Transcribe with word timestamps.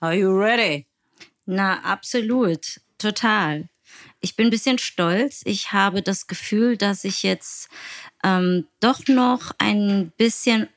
Are 0.00 0.14
you 0.14 0.30
ready? 0.30 0.86
Na, 1.46 1.80
absolut. 1.82 2.80
Total. 2.98 3.68
Ich 4.20 4.36
bin 4.36 4.46
ein 4.46 4.50
bisschen 4.50 4.78
stolz. 4.78 5.42
Ich 5.44 5.72
habe 5.72 6.02
das 6.02 6.26
Gefühl, 6.26 6.76
dass 6.76 7.04
ich 7.04 7.22
jetzt 7.22 7.68
ähm, 8.24 8.66
doch 8.80 9.06
noch 9.08 9.52
ein 9.58 10.12
bisschen 10.16 10.68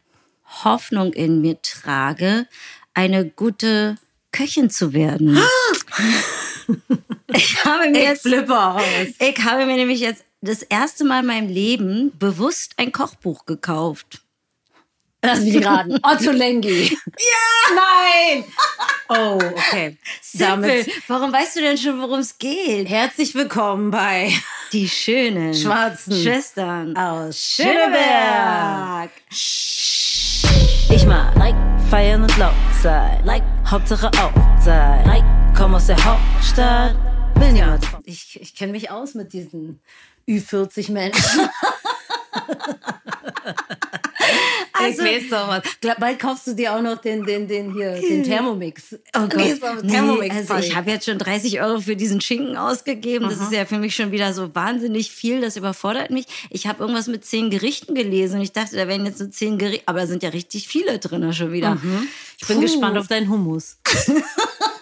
Hoffnung 0.63 1.13
in 1.13 1.41
mir 1.41 1.61
trage, 1.61 2.47
eine 2.93 3.25
gute 3.25 3.97
Köchin 4.31 4.69
zu 4.69 4.93
werden. 4.93 5.37
ich 7.33 7.63
habe 7.63 7.89
mir 7.89 7.99
Ich 7.99 8.03
jetzt, 8.03 8.21
flippe 8.23 8.59
aus. 8.59 8.83
ich 9.19 9.39
habe 9.43 9.65
mir 9.65 9.75
nämlich 9.75 9.99
jetzt 9.99 10.23
das 10.41 10.63
erste 10.63 11.05
Mal 11.05 11.21
in 11.21 11.27
meinem 11.27 11.49
Leben 11.49 12.17
bewusst 12.17 12.73
ein 12.77 12.91
Kochbuch 12.91 13.45
gekauft. 13.45 14.22
Lass 15.25 15.39
mich 15.39 15.65
raten. 15.65 15.97
Otto 16.03 16.31
Lengi. 16.31 16.89
Ja! 16.89 17.75
Nein! 17.75 18.43
Oh, 19.07 19.39
okay. 19.55 19.97
Simpel. 20.21 20.85
Warum 21.07 21.31
weißt 21.31 21.55
du 21.55 21.61
denn 21.61 21.77
schon, 21.77 22.01
worum 22.01 22.19
es 22.19 22.37
geht? 22.37 22.89
herzlich 22.89 23.33
willkommen 23.33 23.89
bei 23.89 24.33
Die 24.73 24.89
schönen 24.89 25.53
Schwarzen 25.53 26.21
Schwestern 26.21 26.97
aus 26.97 27.55
Schöneberg. 27.55 29.11
Ich 29.29 31.05
mag 31.05 31.33
like, 31.37 31.55
feiern 31.89 32.23
und 32.23 32.37
laut 32.37 32.53
sein. 32.81 33.23
Like, 33.23 33.43
Hauptsache 33.65 34.07
auch 34.07 34.61
sein. 34.61 35.05
Like, 35.05 35.23
komm 35.55 35.75
aus 35.75 35.87
der 35.87 36.03
Hauptstadt. 36.03 36.97
Will 37.35 37.53
niemand. 37.53 37.85
Ich, 38.03 38.41
ich 38.41 38.55
kenne 38.55 38.73
mich 38.73 38.91
aus 38.91 39.13
mit 39.13 39.31
diesen 39.31 39.79
Ü40 40.27 40.91
Menschen. 40.91 41.49
Also- 44.83 45.03
ich 45.03 45.23
weiß 45.23 45.29
doch 45.29 45.47
was. 45.47 45.63
Glaub, 45.81 45.99
Bald 45.99 46.19
kaufst 46.19 46.47
du 46.47 46.53
dir 46.53 46.75
auch 46.75 46.81
noch 46.81 46.99
den, 46.99 47.25
den, 47.25 47.47
den 47.47 47.73
hier, 47.73 47.93
den 47.93 48.23
Thermomix. 48.23 48.95
Oh 49.15 49.27
Gehst 49.27 49.61
Gott. 49.61 49.83
Nee, 49.83 49.91
Thermomix 49.91 50.35
also 50.35 50.55
ich 50.55 50.75
habe 50.75 50.91
jetzt 50.91 51.05
schon 51.05 51.17
30 51.17 51.61
Euro 51.61 51.79
für 51.79 51.95
diesen 51.95 52.21
Schinken 52.21 52.57
ausgegeben. 52.57 53.29
Das 53.29 53.39
ist 53.39 53.51
ja 53.51 53.65
für 53.65 53.77
mich 53.77 53.95
schon 53.95 54.11
wieder 54.11 54.33
so 54.33 54.53
wahnsinnig 54.55 55.11
viel. 55.11 55.41
Das 55.41 55.57
überfordert 55.57 56.11
mich. 56.11 56.25
Ich 56.49 56.67
habe 56.67 56.81
irgendwas 56.81 57.07
mit 57.07 57.25
zehn 57.25 57.49
Gerichten 57.49 57.95
gelesen 57.95 58.37
und 58.37 58.41
ich 58.41 58.51
dachte, 58.51 58.75
da 58.75 58.87
wären 58.87 59.05
jetzt 59.05 59.19
so 59.19 59.27
zehn 59.27 59.57
Gerichte. 59.57 59.83
Aber 59.87 59.99
da 60.01 60.07
sind 60.07 60.23
ja 60.23 60.29
richtig 60.29 60.67
viele 60.67 60.99
drin 60.99 61.33
schon 61.33 61.51
wieder. 61.51 61.77
Ich 62.39 62.47
bin 62.47 62.57
Puh. 62.57 62.63
gespannt 62.63 62.97
auf 62.97 63.07
deinen 63.07 63.29
Hummus. 63.29 63.77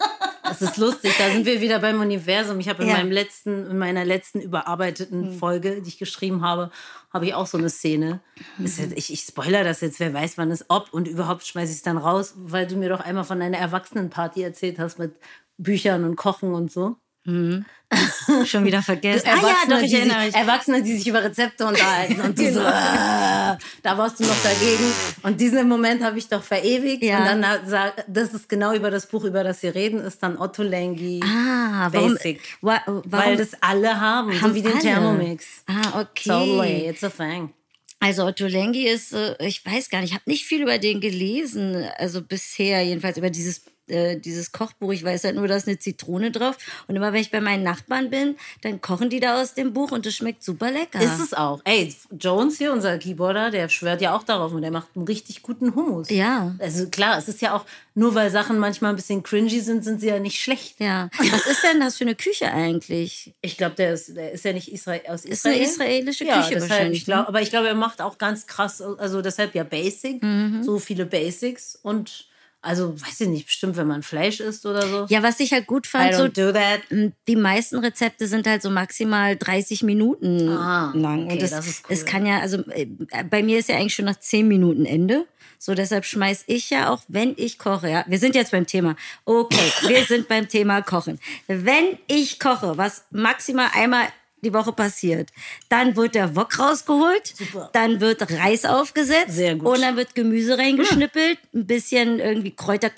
Das 0.60 0.62
ist 0.62 0.78
lustig, 0.78 1.14
da 1.18 1.30
sind 1.32 1.46
wir 1.46 1.62
wieder 1.62 1.80
beim 1.80 2.00
Universum. 2.02 2.60
Ich 2.60 2.68
habe 2.70 2.84
in, 2.84 2.90
Ja. 2.90 2.96
meinem 2.98 3.12
letzten, 3.12 3.68
in 3.72 3.78
meiner 3.78 4.04
letzten 4.06 4.42
überarbeiteten 4.42 5.38
Folge, 5.38 5.82
die 5.82 5.88
ich 5.90 5.98
geschrieben 5.98 6.42
habe, 6.44 6.72
habe 7.14 7.26
ich 7.26 7.34
auch 7.34 7.48
so 7.48 7.58
eine 7.58 7.70
Szene. 7.70 8.20
Ist 8.64 8.78
jetzt, 8.80 8.98
ich, 8.98 9.12
ich 9.14 9.22
spoiler 9.22 9.64
das 9.64 9.82
jetzt, 9.82 10.00
wer 10.00 10.14
weiß, 10.14 10.38
wann 10.38 10.52
es 10.52 10.66
ob 10.70 10.94
und 10.94 11.08
überhaupt 11.08 11.46
schmeiße 11.46 11.72
ich 11.72 11.78
es 11.78 11.84
dann 11.84 11.98
raus, 11.98 12.34
weil 12.38 12.68
du 12.68 12.76
mir 12.76 12.90
doch 12.90 13.00
einmal 13.00 13.24
von 13.24 13.40
deiner 13.40 13.58
Erwachsenenparty 13.58 14.42
erzählt 14.44 14.78
hast 14.80 15.00
mit 15.00 15.16
Büchern 15.58 16.04
und 16.04 16.16
Kochen 16.16 16.54
und 16.54 16.72
so. 16.72 16.98
Schon 18.46 18.64
wieder 18.66 18.82
vergessen. 18.82 19.26
Erwachsene, 19.28 19.52
ah 19.54 19.66
ja, 19.70 19.76
doch, 19.76 19.82
ich 19.84 19.90
die 19.92 19.98
erinnere 19.98 20.18
sich, 20.24 20.26
mich. 20.28 20.36
Erwachsene, 20.36 20.82
die 20.84 20.98
sich 20.98 21.08
über 21.08 21.24
Rezepte 21.24 21.66
unterhalten 21.66 22.22
und 22.22 22.40
du 22.40 22.44
so, 22.54 22.62
äh, 22.62 22.64
da 22.64 23.98
warst 23.98 24.20
du 24.20 24.24
noch 24.24 24.42
dagegen. 24.44 24.92
Und 25.24 25.40
diesen 25.42 25.68
Moment 25.68 26.04
habe 26.04 26.18
ich 26.18 26.28
doch 26.30 26.42
verewigt. 26.42 27.04
Ja. 27.04 27.20
Und 27.20 27.42
dann 27.42 27.62
das 28.08 28.34
ist 28.34 28.48
genau 28.50 28.74
über 28.74 28.90
das 28.92 29.08
Buch, 29.08 29.24
über 29.26 29.44
das 29.44 29.62
wir 29.62 29.76
reden, 29.76 30.00
ist 30.00 30.24
dann 30.24 30.38
Otto 30.38 30.64
Lengi. 30.64 31.20
Ah, 31.24 31.90
warum, 31.92 32.14
Basic. 32.16 32.40
wa- 32.62 32.82
warum 32.86 33.04
Weil 33.06 33.38
das 33.38 33.62
alle 33.62 34.00
haben, 34.00 34.32
so 34.34 34.42
haben 34.42 34.56
wie 34.56 34.62
den 34.62 34.72
alle? 34.72 34.82
Thermomix. 34.82 35.46
Ah, 35.68 36.02
okay. 36.02 36.30
Totally, 36.30 36.88
it's 36.88 37.04
a 37.04 37.10
thing. 37.10 37.54
Also 38.00 38.26
Otto 38.26 38.48
Lengi 38.48 38.88
ist, 38.88 39.14
äh, 39.14 39.36
ich 39.46 39.64
weiß 39.64 39.90
gar 39.90 40.00
nicht, 40.02 40.10
ich 40.10 40.16
habe 40.16 40.28
nicht 40.28 40.46
viel 40.46 40.62
über 40.64 40.80
den 40.80 41.02
gelesen, 41.02 41.86
also 41.98 42.24
bisher 42.24 42.82
jedenfalls 42.84 43.18
über 43.18 43.30
dieses 43.30 43.62
äh, 43.92 44.18
dieses 44.18 44.52
Kochbuch. 44.52 44.92
Ich 44.94 45.04
weiß 45.04 45.24
halt 45.26 45.36
nur, 45.36 45.48
da 45.48 45.56
ist 45.56 45.68
eine 45.68 45.78
Zitrone 45.78 46.32
drauf. 46.32 46.58
Und 46.88 46.96
immer 46.96 47.14
wenn 47.14 47.22
ich 47.22 47.32
bei 47.32 47.42
meinen 47.42 47.64
Nachbarn 47.64 48.10
bin, 48.10 48.36
dann 48.62 48.82
kochen 48.82 49.10
die 49.10 49.20
da 49.20 49.42
aus 49.42 49.54
dem 49.54 49.74
Buch 49.74 49.92
und 49.92 50.06
das 50.06 50.16
schmeckt 50.16 50.44
super 50.44 50.72
lecker. 50.72 51.00
Ist 51.02 51.20
es 51.20 51.34
auch. 51.34 51.62
Ey, 51.66 51.94
Jones 52.20 52.58
hier, 52.58 52.74
unser 52.74 52.98
Keyboarder, 52.98 53.52
der 53.52 53.70
schwört 53.70 54.02
ja 54.02 54.16
auch 54.16 54.24
darauf 54.24 54.54
und 54.54 54.62
der 54.62 54.72
macht 54.72 54.90
einen 54.96 55.06
richtig 55.06 55.42
guten 55.44 55.76
Hummus. 55.76 56.10
Ja. 56.10 56.56
Also 56.60 56.88
klar, 56.90 57.18
es 57.18 57.28
ist 57.28 57.42
ja 57.42 57.56
auch, 57.56 57.66
nur 57.94 58.16
weil 58.16 58.30
Sachen 58.32 58.58
manchmal 58.58 58.92
ein 58.92 58.96
bisschen 58.96 59.22
cringy 59.24 59.60
sind, 59.60 59.84
sind 59.84 60.00
sie 60.00 60.08
ja 60.08 60.20
nicht 60.20 60.40
schlecht. 60.42 60.80
Ja. 60.80 61.10
Was 61.18 61.46
ist 61.46 61.64
denn 61.64 61.80
das 61.80 61.98
für 61.98 62.06
eine 62.06 62.16
Küche 62.16 62.52
eigentlich? 62.52 63.34
Ich 63.42 63.58
glaube, 63.58 63.76
der 63.76 63.94
ist, 63.94 64.16
der 64.16 64.32
ist 64.32 64.46
ja 64.46 64.54
nicht 64.54 64.72
Israel, 64.72 65.02
aus 65.08 65.26
Israel. 65.26 65.62
Ist 65.62 65.80
eine 65.82 65.90
israelische 65.92 66.26
ja, 66.26 66.38
Küche 66.38 66.54
deshalb, 66.56 66.70
wahrscheinlich, 66.72 67.00
Ich 67.00 67.06
glaub, 67.06 67.22
ne? 67.24 67.28
aber 67.28 67.42
ich 67.42 67.50
glaube, 67.50 67.68
er 67.68 67.76
macht 67.76 68.02
auch 68.02 68.18
ganz 68.18 68.48
krass, 68.48 68.82
also 68.82 69.22
deshalb 69.22 69.54
ja 69.56 69.64
Basic, 69.64 70.22
Mhm. 70.24 70.64
so 70.64 70.80
viele 70.80 71.06
Basics 71.06 71.78
und 71.82 72.28
also, 72.62 73.00
weiß 73.02 73.22
ich 73.22 73.28
nicht, 73.28 73.46
bestimmt, 73.48 73.76
wenn 73.78 73.88
man 73.88 74.04
Fleisch 74.04 74.40
isst 74.40 74.66
oder 74.66 74.88
so. 74.88 75.06
Ja, 75.10 75.24
was 75.24 75.40
ich 75.40 75.52
halt 75.52 75.66
gut 75.68 75.88
fand, 75.88 76.14
so 76.14 76.24
don't 76.26 76.34
do 76.36 76.52
that. 76.52 76.82
die 77.28 77.36
meisten 77.36 77.80
Rezepte 77.80 78.28
sind 78.28 78.46
halt 78.46 78.62
so 78.62 78.70
maximal 78.70 79.36
30 79.36 79.84
Minuten 79.84 80.48
Ah, 80.50 80.92
lang. 80.96 81.24
okay, 81.26 81.34
und 81.34 81.42
das, 81.42 81.52
das 81.52 81.68
ist 81.68 81.84
cool. 81.90 81.94
es 81.96 82.06
kann 82.06 82.26
ja, 82.26 82.40
also 82.40 82.58
äh, 82.70 82.86
bei 83.30 83.42
mir 83.42 83.58
ist 83.60 83.70
ja 83.70 83.78
eigentlich 83.78 83.96
schon 83.96 84.06
nach 84.06 84.20
10 84.20 84.48
Minuten 84.48 84.86
Ende. 84.86 85.26
So, 85.58 85.76
deshalb 85.76 86.06
schmeiß 86.06 86.46
ich 86.48 86.72
ja 86.72 86.90
auch, 86.90 87.02
wenn 87.08 87.34
ich 87.38 87.60
koche, 87.60 87.88
ja, 87.90 88.04
wir 88.08 88.18
sind 88.18 88.34
jetzt 88.34 88.52
beim 88.52 88.66
Thema. 88.66 88.96
Okay, 89.26 89.72
wir 89.88 90.04
sind 90.06 90.28
beim 90.28 90.48
Thema 90.48 90.82
Kochen. 90.82 91.20
Wenn 91.48 92.00
ich 92.08 92.40
koche, 92.40 92.78
was 92.78 93.04
maximal 93.12 93.70
einmal 93.74 94.08
die 94.44 94.54
Woche 94.54 94.72
passiert, 94.74 95.30
dann 95.70 95.96
wird 95.96 96.16
der 96.16 96.36
Wok 96.36 96.58
rausgeholt, 96.60 97.34
Super. 97.38 97.70
dann 97.74 98.00
wird 98.02 98.22
Reis 98.32 98.66
aufgesetzt 98.66 99.34
Sehr 99.36 99.56
gut. 99.56 99.68
und 99.76 99.82
dann 99.82 99.96
wird 99.96 100.16
Gemüse 100.16 100.58
reingeschnippelt, 100.58 101.38
ein 101.54 101.68
bisschen 101.68 102.20
irgendwie 102.20 102.52
Kräuter, 102.56 102.90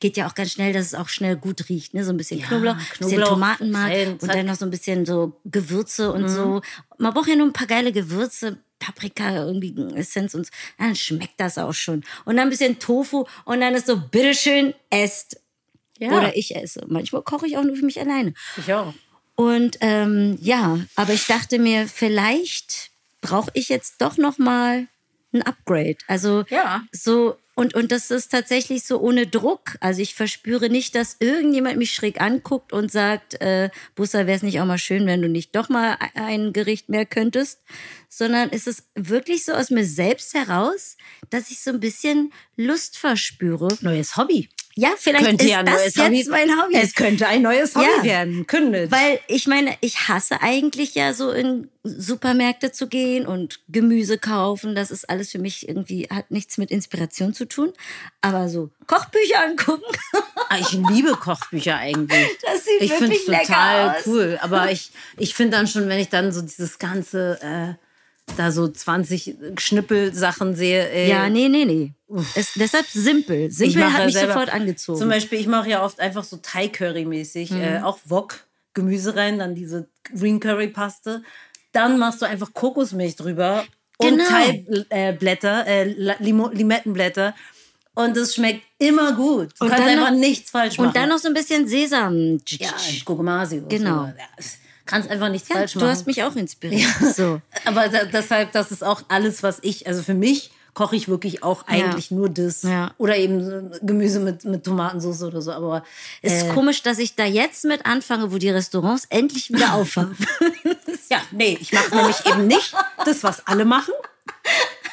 geht 0.00 0.16
ja 0.16 0.26
auch 0.28 0.34
ganz 0.34 0.52
schnell, 0.52 0.72
dass 0.72 0.86
es 0.86 0.94
auch 0.94 1.08
schnell 1.08 1.36
gut 1.36 1.68
riecht, 1.68 1.94
ne? 1.94 2.04
so 2.04 2.10
ein 2.10 2.16
bisschen 2.16 2.40
Ja, 2.40 2.46
Knoblauch, 2.46 2.74
ein 2.76 2.86
bisschen 2.98 3.22
Tomatenmark 3.22 3.92
und 4.22 4.28
dann 4.28 4.46
noch 4.46 4.56
so 4.56 4.64
ein 4.64 4.70
bisschen 4.70 5.06
so 5.06 5.40
Gewürze 5.44 6.12
und 6.12 6.22
Mhm. 6.22 6.28
so. 6.28 6.60
Man 6.98 7.12
braucht 7.14 7.28
ja 7.28 7.36
nur 7.36 7.46
ein 7.46 7.52
paar 7.52 7.66
geile 7.66 7.92
Gewürze, 7.92 8.58
Paprika, 8.78 9.44
irgendwie 9.44 9.74
Essenz 9.94 10.34
und 10.34 10.44
so. 10.46 10.52
Dann 10.78 10.94
schmeckt 10.94 11.38
das 11.40 11.56
auch 11.56 11.72
schon. 11.72 12.04
Und 12.24 12.36
dann 12.36 12.48
ein 12.48 12.50
bisschen 12.50 12.78
Tofu 12.78 13.24
und 13.44 13.60
dann 13.60 13.74
ist 13.74 13.86
so, 13.86 13.96
bitteschön, 13.96 14.74
esst. 14.90 15.40
Ja. 15.98 16.10
Oder 16.10 16.36
ich 16.36 16.54
esse. 16.54 16.84
Manchmal 16.88 17.22
koche 17.22 17.46
ich 17.46 17.56
auch 17.56 17.64
nur 17.64 17.74
für 17.74 17.84
mich 17.86 17.98
alleine. 17.98 18.34
Ich 18.58 18.72
auch. 18.74 18.92
Und 19.36 19.76
ähm, 19.80 20.38
ja, 20.40 20.78
aber 20.96 21.12
ich 21.12 21.26
dachte 21.26 21.58
mir, 21.58 21.86
vielleicht 21.86 22.90
brauche 23.20 23.50
ich 23.54 23.68
jetzt 23.68 23.96
doch 24.00 24.16
noch 24.16 24.38
mal 24.38 24.86
ein 25.32 25.42
Upgrade. 25.42 25.98
Also 26.08 26.44
Ja. 26.48 26.82
so 26.90 27.36
und 27.54 27.74
und 27.74 27.90
das 27.90 28.10
ist 28.10 28.30
tatsächlich 28.32 28.84
so 28.84 28.98
ohne 29.00 29.26
Druck. 29.26 29.76
Also 29.80 30.02
ich 30.02 30.14
verspüre 30.14 30.68
nicht, 30.68 30.94
dass 30.94 31.16
irgendjemand 31.20 31.78
mich 31.78 31.92
schräg 31.92 32.20
anguckt 32.20 32.72
und 32.72 32.90
sagt, 32.92 33.40
äh, 33.40 33.70
Bussa, 33.94 34.26
wäre 34.26 34.36
es 34.36 34.42
nicht 34.42 34.60
auch 34.60 34.66
mal 34.66 34.78
schön, 34.78 35.06
wenn 35.06 35.22
du 35.22 35.28
nicht 35.28 35.54
doch 35.56 35.68
mal 35.68 35.96
ein 36.14 36.52
Gericht 36.52 36.88
mehr 36.88 37.06
könntest, 37.06 37.60
sondern 38.08 38.50
es 38.52 38.66
ist 38.66 38.84
wirklich 38.94 39.44
so 39.44 39.52
aus 39.52 39.70
mir 39.70 39.86
selbst 39.86 40.34
heraus, 40.34 40.96
dass 41.30 41.50
ich 41.50 41.60
so 41.60 41.70
ein 41.70 41.80
bisschen 41.80 42.32
Lust 42.56 42.98
verspüre. 42.98 43.68
Neues 43.80 44.16
Hobby. 44.16 44.48
Ja, 44.78 44.90
vielleicht 44.98 45.24
Könnte 45.24 45.44
ist 45.44 45.50
ja 45.50 45.60
ein 45.60 45.66
das 45.66 45.74
neues 45.76 45.94
jetzt 45.94 46.04
Hobby. 46.04 46.24
mein 46.28 46.50
Hobby. 46.62 46.74
Es 46.76 46.94
könnte 46.94 47.26
ein 47.26 47.40
neues 47.40 47.74
Hobby 47.74 47.86
Ja. 47.98 48.04
werden. 48.04 48.46
Kündet. 48.46 48.90
Weil 48.90 49.20
ich 49.26 49.46
meine, 49.46 49.74
ich 49.80 50.08
hasse 50.08 50.42
eigentlich 50.42 50.94
ja 50.94 51.14
so 51.14 51.30
in 51.30 51.70
Supermärkte 51.82 52.72
zu 52.72 52.86
gehen 52.86 53.26
und 53.26 53.60
Gemüse 53.68 54.18
kaufen. 54.18 54.74
Das 54.74 54.90
ist 54.90 55.08
alles 55.08 55.30
für 55.30 55.38
mich 55.38 55.66
irgendwie, 55.66 56.08
hat 56.12 56.30
nichts 56.30 56.58
mit 56.58 56.70
Inspiration 56.70 57.32
zu 57.32 57.46
tun. 57.46 57.72
Aber 58.20 58.50
so 58.50 58.68
Kochbücher 58.86 59.44
angucken, 59.46 59.84
Ah, 60.50 60.58
Ich 60.60 60.72
liebe 60.72 61.12
Kochbücher 61.12 61.76
eigentlich. 61.78 62.26
das 62.42 62.64
sieht 62.66 62.80
Ich 62.82 62.92
finde 62.92 63.16
es 63.16 63.24
total 63.24 63.96
cool. 64.04 64.38
Aber 64.42 64.70
ich, 64.70 64.90
ich 65.16 65.34
finde 65.34 65.56
dann 65.56 65.66
schon, 65.66 65.88
wenn 65.88 65.98
ich 66.00 66.10
dann 66.10 66.32
so 66.32 66.42
dieses 66.42 66.78
ganze, 66.78 67.38
äh, 67.40 67.85
da 68.36 68.50
so 68.50 68.68
20 68.68 69.36
Schnippelsachen 69.58 70.54
sehe. 70.56 70.88
Äh, 70.90 71.08
Ja, 71.08 71.28
nee, 71.30 71.48
nee, 71.48 71.64
nee. 71.64 71.92
Ist 72.34 72.52
deshalb 72.56 72.86
simpel. 72.86 73.46
ich 73.48 73.56
Simpel 73.56 73.92
hat 73.92 74.04
mich 74.06 74.14
selber- 74.14 74.32
sofort 74.34 74.52
angezogen. 74.52 74.98
Zum 74.98 75.08
Beispiel, 75.08 75.38
ich 75.40 75.46
mache 75.46 75.70
ja 75.70 75.84
oft 75.84 76.00
einfach 76.00 76.24
so 76.24 76.36
Thai-Curry-mäßig, 76.38 77.52
äh, 77.52 77.80
auch 77.82 77.98
Wok, 78.04 78.44
Gemüse 78.74 79.16
rein, 79.16 79.38
dann 79.38 79.54
diese 79.54 79.88
Green 80.16 80.40
Curry-Paste. 80.40 81.22
Dann 81.72 81.98
machst 81.98 82.20
du 82.22 82.26
einfach 82.26 82.52
Kokosmilch 82.52 83.16
drüber 83.16 83.64
und 83.98 84.08
Genau. 84.18 84.24
Thai-Blätter, 84.28 85.66
äh, 85.66 85.84
Limo- 86.20 86.50
Limettenblätter. 86.52 87.34
Und 87.94 88.14
es 88.18 88.34
schmeckt 88.34 88.62
immer 88.78 89.14
gut. 89.14 89.54
Du 89.58 89.64
Und 89.64 89.70
kannst 89.70 89.86
einfach 89.88 90.10
noch- 90.10 90.18
nichts 90.18 90.50
falsch 90.50 90.76
machen. 90.76 90.88
und 90.88 90.96
dann 90.96 91.08
noch 91.08 91.18
so 91.18 91.28
ein 91.28 91.34
bisschen 91.34 91.66
Sesam. 91.66 92.38
ja, 92.46 92.68
Gugumasi. 93.06 93.58
oder 93.60 93.68
Genau. 93.68 94.00
So. 94.02 94.06
Ja, 94.08 94.44
kannst 94.86 95.10
einfach 95.10 95.28
nichts 95.28 95.48
Ja, 95.48 95.56
falsch 95.56 95.72
du 95.74 95.80
machen. 95.80 95.90
hast 95.90 96.06
mich 96.06 96.22
auch 96.22 96.34
inspiriert. 96.36 96.88
So. 97.16 97.40
Aber 97.64 97.88
da, 97.88 98.04
deshalb, 98.04 98.52
das 98.52 98.70
ist 98.70 98.82
auch 98.84 99.02
alles, 99.08 99.42
was 99.42 99.58
ich, 99.62 99.86
also 99.86 100.02
für 100.02 100.14
mich 100.14 100.50
koche 100.74 100.94
ich 100.94 101.08
wirklich 101.08 101.42
auch 101.42 101.66
eigentlich 101.66 102.10
nur 102.10 102.28
das. 102.28 102.62
Ja. 102.62 102.92
Oder 102.98 103.16
eben 103.16 103.70
Gemüse 103.80 104.20
mit, 104.20 104.44
mit 104.44 104.64
Tomatensauce 104.64 105.22
oder 105.22 105.40
so. 105.40 105.50
Aber 105.52 105.82
Ist 106.20 106.44
äh, 106.44 106.48
komisch, 106.52 106.82
dass 106.82 106.98
ich 106.98 107.16
da 107.16 107.24
jetzt 107.24 107.64
mit 107.64 107.86
anfange, 107.86 108.30
wo 108.30 108.36
die 108.36 108.50
Restaurants 108.50 109.06
endlich 109.08 109.50
wieder 109.50 109.72
aufhaben. 109.72 110.14
ja, 111.10 111.18
nee, 111.30 111.56
ich 111.60 111.72
mache 111.72 111.96
nämlich 111.96 112.26
eben 112.26 112.46
nicht 112.46 112.74
das, 113.06 113.24
was 113.24 113.46
alle 113.46 113.64
machen. 113.64 113.94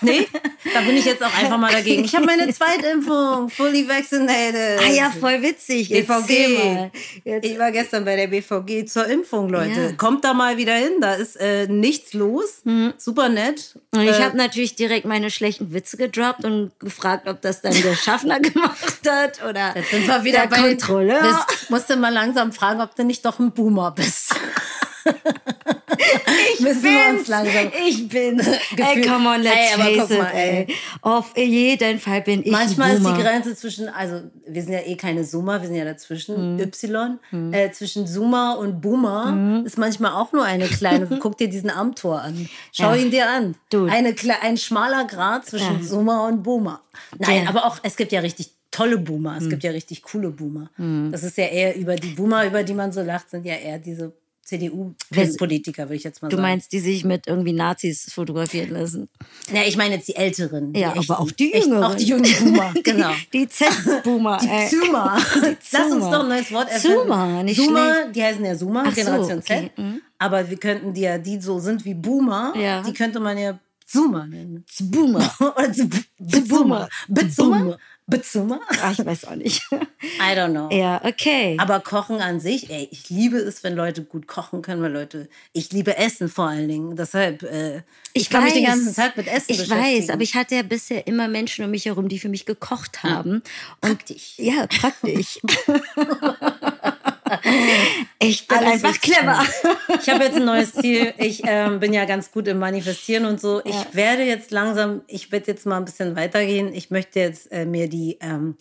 Nee, 0.03 0.27
da 0.73 0.81
bin 0.81 0.97
ich 0.97 1.05
jetzt 1.05 1.23
auch 1.23 1.33
einfach 1.37 1.57
mal 1.57 1.71
dagegen. 1.71 2.03
Ich 2.03 2.15
habe 2.15 2.25
meine 2.25 2.51
Zweitimpfung, 2.53 3.49
fully 3.49 3.87
vaccinated. 3.87 4.79
Ah 4.81 4.91
ja, 4.91 5.11
voll 5.11 5.41
witzig. 5.41 5.89
BVG. 5.89 6.91
Ich 7.41 7.59
war 7.59 7.71
gestern 7.71 8.05
bei 8.05 8.15
der 8.15 8.27
BVG 8.27 8.85
zur 8.85 9.07
Impfung, 9.07 9.49
Leute. 9.49 9.81
Ja. 9.81 9.91
Kommt 9.93 10.23
da 10.23 10.33
mal 10.33 10.57
wieder 10.57 10.75
hin, 10.75 10.93
da 11.01 11.13
ist 11.13 11.35
äh, 11.37 11.67
nichts 11.67 12.13
los. 12.13 12.61
Mhm. 12.63 12.93
Super 12.97 13.29
nett. 13.29 13.77
Und 13.91 14.01
ich 14.01 14.09
äh, 14.09 14.23
habe 14.23 14.37
natürlich 14.37 14.75
direkt 14.75 15.05
meine 15.05 15.31
schlechten 15.31 15.73
Witze 15.73 15.97
gedroppt 15.97 16.45
und 16.45 16.71
gefragt, 16.79 17.27
ob 17.27 17.41
das 17.41 17.61
dann 17.61 17.73
der 17.73 17.95
Schaffner 17.95 18.39
gemacht 18.41 19.01
hat 19.07 19.43
oder 19.43 19.75
Jetzt 19.75 19.91
sind 19.91 20.07
wir 20.07 20.23
wieder 20.23 20.47
der 20.47 20.47
bei 20.47 20.69
Kontrolle. 20.69 21.19
Musste 21.69 21.95
mal 21.95 22.13
langsam 22.13 22.51
fragen, 22.51 22.81
ob 22.81 22.95
du 22.95 23.03
nicht 23.03 23.25
doch 23.25 23.39
ein 23.39 23.51
Boomer 23.51 23.91
bist. 23.91 24.35
ich 26.53 26.59
Müssen 26.59 27.25
langsam. 27.27 27.71
Ich 27.87 28.07
bin. 28.07 28.39
Ey, 28.39 29.01
come 29.01 29.29
on, 29.29 29.41
let's 29.41 29.55
ey, 29.55 29.95
face 29.95 30.11
it, 30.11 30.17
mal, 30.17 30.31
ey. 30.33 30.67
Auf 31.01 31.37
jeden 31.37 31.99
Fall 31.99 32.21
bin 32.21 32.43
ich 32.43 32.51
Manchmal 32.51 32.95
ist 32.95 33.05
die 33.05 33.21
Grenze 33.21 33.55
zwischen, 33.55 33.89
also 33.89 34.21
wir 34.47 34.61
sind 34.61 34.73
ja 34.73 34.79
eh 34.79 34.95
keine 34.95 35.23
Zoomer, 35.23 35.61
wir 35.61 35.67
sind 35.67 35.77
ja 35.77 35.85
dazwischen, 35.85 36.55
mhm. 36.55 36.59
Y. 36.59 37.19
Mhm. 37.31 37.53
Äh, 37.53 37.71
zwischen 37.71 38.07
Zoomer 38.07 38.57
und 38.59 38.81
Boomer 38.81 39.31
mhm. 39.31 39.65
ist 39.65 39.77
manchmal 39.77 40.11
auch 40.13 40.31
nur 40.31 40.43
eine 40.43 40.67
kleine. 40.67 41.07
Guck 41.19 41.37
dir 41.37 41.49
diesen 41.49 41.69
Amtor 41.69 42.21
an. 42.21 42.49
Schau 42.71 42.93
ja. 42.93 42.95
ihn 42.95 43.11
dir 43.11 43.29
an. 43.29 43.55
Eine, 43.89 44.15
ein 44.41 44.57
schmaler 44.57 45.05
Grad 45.05 45.45
zwischen 45.45 45.81
ja. 45.81 45.87
Zoomer 45.87 46.27
und 46.27 46.43
Boomer. 46.43 46.81
Nein, 47.17 47.43
ja. 47.43 47.49
aber 47.49 47.65
auch, 47.65 47.77
es 47.83 47.95
gibt 47.95 48.11
ja 48.11 48.19
richtig 48.19 48.51
tolle 48.73 48.97
Boomer. 48.97 49.37
Es 49.37 49.45
mhm. 49.45 49.49
gibt 49.51 49.63
ja 49.63 49.71
richtig 49.71 50.01
coole 50.03 50.29
Boomer. 50.29 50.69
Mhm. 50.77 51.11
Das 51.11 51.23
ist 51.23 51.37
ja 51.37 51.45
eher 51.45 51.75
über 51.75 51.95
die 51.95 52.09
Boomer, 52.09 52.45
über 52.45 52.63
die 52.63 52.73
man 52.73 52.91
so 52.91 53.01
lacht, 53.01 53.29
sind 53.29 53.45
ja 53.45 53.55
eher 53.55 53.79
diese 53.79 54.13
CDU-Politiker, 54.43 55.83
würde 55.83 55.95
ich 55.95 56.03
jetzt 56.03 56.21
mal 56.21 56.29
sagen. 56.29 56.37
Du 56.37 56.41
meinst, 56.41 56.73
die 56.73 56.79
sich 56.79 57.05
mit 57.05 57.27
irgendwie 57.27 57.53
Nazis 57.53 58.11
fotografieren 58.13 58.71
lassen? 58.71 59.09
Ja, 59.53 59.61
ich 59.63 59.77
meine 59.77 59.95
jetzt 59.95 60.07
die 60.07 60.15
Älteren. 60.15 60.73
Die 60.73 60.81
ja, 60.81 60.93
echten, 60.93 61.11
aber 61.11 61.21
auch 61.21 61.31
die 61.31 61.51
Jüngeren. 61.51 61.83
Auch 61.83 61.95
die 61.95 62.05
jungen 62.05 62.31
Boomer, 62.39 62.73
genau. 62.83 63.11
Die, 63.31 63.47
Z-Boomer. 63.47 64.37
Die 64.41 64.69
Zoomer. 64.69 65.17
Lass 65.71 65.91
uns 65.91 66.05
doch 66.05 66.23
ein 66.23 66.27
neues 66.27 66.51
Wort 66.51 66.69
erfinden. 66.69 66.97
Zoomer, 66.97 67.43
nicht 67.43 67.57
Zoomer, 67.57 67.93
schlecht. 67.93 68.15
die 68.15 68.23
heißen 68.23 68.45
ja 68.45 68.57
Zoomer, 68.57 68.83
Ach 68.87 68.93
Generation 68.93 69.41
so, 69.41 69.53
okay. 69.53 69.71
Z. 69.75 69.77
Mhm. 69.77 70.01
Aber 70.19 70.49
wir 70.49 70.57
könnten 70.57 70.93
die 70.93 71.01
ja, 71.01 71.17
die 71.17 71.39
so 71.39 71.59
sind 71.59 71.85
wie 71.85 71.93
Boomer, 71.93 72.53
ja. 72.55 72.81
die 72.81 72.93
könnte 72.93 73.19
man 73.19 73.37
ja 73.37 73.59
Zoomer 73.93 74.25
nennen. 74.25 74.65
Zboomer. 74.67 75.31
Oder 75.39 75.71
Zboomer. 75.71 76.89
Zboomer. 77.29 77.77
Bezimmer? 78.05 78.59
Ach, 78.81 78.91
ich 78.91 79.05
weiß 79.05 79.25
auch 79.25 79.35
nicht. 79.35 79.61
I 79.71 80.35
don't 80.35 80.51
know. 80.51 80.69
Ja, 80.71 81.01
okay. 81.05 81.55
Aber 81.59 81.79
Kochen 81.79 82.19
an 82.19 82.39
sich, 82.41 82.69
ey, 82.69 82.89
ich 82.91 83.09
liebe 83.09 83.37
es, 83.37 83.63
wenn 83.63 83.75
Leute 83.75 84.03
gut 84.03 84.27
kochen 84.27 84.61
können, 84.61 84.81
weil 84.81 84.91
Leute, 84.91 85.29
ich 85.53 85.71
liebe 85.71 85.95
Essen 85.95 86.27
vor 86.27 86.49
allen 86.49 86.67
Dingen. 86.67 86.95
Deshalb, 86.97 87.43
äh, 87.43 87.77
ich, 87.77 88.23
ich 88.23 88.29
kann 88.29 88.43
mich 88.43 88.53
den 88.53 88.65
ganzen 88.65 88.93
Tag 88.93 89.15
mit 89.15 89.27
Essen 89.27 89.45
ich 89.53 89.57
beschäftigen. 89.59 89.85
Ich 89.85 90.01
weiß, 90.01 90.09
aber 90.09 90.21
ich 90.21 90.35
hatte 90.35 90.55
ja 90.55 90.63
bisher 90.63 91.07
immer 91.07 91.29
Menschen 91.29 91.63
um 91.63 91.71
mich 91.71 91.85
herum, 91.85 92.09
die 92.09 92.19
für 92.19 92.29
mich 92.29 92.45
gekocht 92.45 93.03
haben. 93.03 93.41
Ja. 93.45 93.89
Und, 93.89 93.97
praktisch. 93.97 94.33
Ja, 94.37 94.67
praktisch. 94.81 95.39
ich 98.19 98.47
bin 98.47 98.57
Alles 98.57 98.83
einfach 98.83 98.99
clever. 99.01 99.45
Ich 100.01 100.09
habe 100.09 100.23
jetzt 100.23 100.37
ein 100.37 100.45
neues 100.45 100.73
Ziel. 100.73 101.13
Ich 101.17 101.41
ähm, 101.45 101.79
bin 101.79 101.93
ja 101.93 102.05
ganz 102.05 102.31
gut 102.31 102.47
im 102.47 102.59
Manifestieren 102.59 103.25
und 103.25 103.39
so. 103.39 103.61
Ich 103.63 103.75
ja. 103.75 103.85
werde 103.93 104.23
jetzt 104.23 104.51
langsam, 104.51 105.01
ich 105.07 105.31
werde 105.31 105.47
jetzt 105.47 105.65
mal 105.65 105.77
ein 105.77 105.85
bisschen 105.85 106.15
weitergehen. 106.15 106.73
Ich 106.73 106.91
möchte 106.91 107.19
jetzt 107.19 107.51
äh, 107.51 107.65
mir 107.65 107.87
die 107.89 108.17
ähm, 108.21 108.57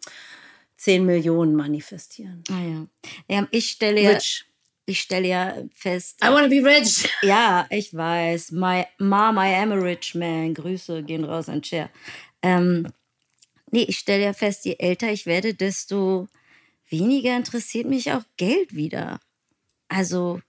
10 0.77 1.05
Millionen 1.05 1.55
manifestieren. 1.55 2.43
Ah 2.51 2.61
ja. 2.61 2.87
ja 3.29 3.49
ich 3.51 3.71
stelle 3.71 4.01
ja. 4.01 4.19
Ich 4.85 5.01
stelle 5.01 5.29
ja 5.29 5.55
fest. 5.73 6.19
I 6.25 6.27
wanna 6.27 6.49
be 6.49 6.57
rich. 6.57 7.09
Ja, 7.23 7.67
ich 7.71 7.95
weiß. 7.95 8.51
My 8.51 8.85
Mom, 8.99 9.37
I 9.37 9.55
am 9.55 9.71
a 9.71 9.77
rich 9.77 10.17
man. 10.17 10.55
Grüße 10.55 11.05
gehen 11.05 11.23
raus 11.23 11.49
an 11.49 11.63
Cher. 11.63 11.89
Ähm, 12.43 12.89
nee, 13.71 13.85
ich 13.85 13.99
stelle 13.99 14.25
ja 14.25 14.33
fest, 14.33 14.65
je 14.65 14.75
älter 14.79 15.13
ich 15.13 15.25
werde, 15.25 15.55
desto 15.55 16.27
weniger 16.93 17.37
interessiert 17.37 17.89
mich 17.89 18.12
auch 18.12 18.23
Geld 18.37 18.75
wieder. 18.75 19.19
Also, 19.89 20.41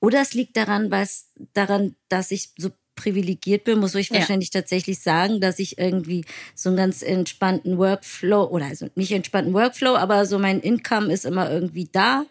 oder 0.00 0.20
es 0.20 0.34
liegt 0.34 0.56
daran, 0.56 0.90
was, 0.90 1.30
daran, 1.52 1.94
dass 2.08 2.30
ich 2.30 2.50
so 2.58 2.70
privilegiert 2.94 3.64
bin, 3.64 3.78
muss 3.78 3.94
ich 3.94 4.10
ja. 4.10 4.16
wahrscheinlich 4.18 4.50
tatsächlich 4.50 5.00
sagen, 5.00 5.40
dass 5.40 5.58
ich 5.58 5.78
irgendwie 5.78 6.24
so 6.54 6.68
einen 6.68 6.76
ganz 6.76 7.02
entspannten 7.02 7.78
Workflow 7.78 8.44
oder 8.44 8.66
also 8.66 8.88
nicht 8.94 9.12
entspannten 9.12 9.54
Workflow, 9.54 9.96
aber 9.96 10.26
so 10.26 10.38
mein 10.38 10.60
Income 10.60 11.12
ist 11.12 11.24
immer 11.24 11.50
irgendwie 11.50 11.88
da 11.90 12.26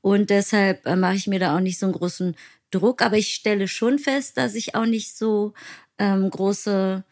und 0.00 0.30
deshalb 0.30 0.86
äh, 0.86 0.96
mache 0.96 1.16
ich 1.16 1.26
mir 1.26 1.40
da 1.40 1.56
auch 1.56 1.60
nicht 1.60 1.78
so 1.78 1.86
einen 1.86 1.94
großen 1.94 2.36
Druck, 2.70 3.02
aber 3.02 3.16
ich 3.16 3.34
stelle 3.34 3.68
schon 3.68 3.98
fest, 3.98 4.36
dass 4.36 4.54
ich 4.54 4.74
auch 4.74 4.86
nicht 4.86 5.16
so 5.16 5.52
ähm, 5.98 6.30
große 6.30 7.04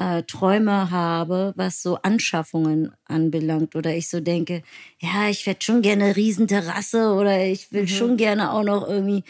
äh, 0.00 0.22
Träume 0.22 0.90
habe, 0.90 1.52
was 1.56 1.82
so 1.82 1.96
Anschaffungen 1.96 2.92
anbelangt. 3.04 3.76
Oder 3.76 3.94
ich 3.94 4.08
so 4.08 4.20
denke, 4.20 4.62
ja, 4.98 5.28
ich 5.28 5.46
hätte 5.46 5.64
schon 5.64 5.82
gerne 5.82 6.04
eine 6.04 6.16
Riesenterrasse 6.16 7.12
oder 7.12 7.44
ich 7.44 7.70
will 7.72 7.82
mhm. 7.82 7.88
schon 7.88 8.16
gerne 8.16 8.52
auch 8.52 8.62
noch 8.62 8.88
irgendwie. 8.88 9.24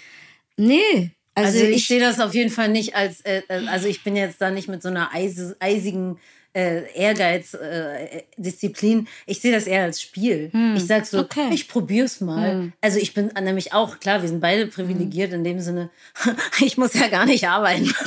Nee. 0.56 1.11
Also, 1.34 1.58
also 1.58 1.70
ich, 1.70 1.76
ich 1.76 1.88
sehe 1.88 2.00
das 2.00 2.20
auf 2.20 2.34
jeden 2.34 2.50
Fall 2.50 2.69
nicht 2.69 2.94
als, 2.94 3.20
äh, 3.22 3.43
äh, 3.49 3.67
also 3.69 3.88
ich 3.88 4.05
bin 4.05 4.14
jetzt 4.14 4.40
da 4.40 4.50
nicht 4.50 4.69
mit 4.69 4.82
so 4.82 4.88
einer 4.88 5.12
eis, 5.12 5.56
eisigen 5.58 6.19
äh, 6.52 6.93
Ehrgeiz, 6.94 7.55
äh, 7.55 8.23
Disziplin. 8.37 9.08
Ich 9.26 9.40
sehe 9.40 9.52
das 9.52 9.66
eher 9.66 9.84
als 9.84 10.02
Spiel. 10.02 10.50
Hm. 10.52 10.75
Ich 10.76 10.87
sag 10.87 11.06
so, 11.06 11.20
okay. 11.20 11.49
ich 11.52 11.69
probier's 11.69 12.20
mal. 12.20 12.52
Hm. 12.52 12.73
Also 12.81 12.99
ich 12.99 13.14
bin 13.14 13.31
nämlich 13.40 13.73
auch, 13.73 14.00
klar, 14.00 14.23
wir 14.23 14.28
sind 14.28 14.40
beide 14.40 14.66
privilegiert 14.66 15.31
hm. 15.31 15.38
in 15.38 15.44
dem 15.44 15.61
Sinne, 15.61 15.90
ich 16.61 16.76
muss 16.76 16.94
ja 16.94 17.08
gar 17.08 17.26
nicht 17.26 17.49
arbeiten. 17.49 17.93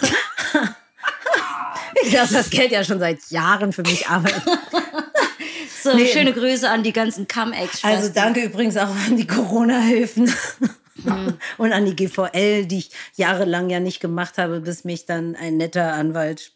Lasse 2.11 2.33
das 2.33 2.49
Geld 2.49 2.71
ja 2.71 2.83
schon 2.83 2.99
seit 2.99 3.19
Jahren 3.29 3.73
für 3.73 3.83
mich 3.83 4.07
arbeiten. 4.07 4.41
so, 5.83 5.95
nee. 5.95 6.07
schöne 6.07 6.33
Grüße 6.33 6.69
an 6.69 6.83
die 6.83 6.93
ganzen 6.93 7.27
Cum-Ex. 7.27 7.83
Also 7.83 8.09
danke 8.09 8.43
übrigens 8.43 8.77
auch 8.77 8.95
an 9.07 9.17
die 9.17 9.27
Corona-Hilfen. 9.27 10.33
Mhm. 10.95 11.37
Und 11.57 11.73
an 11.73 11.85
die 11.85 11.95
GVL, 11.95 12.65
die 12.65 12.79
ich 12.79 12.91
jahrelang 13.15 13.69
ja 13.69 13.79
nicht 13.79 13.99
gemacht 13.99 14.37
habe, 14.37 14.61
bis 14.61 14.83
mich 14.83 15.05
dann 15.05 15.35
ein 15.35 15.57
netter 15.57 15.93
Anwalt 15.93 16.53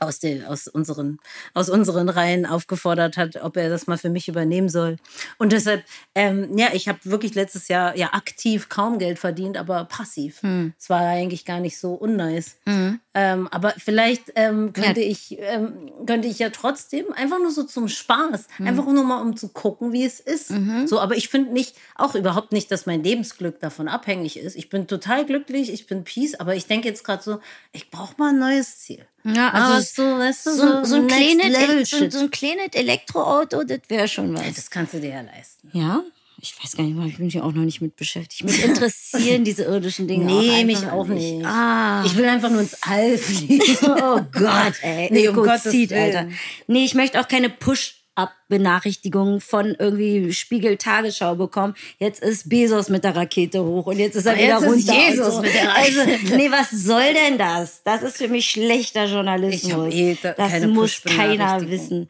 aus, 0.00 0.18
den, 0.18 0.44
aus, 0.46 0.66
unseren, 0.66 1.18
aus 1.52 1.68
unseren 1.68 2.08
Reihen 2.08 2.46
aufgefordert 2.46 3.16
hat, 3.16 3.36
ob 3.42 3.56
er 3.56 3.68
das 3.68 3.86
mal 3.86 3.98
für 3.98 4.08
mich 4.08 4.28
übernehmen 4.28 4.68
soll. 4.68 4.96
Und 5.38 5.52
deshalb, 5.52 5.84
ähm, 6.14 6.56
ja, 6.56 6.68
ich 6.72 6.88
habe 6.88 6.98
wirklich 7.04 7.34
letztes 7.34 7.68
Jahr 7.68 7.96
ja 7.96 8.14
aktiv 8.14 8.68
kaum 8.68 8.98
Geld 8.98 9.18
verdient, 9.18 9.58
aber 9.58 9.84
passiv. 9.84 10.42
Hm. 10.42 10.72
Es 10.78 10.88
hm. 10.88 10.94
war 10.94 11.02
eigentlich 11.02 11.44
gar 11.44 11.60
nicht 11.60 11.78
so 11.78 11.92
unnice. 11.92 12.56
Hm. 12.64 12.98
Ähm, 13.12 13.48
aber 13.50 13.74
vielleicht 13.76 14.32
ähm, 14.36 14.72
könnte, 14.72 15.00
ja. 15.00 15.08
ich, 15.08 15.36
ähm, 15.40 15.90
könnte 16.06 16.28
ich 16.28 16.38
ja 16.38 16.50
trotzdem 16.50 17.12
einfach 17.12 17.40
nur 17.40 17.50
so 17.50 17.64
zum 17.64 17.88
Spaß, 17.88 18.46
hm. 18.58 18.68
einfach 18.68 18.86
nur 18.86 19.02
mal 19.02 19.20
um 19.20 19.36
zu 19.36 19.48
gucken, 19.48 19.92
wie 19.92 20.04
es 20.04 20.20
ist. 20.20 20.50
Mhm. 20.52 20.86
So, 20.86 21.00
aber 21.00 21.16
ich 21.16 21.28
finde 21.28 21.52
nicht, 21.52 21.74
auch 21.96 22.14
überhaupt 22.14 22.52
nicht, 22.52 22.70
dass 22.70 22.86
mein 22.86 23.02
Lebensglück 23.02 23.58
davon 23.58 23.88
abhängig 23.88 24.38
ist. 24.38 24.54
Ich 24.54 24.68
bin 24.68 24.86
total 24.86 25.26
glücklich, 25.26 25.72
ich 25.72 25.88
bin 25.88 26.04
peace, 26.04 26.36
aber 26.36 26.54
ich 26.54 26.66
denke 26.66 26.86
jetzt 26.86 27.02
gerade 27.02 27.20
so, 27.20 27.40
ich 27.72 27.90
brauche 27.90 28.14
mal 28.16 28.28
ein 28.28 28.38
neues 28.38 28.78
Ziel. 28.78 29.04
Ja, 29.24 29.50
also 29.50 29.72
aber 29.72 29.82
so, 29.82 30.18
weißt 30.18 30.46
du, 30.46 30.50
so, 30.52 30.84
so, 30.84 30.96
ein 30.96 31.06
kleines, 31.08 31.90
so, 31.90 32.10
so 32.10 32.18
ein 32.20 32.30
kleines 32.30 32.74
Elektroauto, 32.74 33.64
das 33.64 33.80
wäre 33.88 34.06
schon 34.06 34.32
was. 34.34 34.54
Das 34.54 34.70
kannst 34.70 34.94
du 34.94 35.00
dir 35.00 35.10
ja 35.10 35.20
leisten. 35.22 35.68
Ja? 35.72 36.04
Ich 36.42 36.54
weiß 36.62 36.76
gar 36.76 36.84
nicht 36.84 36.96
mal, 36.96 37.06
ich 37.06 37.18
bin 37.18 37.28
hier 37.28 37.44
auch 37.44 37.52
noch 37.52 37.64
nicht 37.64 37.80
mit 37.80 37.96
beschäftigt. 37.96 38.44
Mich 38.44 38.64
interessieren 38.64 39.44
diese 39.44 39.64
irdischen 39.64 40.08
Dinge 40.08 40.24
nee, 40.24 40.60
auch 40.60 40.64
mich 40.64 40.86
auch 40.86 41.06
nicht. 41.06 41.34
nicht. 41.34 41.46
Ah. 41.46 42.02
Ich 42.06 42.16
will 42.16 42.24
einfach 42.24 42.50
nur 42.50 42.60
ins 42.60 42.76
All 42.82 43.18
fliegen. 43.18 43.60
oh 43.82 44.20
Gott, 44.32 44.74
ey. 44.82 45.08
Nee, 45.12 45.28
um 45.28 45.36
Gottes 45.36 45.70
zieht, 45.70 45.92
Alter. 45.92 46.28
Nee, 46.66 46.84
ich 46.84 46.94
möchte 46.94 47.20
auch 47.20 47.28
keine 47.28 47.50
Push 47.50 48.00
Benachrichtigungen 48.48 49.40
von 49.40 49.76
irgendwie 49.78 50.32
Spiegel 50.32 50.76
Tagesschau 50.76 51.36
bekommen. 51.36 51.74
Jetzt 51.98 52.22
ist 52.22 52.48
Bezos 52.48 52.88
mit 52.88 53.04
der 53.04 53.16
Rakete 53.16 53.62
hoch 53.62 53.86
und 53.86 53.98
jetzt 53.98 54.16
ist 54.16 54.26
er 54.26 54.36
wieder 54.36 54.56
runter. 54.56 54.92
Jesus 54.92 55.36
so. 55.36 55.40
mit 55.40 55.54
der 55.54 55.68
Rakete. 55.68 56.00
Also, 56.00 56.36
nee, 56.36 56.50
was 56.50 56.70
soll 56.70 57.14
denn 57.14 57.38
das? 57.38 57.82
Das 57.84 58.02
ist 58.02 58.16
für 58.16 58.28
mich 58.28 58.50
schlechter 58.50 59.06
Journalismus. 59.06 59.94
Eh 59.94 60.16
da 60.20 60.32
das 60.32 60.66
muss 60.66 61.02
keiner 61.02 61.66
wissen. 61.68 62.08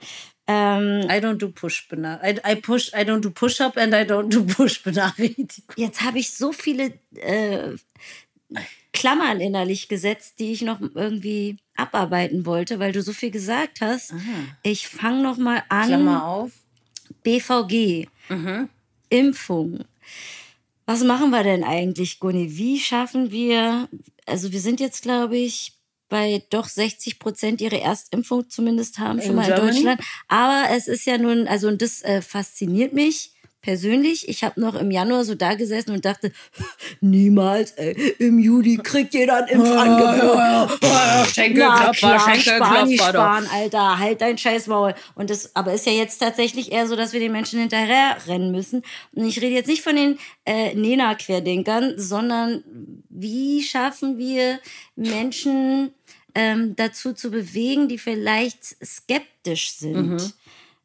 Ähm, 0.53 1.03
I 1.09 1.21
don't 1.21 1.39
do 1.39 1.49
push 1.49 1.87
I, 1.93 2.41
I 2.45 2.57
push 2.57 2.93
I 2.93 3.05
don't 3.05 3.21
do 3.21 3.31
push 3.31 3.61
up 3.61 3.77
and 3.77 3.95
I 3.95 4.05
don't 4.05 4.31
do 4.31 4.43
push 4.43 4.83
Benachrichtigung. 4.83 5.75
Jetzt 5.77 6.03
habe 6.03 6.19
ich 6.19 6.33
so 6.33 6.53
viele 6.53 6.95
äh, 7.15 7.77
Klammern 8.93 9.41
innerlich 9.41 9.87
gesetzt, 9.89 10.41
die 10.41 10.51
ich 10.51 10.63
noch 10.63 10.81
irgendwie 10.81 11.59
abarbeiten 11.77 12.47
wollte, 12.47 12.81
weil 12.81 12.91
du 12.91 13.01
so 13.01 13.13
viel 13.13 13.31
gesagt 13.31 13.81
hast. 13.81 14.13
Aha. 14.13 14.19
Ich 14.65 14.89
fange 14.89 15.23
noch 15.23 15.37
mal 15.37 15.63
an. 15.69 15.87
Klammer 15.87 16.25
auf. 16.25 16.51
BVG. 17.23 18.09
Mhm. 18.29 18.69
Impfung. 19.09 19.85
Was 20.85 21.05
machen 21.05 21.31
wir 21.31 21.45
denn 21.45 21.63
eigentlich, 21.63 22.19
Gunni? 22.19 22.57
Wie 22.57 22.81
schaffen 22.81 23.31
wir, 23.31 23.89
also 24.27 24.51
wir 24.51 24.61
sind 24.61 24.81
jetzt, 24.81 25.03
glaube 25.03 25.37
ich, 25.37 25.80
bei 26.11 26.43
doch 26.51 26.69
60 26.69 27.19
Prozent 27.19 27.63
ihre 27.63 27.81
Erstimpfung 27.81 28.51
zumindest 28.51 28.99
haben, 28.99 29.21
schon 29.23 29.31
in 29.31 29.37
mal 29.37 29.49
in 29.49 29.55
Germany? 29.55 29.73
Deutschland. 29.73 30.01
Aber 30.29 30.65
es 30.77 30.87
ist 30.87 31.07
ja 31.07 31.17
nun, 31.17 31.49
also 31.49 31.69
und 31.69 31.81
das 31.81 32.03
äh, 32.03 32.21
fasziniert 32.21 32.93
mich 32.93 33.33
persönlich, 33.63 34.29
ich 34.29 34.43
habe 34.43 34.61
noch 34.61 34.75
im 34.75 34.91
Januar 34.91 35.25
so 35.25 35.35
da 35.35 35.55
gesessen 35.55 35.93
und 35.93 36.05
dachte, 36.05 36.33
niemals, 37.01 37.73
ey, 37.73 37.93
im 38.19 38.39
Juli 38.39 38.77
kriegt 38.77 39.15
jeder 39.15 39.45
ein 39.45 39.49
Impfangebot. 39.49 40.79
Schenkelklopfer, 41.35 41.95
sparen, 41.95 42.41
Schenkelklopfer. 42.41 43.09
sparen, 43.09 43.47
Alter, 43.53 43.99
halt 43.99 44.21
dein 44.21 44.39
Scheißmaul. 44.39 44.95
Und 45.15 45.31
das, 45.31 45.55
aber 45.55 45.75
ist 45.75 45.87
ja 45.87 45.93
jetzt 45.93 46.19
tatsächlich 46.19 46.73
eher 46.73 46.87
so, 46.87 46.97
dass 46.97 47.13
wir 47.13 47.21
den 47.21 47.33
Menschen 47.33 47.61
hinterher 47.61 48.17
rennen 48.27 48.51
müssen. 48.51 48.83
Und 49.13 49.27
ich 49.27 49.41
rede 49.41 49.55
jetzt 49.55 49.69
nicht 49.69 49.83
von 49.83 49.97
den 49.97 50.19
äh, 50.45 50.75
Nena-Querdenkern, 50.75 51.95
sondern 51.97 52.65
wie 53.09 53.63
schaffen 53.63 54.19
wir 54.19 54.59
Menschen 54.97 55.93
ähm, 56.35 56.77
dazu 56.77 57.13
zu 57.13 57.31
bewegen, 57.31 57.89
die 57.89 57.99
vielleicht 57.99 58.65
skeptisch 58.85 59.73
sind, 59.73 60.35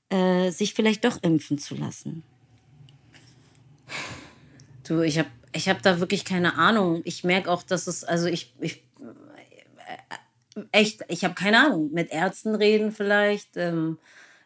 äh, 0.09 0.49
sich 0.51 0.73
vielleicht 0.73 1.05
doch 1.05 1.21
impfen 1.23 1.57
zu 1.57 1.75
lassen. 1.75 2.23
Du, 4.87 5.01
ich 5.01 5.17
habe 5.17 5.29
ich 5.53 5.69
hab 5.69 5.81
da 5.81 5.99
wirklich 5.99 6.25
keine 6.25 6.55
Ahnung. 6.57 7.01
Ich 7.05 7.23
merke 7.23 7.49
auch, 7.49 7.63
dass 7.63 7.87
es, 7.87 8.03
also 8.03 8.27
ich, 8.27 8.53
ich 8.59 8.83
äh, 10.55 10.61
echt, 10.71 11.01
ich 11.07 11.23
habe 11.23 11.33
keine 11.33 11.65
Ahnung. 11.65 11.91
Mit 11.93 12.11
Ärzten 12.11 12.55
reden 12.55 12.91
vielleicht. 12.91 13.55
Ähm, 13.55 13.97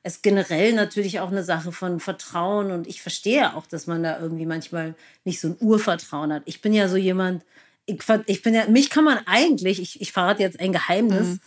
es 0.02 0.16
ist 0.16 0.24
generell 0.24 0.74
natürlich 0.74 1.20
auch 1.20 1.30
eine 1.30 1.44
Sache 1.44 1.72
von 1.72 2.00
Vertrauen 2.00 2.72
und 2.72 2.88
ich 2.88 3.02
verstehe 3.02 3.56
auch, 3.56 3.66
dass 3.66 3.86
man 3.86 4.02
da 4.04 4.20
irgendwie 4.20 4.46
manchmal 4.46 4.96
nicht 5.26 5.42
so 5.42 5.50
ein 5.50 5.58
Urvertrauen 5.60 6.32
hat. 6.32 6.44
Ich 6.46 6.62
bin 6.62 6.74
ja 6.74 6.88
so 6.88 6.96
jemand, 6.96 7.44
ich, 7.86 8.00
ich 8.28 8.42
bin 8.42 8.54
ja, 8.54 8.68
mich 8.68 8.90
kann 8.90 9.04
man 9.04 9.20
eigentlich, 9.26 9.82
ich, 9.82 10.00
ich 10.00 10.12
verrate 10.14 10.42
jetzt 10.42 10.60
ein 10.60 10.72
Geheimnis. 10.72 11.40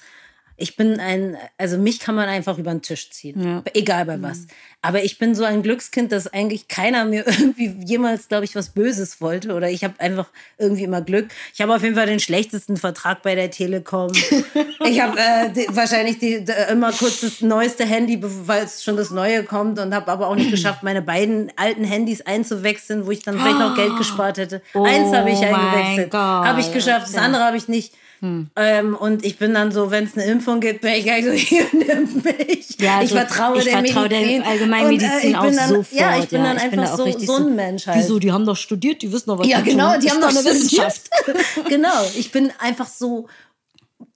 Ich 0.62 0.76
bin 0.76 1.00
ein, 1.00 1.36
also 1.58 1.76
mich 1.76 1.98
kann 1.98 2.14
man 2.14 2.28
einfach 2.28 2.56
über 2.56 2.70
den 2.70 2.82
Tisch 2.82 3.10
ziehen. 3.10 3.42
Ja. 3.44 3.62
Egal 3.74 4.04
bei 4.06 4.22
was. 4.22 4.46
Aber 4.80 5.02
ich 5.04 5.18
bin 5.18 5.34
so 5.34 5.44
ein 5.44 5.62
Glückskind, 5.62 6.10
dass 6.12 6.26
eigentlich 6.26 6.68
keiner 6.68 7.04
mir 7.04 7.26
irgendwie 7.26 7.74
jemals, 7.84 8.28
glaube 8.28 8.44
ich, 8.44 8.54
was 8.54 8.70
Böses 8.70 9.20
wollte. 9.20 9.54
Oder 9.54 9.70
ich 9.70 9.84
habe 9.84 9.94
einfach 9.98 10.28
irgendwie 10.58 10.84
immer 10.84 11.00
Glück. 11.02 11.28
Ich 11.54 11.60
habe 11.60 11.74
auf 11.74 11.82
jeden 11.82 11.94
Fall 11.96 12.06
den 12.06 12.20
schlechtesten 12.20 12.76
Vertrag 12.76 13.22
bei 13.22 13.34
der 13.34 13.50
Telekom. 13.50 14.12
ich 14.86 15.00
habe 15.00 15.18
äh, 15.18 15.50
die, 15.50 15.66
wahrscheinlich 15.70 16.18
die, 16.18 16.44
d- 16.44 16.52
immer 16.70 16.92
kurz 16.92 17.20
das 17.20 17.40
neueste 17.40 17.84
Handy, 17.84 18.18
weil 18.22 18.64
es 18.64 18.82
schon 18.82 18.96
das 18.96 19.10
neue 19.10 19.44
kommt. 19.44 19.78
Und 19.78 19.94
habe 19.94 20.10
aber 20.10 20.28
auch 20.28 20.36
nicht 20.36 20.50
geschafft, 20.52 20.82
meine 20.82 21.02
beiden 21.02 21.50
alten 21.56 21.84
Handys 21.84 22.20
einzuwechseln, 22.22 23.06
wo 23.06 23.10
ich 23.10 23.22
dann 23.22 23.38
vielleicht 23.38 23.58
noch 23.58 23.74
Geld 23.76 23.96
gespart 23.96 24.38
hätte. 24.38 24.62
Eins 24.74 25.12
habe 25.14 25.30
ich 25.30 25.38
Oh 25.38 25.44
eingewechselt. 25.44 26.14
Habe 26.14 26.60
ich 26.60 26.72
geschafft. 26.72 27.06
Das 27.08 27.16
andere 27.16 27.42
habe 27.44 27.56
ich 27.56 27.68
nicht. 27.68 27.94
Ähm, 28.22 28.94
und 28.94 29.24
ich 29.24 29.36
bin 29.38 29.52
dann 29.52 29.72
so, 29.72 29.90
wenn 29.90 30.04
es 30.04 30.14
eine 30.16 30.24
Impfung 30.26 30.60
gibt, 30.60 30.82
bin 30.82 30.92
ich 30.92 31.02
gleich 31.02 31.24
so, 31.24 31.30
hier, 31.32 31.66
nimm 31.72 32.22
mich. 32.22 32.76
Ja, 32.80 33.02
ich 33.02 33.10
so, 33.10 33.16
vertraue 33.16 33.58
ich 33.58 33.64
der 33.64 33.78
vertraue 33.78 34.08
der 34.08 34.20
Medizin. 34.20 34.42
Allgemeinmedizin 34.44 35.10
Und, 35.10 35.22
äh, 35.24 35.28
ich 35.28 35.36
auch 35.36 35.42
bin 35.44 35.56
dann, 35.56 35.68
sofort. 35.68 36.00
Ja, 36.00 36.18
ich 36.18 36.28
bin 36.28 36.44
ja. 36.44 36.54
dann 36.54 36.56
Ich 36.64 36.70
bin 36.70 36.80
einfach 36.80 36.92
auch 37.00 37.10
so, 37.10 37.18
so 37.18 37.36
ein 37.36 37.56
Mensch 37.56 37.86
halt. 37.86 37.98
Wieso? 37.98 38.18
Die 38.20 38.30
haben 38.30 38.46
doch 38.46 38.56
studiert, 38.56 39.02
die 39.02 39.10
wissen 39.12 39.28
doch, 39.30 39.38
was 39.38 39.46
Ja, 39.48 39.60
genau, 39.60 39.98
die 39.98 40.08
haben 40.10 40.20
doch 40.20 40.28
eine. 40.28 40.44
Wissenschaft. 40.44 41.10
genau, 41.68 42.04
ich 42.16 42.30
bin 42.30 42.52
einfach 42.60 42.86
so 42.86 43.26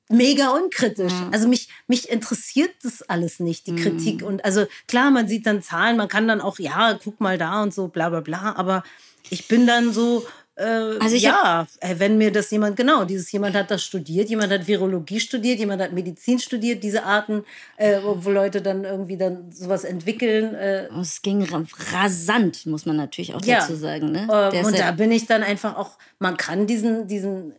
mega 0.08 0.50
unkritisch. 0.50 1.12
Also 1.32 1.48
mich, 1.48 1.68
mich 1.88 2.08
interessiert 2.08 2.70
das 2.84 3.02
alles 3.02 3.40
nicht, 3.40 3.66
die 3.66 3.72
Mhm. 3.72 3.76
Kritik. 3.76 4.22
Und 4.22 4.44
also 4.44 4.66
klar, 4.86 5.10
man 5.10 5.26
sieht 5.26 5.46
dann 5.46 5.62
Zahlen, 5.62 5.96
man 5.96 6.06
kann 6.08 6.28
dann 6.28 6.40
auch, 6.40 6.60
ja, 6.60 6.96
guck 7.02 7.20
mal 7.20 7.38
da 7.38 7.62
und 7.62 7.74
so, 7.74 7.88
bla 7.88 8.08
bla 8.08 8.20
bla. 8.20 8.54
Aber 8.56 8.84
ich 9.30 9.48
bin 9.48 9.66
dann 9.66 9.92
so, 9.92 10.24
Also 10.58 11.14
ich 11.16 11.22
ja, 11.22 11.66
äh, 11.80 11.94
wenn 11.98 12.16
mir 12.16 12.32
das 12.32 12.50
jemand, 12.50 12.76
genau, 12.76 13.04
dieses 13.04 13.30
jemand 13.30 13.54
hat 13.54 13.70
das 13.70 13.84
studiert, 13.84 14.30
jemand 14.30 14.50
hat 14.52 14.66
Virologie 14.66 15.20
studiert, 15.20 15.58
jemand 15.58 15.82
hat 15.82 15.92
Medizin 15.92 16.38
studiert, 16.38 16.82
diese 16.82 17.02
Arten, 17.04 17.44
äh, 17.76 17.98
wo 18.02 18.30
Leute 18.30 18.62
dann 18.62 18.84
irgendwie 18.84 19.18
dann 19.18 19.52
sowas 19.52 19.84
entwickeln. 19.84 20.54
Äh, 20.54 20.86
Es 20.98 21.20
ging 21.20 21.42
ra- 21.44 21.64
rasant, 21.92 22.64
muss 22.64 22.86
man 22.86 22.96
natürlich 22.96 23.34
auch 23.34 23.44
Ja. 23.44 23.58
dazu 23.60 23.76
sagen. 23.76 24.12
Ne? 24.12 24.26
Ähm, 24.54 24.64
und 24.64 24.78
da 24.78 24.92
bin 24.92 25.12
ich 25.12 25.26
dann 25.26 25.42
einfach 25.42 25.76
auch, 25.76 25.98
man 26.18 26.38
kann 26.38 26.66
diesen, 26.66 27.06
diesen 27.06 27.52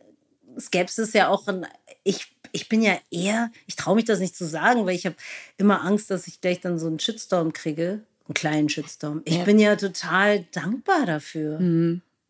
Skepsis 0.60 1.14
ja 1.14 1.28
auch, 1.28 1.48
in, 1.48 1.68
ich, 2.04 2.32
ich 2.52 2.68
bin 2.68 2.82
ja 2.82 2.98
eher, 3.12 3.52
ich 3.68 3.76
traue 3.76 3.96
mich 3.96 4.06
das 4.06 4.20
nicht 4.20 4.36
zu 4.36 4.46
sagen, 4.48 4.88
weil 4.88 4.96
ich 4.96 5.06
habe 5.06 5.16
immer 5.58 5.84
Angst, 5.84 6.10
dass 6.10 6.26
ich 6.26 6.42
gleich 6.42 6.62
dann 6.62 6.80
so 6.80 6.88
einen 6.88 7.00
Shitstorm 7.00 7.54
kriege, 7.54 8.00
einen 8.28 8.34
kleinen 8.34 8.70
Shitstorm. 8.70 9.22
Ich 9.26 9.38
Ja. 9.38 9.44
bin 9.44 9.60
ja 9.60 9.76
total 9.76 10.46
dankbar 10.52 11.06
dafür. 11.06 11.60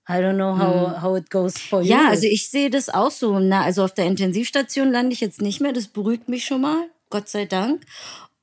I 0.10 0.22
don't 0.22 0.38
know 0.38 0.56
how, 0.58 1.02
how 1.02 1.18
it 1.18 1.30
goes 1.30 1.58
for 1.58 1.82
you. 1.82 1.90
Ja, 1.90 2.08
also 2.10 2.28
ich 2.28 2.50
sehe 2.50 2.70
das 2.70 2.88
auch 2.88 3.12
so. 3.12 3.40
Na, 3.40 3.64
also 3.64 3.84
auf 3.84 3.94
der 3.94 4.06
Intensivstation 4.06 4.92
lande 4.92 5.14
ich 5.14 5.20
jetzt 5.20 5.42
nicht 5.42 5.60
mehr. 5.60 5.74
Das 5.74 5.88
beruhigt 5.88 6.30
mich 6.30 6.46
schon 6.46 6.62
mal, 6.62 6.88
Gott 7.10 7.28
sei 7.28 7.46
Dank. 7.46 7.82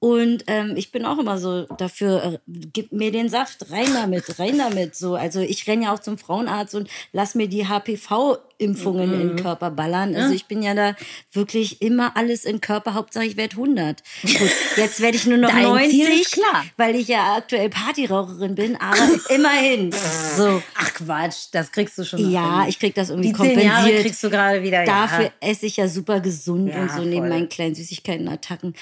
Und 0.04 0.44
ähm, 0.48 0.74
ich 0.76 0.92
bin 0.92 1.06
auch 1.06 1.18
immer 1.18 1.38
so 1.38 1.62
dafür, 1.78 2.22
äh, 2.24 2.38
gib 2.46 2.92
mir 2.92 3.10
den 3.10 3.30
Saft, 3.30 3.70
rein 3.70 3.88
damit, 3.94 4.38
rein 4.38 4.58
damit. 4.58 4.94
So, 4.94 5.14
also 5.14 5.40
ich 5.40 5.66
renne 5.66 5.84
ja 5.84 5.94
auch 5.94 5.98
zum 5.98 6.18
Frauenarzt 6.18 6.74
und 6.74 6.90
lass 7.12 7.34
mir 7.34 7.48
die 7.48 7.66
HPV-Impfungen 7.66 9.14
in 9.14 9.28
den 9.28 9.36
Körper 9.36 9.70
ballern. 9.70 10.14
Also 10.14 10.34
ich 10.34 10.44
bin 10.44 10.62
ja 10.62 10.74
da 10.74 10.94
wirklich 11.32 11.80
immer 11.80 12.18
alles 12.18 12.44
in 12.44 12.60
Körper. 12.60 12.92
Hauptsache 12.92 13.24
ich 13.24 13.38
werde 13.38 13.52
100. 13.56 14.02
Gut, 14.22 14.50
jetzt 14.76 15.00
werde 15.00 15.16
ich 15.16 15.24
nur 15.24 15.38
noch 15.38 15.48
Dein 15.50 15.62
90, 15.62 15.90
Ziel 15.90 16.20
ist 16.20 16.32
klar. 16.32 16.64
weil 16.76 16.96
ich 16.96 17.08
ja 17.08 17.36
aktuell 17.38 17.70
Partyraucherin 17.70 18.54
bin. 18.54 18.76
Aber 18.76 19.08
immerhin. 19.34 19.90
So. 20.36 20.62
Ach 20.76 20.92
Quatsch, 20.94 21.46
das 21.52 21.70
kriegst 21.72 21.96
du 21.96 22.04
schon. 22.04 22.20
noch 22.20 22.28
Ja, 22.30 22.60
hin. 22.62 22.68
ich 22.70 22.78
krieg 22.78 22.94
das 22.94 23.08
irgendwie 23.10 23.32
Die 23.32 23.38
zehn 23.38 23.58
Jahre 23.60 23.74
kompensiert. 23.76 24.02
kriegst 24.02 24.24
du 24.24 24.30
gerade 24.30 24.62
wieder. 24.62 24.84
Dafür 24.84 25.24
ja. 25.26 25.30
esse 25.40 25.66
ich 25.66 25.76
ja 25.76 25.86
super 25.88 26.20
gesund 26.20 26.68
Ja, 26.74 26.82
und 26.82 26.90
so 26.90 27.02
neben 27.02 27.18
voll. 27.20 27.28
meinen 27.28 27.48
kleinen 27.48 27.74
Süßigkeiten-Attacken. 27.74 28.74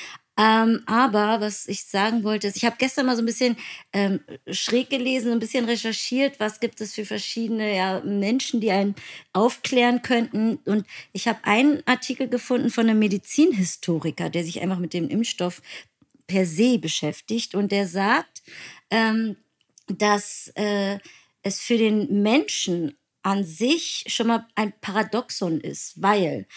Ähm, 0.43 0.83
aber 0.87 1.41
was 1.41 1.69
ich 1.69 1.85
sagen 1.85 2.25
wollte, 2.25 2.49
ist, 2.49 2.57
ich 2.57 2.65
habe 2.65 2.75
gestern 2.77 3.07
mal 3.07 3.15
so 3.15 3.23
ein 3.23 3.27
bisschen 3.27 3.57
ähm, 3.93 4.19
schräg 4.51 4.91
gelesen, 4.91 5.31
ein 5.31 5.39
bisschen 5.39 5.67
recherchiert, 5.67 6.41
was 6.41 6.59
gibt 6.59 6.81
es 6.81 6.95
für 6.95 7.05
verschiedene 7.05 7.77
ja, 7.77 8.01
Menschen, 8.01 8.61
die 8.61 8.73
einen 8.73 8.97
aufklären 9.33 10.03
könnten. 10.03 10.57
Und 10.65 10.85
ich 11.13 11.29
habe 11.29 11.39
einen 11.45 11.87
Artikel 11.87 12.29
gefunden 12.29 12.71
von 12.71 12.89
einem 12.89 12.99
Medizinhistoriker, 12.99 14.31
der 14.31 14.43
sich 14.43 14.61
einfach 14.61 14.81
mit 14.81 14.95
dem 14.95 15.09
Impfstoff 15.09 15.63
per 16.27 16.45
se 16.45 16.77
beschäftigt. 16.79 17.55
Und 17.55 17.71
der 17.71 17.87
sagt, 17.87 18.43
ähm, 18.91 19.37
dass 19.87 20.51
äh, 20.57 20.99
es 21.43 21.61
für 21.61 21.79
den 21.79 22.21
Menschen 22.23 22.97
an 23.23 23.45
sich 23.45 24.05
schon 24.09 24.27
mal 24.27 24.49
ein 24.57 24.73
Paradoxon 24.81 25.61
ist, 25.61 26.03
weil 26.03 26.49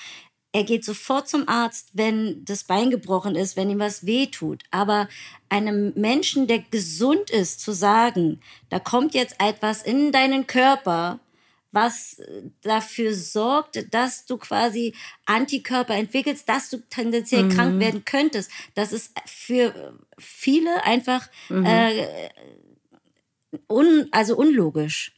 er 0.56 0.64
geht 0.64 0.86
sofort 0.86 1.28
zum 1.28 1.50
Arzt, 1.50 1.90
wenn 1.92 2.46
das 2.46 2.64
Bein 2.64 2.90
gebrochen 2.90 3.36
ist, 3.36 3.58
wenn 3.58 3.70
ihm 3.70 3.80
was 3.80 4.06
wehtut. 4.06 4.64
Aber 4.72 5.10
einem 5.50 5.92
Menschen, 5.96 6.48
der 6.48 6.60
gesund 6.60 7.30
ist, 7.30 7.60
zu 7.60 7.74
sagen, 7.74 8.40
da 8.70 8.80
kommt 8.80 9.14
jetzt 9.14 9.36
etwas 9.40 9.84
in 9.84 10.14
deinen 10.14 10.48
Körper, 10.48 11.20
was 11.74 12.20
äh, 12.20 12.44
dafür 12.62 13.14
sorgt, 13.14 13.94
dass 13.94 14.26
du 14.28 14.38
quasi 14.38 14.96
Antikörper 15.26 15.94
entwickelst, 15.94 16.48
dass 16.48 16.70
du 16.70 16.78
tendenziell 16.90 17.50
krank 17.50 17.78
werden 17.82 18.06
könntest. 18.06 18.50
Das 18.76 18.94
ist 18.94 19.12
für 19.26 20.00
viele 20.18 20.86
einfach 20.86 21.28
äh, 21.50 22.30
un, 23.68 24.08
also 24.12 24.38
unlogisch. 24.38 25.12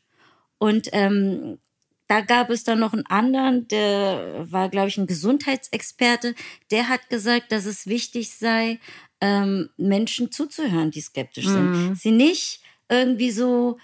Und 0.58 0.90
ähm, 0.94 1.60
da 2.08 2.22
gab 2.22 2.50
es 2.50 2.64
dann 2.64 2.80
noch 2.80 2.94
einen 2.94 3.06
anderen, 3.08 3.68
der 3.68 4.46
war, 4.50 4.70
glaube 4.70 4.88
ich, 4.90 4.98
ein 4.98 5.08
Gesundheitsexperte, 5.08 6.36
der 6.72 6.90
hat 6.90 7.10
gesagt, 7.10 7.52
dass 7.52 7.66
es 7.66 7.88
wichtig 7.88 8.32
sei, 8.34 8.80
ähm, 9.22 9.70
Menschen 9.78 10.32
zuzuhören, 10.32 10.92
die 10.92 11.02
skeptisch 11.02 11.48
sind. 11.48 11.96
Sie 12.00 12.12
nicht 12.12 12.62
irgendwie 12.90 13.32
so, 13.32 13.78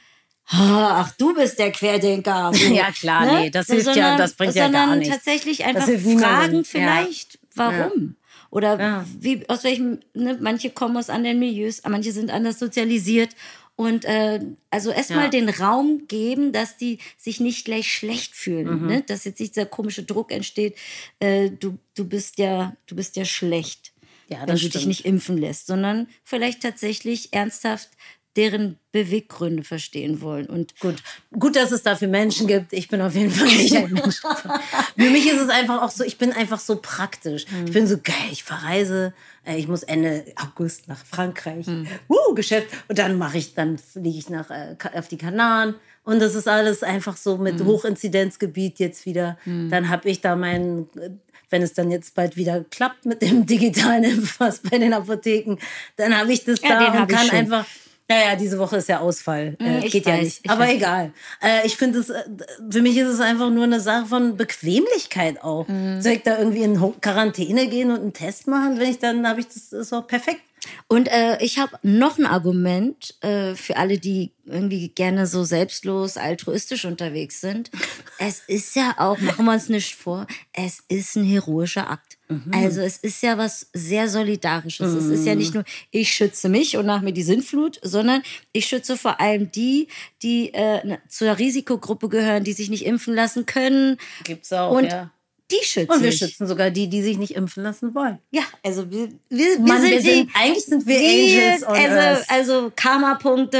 "Ah, 0.48 1.02
ach, 1.02 1.12
du 1.18 1.34
bist 1.34 1.58
der 1.60 1.72
Querdenker. 1.72 2.52
So, 2.54 2.74
Ja, 2.74 2.92
klar, 2.92 3.26
nee, 3.42 3.50
das 3.50 3.68
hilft 3.68 3.96
ja- 3.96 4.18
das 4.18 4.34
bringt 4.34 4.56
ja 4.56 4.66
sondern 4.66 4.90
gar 4.90 4.96
nichts. 4.98 5.14
tatsächlich 5.16 5.66
einfach 5.66 5.86
fragen 5.88 6.58
ja. 6.58 6.64
vielleicht, 6.64 7.40
warum. 7.56 8.16
Oder 8.52 8.80
Ja. 8.80 9.06
wie, 9.20 9.50
aus 9.50 9.64
welchem, 9.64 10.00
ne, 10.14 10.38
manche 10.40 10.70
kommen 10.70 10.96
aus 10.98 11.10
anderen 11.10 11.40
Milieus, 11.40 11.82
manche 11.90 12.12
sind 12.12 12.30
anders 12.30 12.60
sozialisiert. 12.60 13.32
Und 13.76 14.06
äh, 14.06 14.40
also 14.70 14.92
erstmal 14.92 15.26
Ja. 15.26 15.30
den 15.30 15.50
Raum 15.50 16.08
geben, 16.08 16.52
dass 16.52 16.78
die 16.78 17.00
sich 17.18 17.40
nicht 17.40 17.66
gleich 17.66 17.92
schlecht 17.92 18.36
fühlen. 18.36 18.82
Mhm. 18.82 18.88
Ne? 18.88 19.02
Dass 19.02 19.24
jetzt 19.26 19.40
nicht 19.40 19.56
dieser 19.56 19.66
komische 19.66 20.04
Druck 20.04 20.32
entsteht, 20.32 20.76
äh, 21.20 21.50
du, 21.50 21.78
du 21.96 22.06
bist 22.08 22.38
ja, 22.38 22.76
du 22.86 22.96
bist 22.96 23.16
ja 23.16 23.26
schlecht, 23.26 23.94
Ja, 24.30 24.42
wenn 24.42 24.56
du 24.56 24.62
dich 24.62 24.70
stimmt. 24.70 24.86
nicht 24.88 25.06
impfen 25.06 25.38
lässt, 25.38 25.66
sondern 25.68 26.08
vielleicht 26.24 26.62
tatsächlich 26.62 27.34
ernsthaft 27.34 27.90
deren 28.36 28.80
Beweggründe 28.92 29.64
verstehen 29.64 30.22
wollen. 30.22 30.48
Und 30.48 30.80
Gut. 30.80 30.96
Gut, 31.38 31.56
dass 31.56 31.72
es 31.72 31.84
dafür 31.84 32.08
Menschen 32.08 32.48
gibt. 32.48 32.74
Ich 32.74 32.88
bin 32.88 33.02
auf 33.02 33.16
jeden 33.16 33.32
Fall 33.32 33.48
nicht 33.48 33.76
ein 33.76 33.92
Mensch. 33.92 34.22
Für 34.98 35.10
mich 35.10 35.26
ist 35.28 35.40
es 35.40 35.50
einfach 35.50 35.82
auch 35.82 35.92
so, 35.92 36.04
ich 36.04 36.18
bin 36.18 36.32
einfach 36.32 36.60
so 36.60 36.78
praktisch. 36.82 37.46
Ich 37.66 37.72
bin 37.72 37.88
so 37.88 37.98
geil, 37.98 38.16
ich 38.32 38.44
verreise, 38.44 39.14
äh, 39.46 39.58
ich 39.58 39.68
muss 39.68 39.84
Ende 39.84 40.26
August 40.36 40.88
nach 40.88 41.04
Frankreich. 41.06 41.68
Uh, 42.10 42.34
Geschäft. 42.34 42.68
Und 42.88 42.98
dann 42.98 43.18
mache 43.18 43.38
ich, 43.38 43.54
dann 43.54 43.78
fliege 43.78 44.18
ich 44.18 44.30
nach, 44.30 44.50
äh, 44.50 44.76
auf 44.96 45.08
die 45.08 45.18
Kanaren. 45.18 45.76
Und 46.04 46.20
das 46.20 46.36
ist 46.36 46.48
alles 46.48 46.84
einfach 46.84 47.16
so 47.16 47.38
mit 47.38 47.64
Hochinzidenzgebiet 47.64 48.80
jetzt 48.80 49.06
wieder. 49.06 49.38
Dann 49.46 49.90
habe 49.90 50.10
ich 50.10 50.22
da 50.22 50.36
meinen, 50.36 50.90
äh, 50.98 51.12
wenn 51.50 51.62
es 51.62 51.74
dann 51.74 51.92
jetzt 51.92 52.16
bald 52.16 52.36
wieder 52.36 52.64
klappt 52.64 53.06
mit 53.06 53.22
dem 53.22 53.46
digitalen 53.48 54.04
Impfpass 54.04 54.60
bei 54.60 54.80
den 54.80 54.94
Apotheken, 54.94 55.58
dann 55.96 56.18
habe 56.18 56.34
ich 56.34 56.44
das 56.44 56.62
Ja, 56.62 56.80
da 56.80 57.02
und 57.02 57.08
kann 57.08 57.30
einfach 57.30 57.66
Naja, 58.10 58.36
diese 58.36 58.60
Woche 58.60 58.78
ist 58.78 58.90
ja 58.90 59.00
Ausfall. 59.00 59.56
Äh, 59.60 59.86
ich 59.86 59.92
geht 59.92 60.06
ja 60.06 60.14
weiß, 60.14 60.24
nicht. 60.24 60.42
ich 60.44 60.52
Aber 60.52 60.66
weiß. 60.66 60.74
egal. 60.76 61.14
Äh, 61.42 61.66
ich 61.66 61.78
finde 61.78 62.00
es, 62.00 62.10
äh, 62.10 62.24
für 62.70 62.82
mich 62.82 62.98
ist 62.98 63.08
es 63.08 63.20
einfach 63.22 63.50
nur 63.50 63.64
eine 63.64 63.80
Sache 63.80 64.08
von 64.08 64.36
Bequemlichkeit 64.36 65.42
auch. 65.42 65.68
Mhm. 65.68 66.02
Soll 66.02 66.14
ich 66.14 66.24
da 66.24 66.38
irgendwie 66.38 66.64
in 66.64 67.02
Quarantäne 67.02 67.68
gehen 67.68 67.92
und 67.92 68.02
einen 68.02 68.14
Test 68.14 68.48
machen? 68.48 68.80
Wenn 68.80 68.90
ich 68.90 69.00
dann, 69.00 69.28
habe 69.28 69.40
ich 69.40 69.48
das, 69.48 69.72
ist 69.72 69.92
doch 69.92 70.06
perfekt. 70.06 70.42
Und 70.88 71.08
äh, 71.10 71.42
ich 71.42 71.60
habe 71.60 71.78
noch 71.82 72.18
ein 72.18 72.26
Argument 72.26 73.16
äh, 73.22 73.56
für 73.56 73.78
alle, 73.78 73.98
die 73.98 74.32
irgendwie 74.46 74.90
gerne 74.90 75.28
so 75.28 75.44
selbstlos, 75.44 76.18
altruistisch 76.18 76.86
unterwegs 76.86 77.42
sind. 77.42 77.72
Es 78.20 78.42
ist 78.48 78.76
ja 78.76 78.96
auch, 78.98 79.20
machen 79.20 79.46
wir 79.46 79.54
uns 79.54 79.70
nicht 79.70 79.96
vor, 79.96 80.28
es 80.54 80.84
ist 80.88 81.16
ein 81.16 81.26
heroischer 81.26 81.90
Akt. 81.90 82.13
Also 82.52 82.82
es 82.82 82.98
ist 82.98 83.22
ja 83.22 83.38
was 83.38 83.68
sehr 83.74 84.10
Solidarisches. 84.10 84.94
Es 84.94 85.06
ist 85.06 85.26
ja 85.26 85.36
nicht 85.36 85.54
nur, 85.54 85.64
ich 85.92 86.12
schütze 86.12 86.50
mich 86.50 86.78
und 86.78 86.86
nach 86.86 87.02
mir 87.02 87.12
die 87.14 87.22
Sintflut, 87.24 87.80
sondern 87.84 88.24
ich 88.54 88.66
schütze 88.66 88.98
vor 88.98 89.20
allem 89.20 89.52
die, 89.52 89.88
die 90.22 90.54
äh, 90.54 90.86
ne- 90.86 91.02
zur 91.10 91.38
Risikogruppe 91.38 92.10
gehören, 92.10 92.44
die 92.44 92.54
sich 92.54 92.70
nicht 92.70 92.86
impfen 92.86 93.14
lassen 93.14 93.46
können. 93.46 93.98
Gibt's 94.24 94.52
auch, 94.54 94.72
Und 94.72 94.86
ja. 94.86 95.12
Die 95.52 95.64
schütze 95.64 95.92
Und 95.92 96.02
wir 96.02 96.10
ich. 96.10 96.18
schützen 96.18 96.48
sogar 96.48 96.72
die, 96.72 96.88
die 96.88 97.04
sich 97.04 97.18
nicht 97.18 97.36
impfen 97.36 97.62
lassen 97.64 97.94
wollen. 97.94 98.18
Ja, 98.32 98.44
also 98.64 98.90
wir, 98.90 99.10
wir, 99.30 99.58
wir 99.58 99.60
Mann, 99.60 99.82
sind 99.82 99.92
wir 99.92 100.02
die, 100.02 100.10
sind, 100.10 100.30
eigentlich 100.34 100.66
sind 100.66 100.88
wir 100.88 100.98
Angels 100.98 101.64
on 101.68 101.76
also, 101.76 101.98
Earth. 101.98 102.26
also 102.30 102.72
Karma-Punkte. 102.76 103.58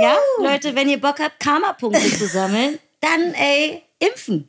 Ja, 0.00 0.16
Leute, 0.38 0.74
wenn 0.74 0.88
ihr 0.88 1.00
Bock 1.00 1.18
habt, 1.20 1.38
Karma-Punkte 1.40 2.00
zu 2.16 2.26
sammeln, 2.26 2.78
dann 3.00 3.34
ey, 3.34 3.82
impfen. 3.98 4.48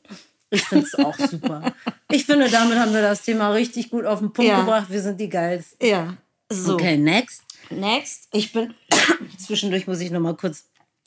Ich 0.52 0.64
finde 0.64 0.86
es 0.86 0.96
auch 0.96 1.18
super. 1.18 1.74
Ich 2.12 2.26
finde, 2.26 2.50
damit 2.50 2.78
haben 2.78 2.94
wir 2.94 3.02
das 3.02 3.24
Thema 3.24 3.50
richtig 3.50 3.90
gut 3.90 4.06
auf 4.06 4.20
den 4.20 4.32
Punkt 4.32 4.50
Ja. 4.50 4.60
gebracht. 4.62 4.88
Wir 4.90 5.02
sind 5.02 5.20
die 5.20 5.30
Geilsten. 5.30 5.86
Ja. 5.88 6.16
So, 6.52 6.76
Okay, 6.76 6.98
next. 6.98 7.42
next. 7.72 8.28
Ich 8.32 8.54
bin, 8.54 8.74
zwischendurch 9.38 9.88
muss 9.88 10.00
ich 10.00 10.12
noch 10.12 10.20
mal 10.20 10.36
kurz, 10.36 10.66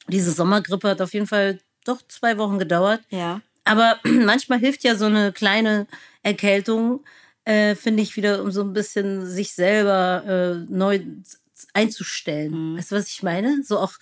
diese 0.08 0.32
Sommergrippe 0.32 0.88
hat 0.88 1.00
auf 1.00 1.14
jeden 1.14 1.26
Fall 1.26 1.60
doch 1.84 2.00
zwei 2.08 2.36
Wochen 2.38 2.58
gedauert. 2.58 3.00
Ja. 3.10 3.40
Aber 3.64 3.98
manchmal 4.04 4.58
hilft 4.58 4.82
ja 4.84 4.96
so 4.96 5.04
eine 5.06 5.32
kleine 5.32 5.86
Erkältung, 6.22 7.04
äh, 7.44 7.74
finde 7.76 8.02
ich, 8.02 8.16
wieder, 8.16 8.42
um 8.42 8.50
so 8.50 8.62
ein 8.62 8.72
bisschen 8.72 9.24
sich 9.26 9.52
selber 9.54 10.24
äh, 10.66 10.72
neu 10.72 11.00
einzustellen. 11.74 12.76
Weißt 12.76 12.90
du, 12.92 12.96
was 12.96 13.08
ich 13.08 13.22
meine? 13.22 13.62
So 13.62 13.78
auch, 13.78 13.92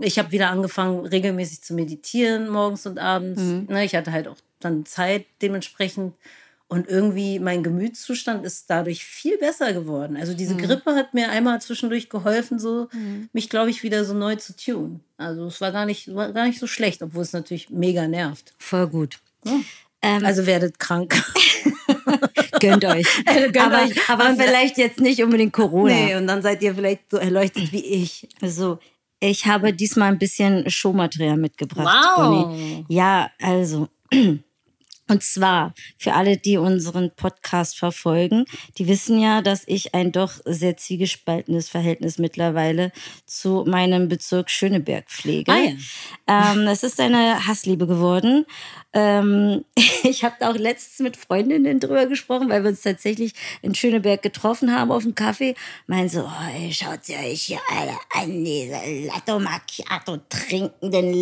ich 0.00 0.18
habe 0.18 0.32
wieder 0.32 0.50
angefangen, 0.50 1.06
regelmäßig 1.06 1.62
zu 1.62 1.74
meditieren, 1.74 2.48
morgens 2.48 2.86
und 2.86 2.98
abends. 2.98 3.40
Ne, 3.40 3.84
ich 3.84 3.94
hatte 3.94 4.12
halt 4.12 4.28
auch 4.28 4.36
dann 4.64 4.86
Zeit 4.86 5.26
dementsprechend. 5.40 6.14
Und 6.68 6.88
irgendwie 6.88 7.38
mein 7.38 7.62
Gemütszustand 7.62 8.46
ist 8.46 8.70
dadurch 8.70 9.04
viel 9.04 9.36
besser 9.36 9.74
geworden. 9.74 10.16
Also 10.16 10.32
diese 10.32 10.56
Grippe 10.56 10.94
hat 10.94 11.12
mir 11.12 11.28
einmal 11.28 11.60
zwischendurch 11.60 12.08
geholfen, 12.08 12.58
so 12.58 12.88
mich, 13.34 13.50
glaube 13.50 13.68
ich, 13.68 13.82
wieder 13.82 14.06
so 14.06 14.14
neu 14.14 14.36
zu 14.36 14.56
tun. 14.56 15.00
Also 15.18 15.44
es 15.44 15.60
war 15.60 15.70
gar 15.70 15.84
nicht, 15.84 16.14
war 16.14 16.32
gar 16.32 16.46
nicht 16.46 16.58
so 16.58 16.66
schlecht, 16.66 17.02
obwohl 17.02 17.24
es 17.24 17.34
natürlich 17.34 17.68
mega 17.68 18.08
nervt. 18.08 18.54
Voll 18.56 18.88
gut. 18.88 19.18
Also 20.00 20.46
werdet 20.46 20.78
krank. 20.78 21.14
Gönnt 22.60 22.84
euch. 22.84 23.06
Gönnt 23.24 23.58
aber 23.58 23.82
euch. 23.82 24.08
aber 24.08 24.34
vielleicht 24.36 24.78
jetzt 24.78 25.00
nicht 25.00 25.22
unbedingt 25.22 25.52
Corona. 25.52 25.92
Nee, 25.92 26.14
und 26.14 26.26
dann 26.26 26.42
seid 26.42 26.62
ihr 26.62 26.74
vielleicht 26.74 27.10
so 27.10 27.18
erleuchtet 27.18 27.72
wie 27.72 27.84
ich. 27.84 28.28
So, 28.40 28.78
ich 29.20 29.46
habe 29.46 29.72
diesmal 29.72 30.12
ein 30.12 30.18
bisschen 30.18 30.68
Showmaterial 30.70 31.36
mitgebracht. 31.36 31.86
Wow. 31.86 32.44
Conny. 32.44 32.84
Ja, 32.88 33.30
also. 33.40 33.88
Und 35.12 35.22
zwar 35.22 35.74
für 35.98 36.14
alle, 36.14 36.38
die 36.38 36.56
unseren 36.56 37.10
Podcast 37.14 37.78
verfolgen, 37.78 38.46
die 38.78 38.88
wissen 38.88 39.20
ja, 39.20 39.42
dass 39.42 39.62
ich 39.66 39.94
ein 39.94 40.10
doch 40.10 40.32
sehr 40.46 40.78
zwiegespaltenes 40.78 41.68
Verhältnis 41.68 42.16
mittlerweile 42.16 42.92
zu 43.26 43.66
meinem 43.68 44.08
Bezirk 44.08 44.48
Schöneberg 44.48 45.10
pflege. 45.10 45.52
Ah, 45.52 46.52
ähm, 46.54 46.66
es 46.66 46.82
ist 46.82 46.98
eine 46.98 47.46
Hassliebe 47.46 47.86
geworden. 47.86 48.46
Ähm, 48.94 49.66
ich 50.02 50.24
habe 50.24 50.36
da 50.40 50.50
auch 50.50 50.56
letztens 50.56 51.00
mit 51.00 51.18
Freundinnen 51.18 51.78
drüber 51.78 52.06
gesprochen, 52.06 52.48
weil 52.48 52.62
wir 52.62 52.70
uns 52.70 52.80
tatsächlich 52.80 53.34
in 53.60 53.74
Schöneberg 53.74 54.22
getroffen 54.22 54.74
haben 54.74 54.90
auf 54.90 55.02
dem 55.02 55.14
Kaffee. 55.14 55.54
Meinen 55.86 56.08
so, 56.08 56.20
oh, 56.20 56.58
ey, 56.58 56.72
schaut 56.72 57.04
sie 57.04 57.16
euch 57.16 57.42
hier 57.42 57.60
alle 57.70 57.98
an, 58.14 58.42
diese 58.42 58.80
Latte 59.06 59.38
Macchiato 59.38 60.16
trinkenden 60.30 61.12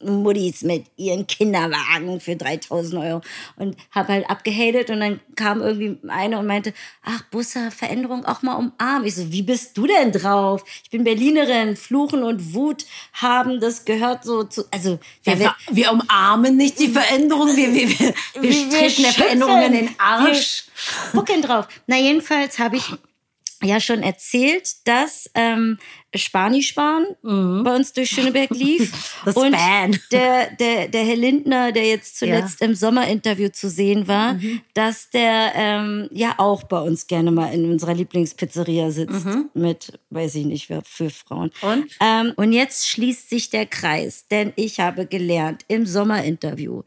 Leggings-Muddies 0.00 0.62
mit 0.62 0.86
ihren 0.96 1.26
Kinderwagen 1.26 2.20
für 2.20 2.36
3000 2.36 3.02
Euro. 3.02 3.20
Und 3.56 3.76
habe 3.90 4.12
halt 4.14 4.30
abgehatet 4.30 4.90
und 4.90 5.00
dann 5.00 5.20
kam 5.36 5.60
irgendwie 5.60 5.98
eine 6.08 6.38
und 6.38 6.46
meinte, 6.46 6.72
ach, 7.02 7.22
Bussa, 7.30 7.70
Veränderung 7.70 8.24
auch 8.24 8.42
mal 8.42 8.54
umarmen. 8.54 9.06
Ich 9.06 9.16
so, 9.16 9.30
wie 9.32 9.42
bist 9.42 9.76
du 9.76 9.86
denn 9.86 10.12
drauf? 10.12 10.64
Ich 10.84 10.90
bin 10.90 11.04
Berlinerin, 11.04 11.76
Fluchen 11.76 12.22
und 12.22 12.54
Wut 12.54 12.84
haben, 13.14 13.60
das 13.60 13.84
gehört 13.84 14.24
so 14.24 14.44
zu, 14.44 14.64
also, 14.70 14.98
wer, 15.24 15.38
Wir, 15.38 15.54
wir 15.70 15.92
umarmen 15.92 16.56
nicht 16.56 16.78
die 16.78 16.88
Veränderung, 16.88 17.56
wir, 17.56 17.74
wir, 17.74 17.88
wir, 17.88 18.14
wir 18.40 18.52
wir 18.52 19.04
der 19.04 19.12
Veränderung 19.12 19.62
in 19.62 19.72
den 19.72 19.90
Arsch. 19.98 20.64
Wir 21.12 21.20
gucken 21.20 21.42
drauf. 21.42 21.68
Na, 21.86 21.96
jedenfalls 21.96 22.58
habe 22.58 22.76
ich 22.76 22.92
ja 23.62 23.80
schon 23.80 24.02
erzählt, 24.02 24.86
dass 24.86 25.30
ähm, 25.34 25.78
Spanischbahn 26.14 27.06
bei 27.22 27.76
uns 27.76 27.92
durch 27.92 28.08
Schöneberg 28.10 28.50
lief. 28.50 29.14
Das 29.24 29.36
und 29.36 29.54
Span. 29.54 29.98
der, 30.12 30.50
der, 30.56 30.88
der 30.88 31.04
Herr 31.04 31.16
Lindner, 31.16 31.72
der 31.72 31.86
jetzt 31.86 32.18
zuletzt 32.18 32.62
im 32.62 32.74
Sommerinterview 32.74 33.48
zu 33.48 33.68
sehen 33.68 34.06
war, 34.08 34.38
dass 34.74 35.10
der 35.10 35.52
ähm, 35.54 36.08
ja 36.12 36.34
auch 36.38 36.62
bei 36.62 36.80
uns 36.80 37.06
gerne 37.06 37.30
mal 37.30 37.52
in 37.52 37.70
unserer 37.70 37.94
Lieblingspizzeria 37.94 38.90
sitzt 38.90 39.26
mit, 39.54 39.98
weiß 40.10 40.36
ich 40.36 40.46
nicht, 40.46 40.70
wer 40.70 40.82
für 40.82 41.10
Frauen. 41.10 41.50
Und? 41.60 41.86
Ähm, 42.00 42.32
und 42.36 42.52
jetzt 42.52 42.88
schließt 42.88 43.28
sich 43.28 43.50
der 43.50 43.66
Kreis, 43.66 44.26
denn 44.28 44.52
ich 44.56 44.80
habe 44.80 45.06
gelernt 45.06 45.64
im 45.68 45.84
Sommerinterview, 45.84 46.82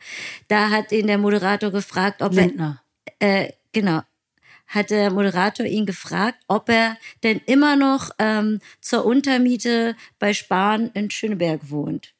da 0.47 0.69
hat 0.69 0.91
ihn 0.91 1.07
der 1.07 1.17
Moderator 1.17 1.69
gefragt, 1.69 2.21
ob 2.21 2.35
er 2.35 2.45
Lindner. 2.47 2.81
äh, 3.19 3.51
genau, 3.71 4.01
hat 4.71 4.89
der 4.89 5.11
Moderator 5.11 5.65
ihn 5.65 5.85
gefragt, 5.85 6.39
ob 6.47 6.69
er 6.69 6.97
denn 7.23 7.39
immer 7.45 7.75
noch 7.75 8.09
ähm, 8.17 8.59
zur 8.79 9.05
Untermiete 9.05 9.95
bei 10.17 10.33
Spahn 10.33 10.89
in 10.93 11.11
Schöneberg 11.11 11.69
wohnt. 11.69 12.13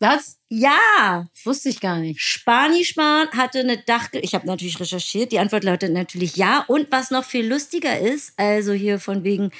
Was? 0.00 0.38
Ja, 0.48 1.26
Wusste 1.44 1.68
ich 1.68 1.80
gar 1.80 1.98
nicht. 1.98 2.20
Spani 2.20 2.84
Spahn 2.84 3.28
hatte 3.32 3.60
eine 3.60 3.78
Dach. 3.78 4.08
Ich 4.12 4.34
habe 4.34 4.46
natürlich 4.46 4.78
recherchiert. 4.78 5.32
Die 5.32 5.40
Antwort 5.40 5.64
lautet 5.64 5.92
natürlich 5.92 6.36
ja. 6.36 6.64
Und 6.68 6.90
was 6.90 7.10
noch 7.10 7.24
viel 7.24 7.46
lustiger 7.46 7.98
ist, 7.98 8.32
also 8.36 8.72
hier 8.72 9.00
von 9.00 9.24
wegen 9.24 9.50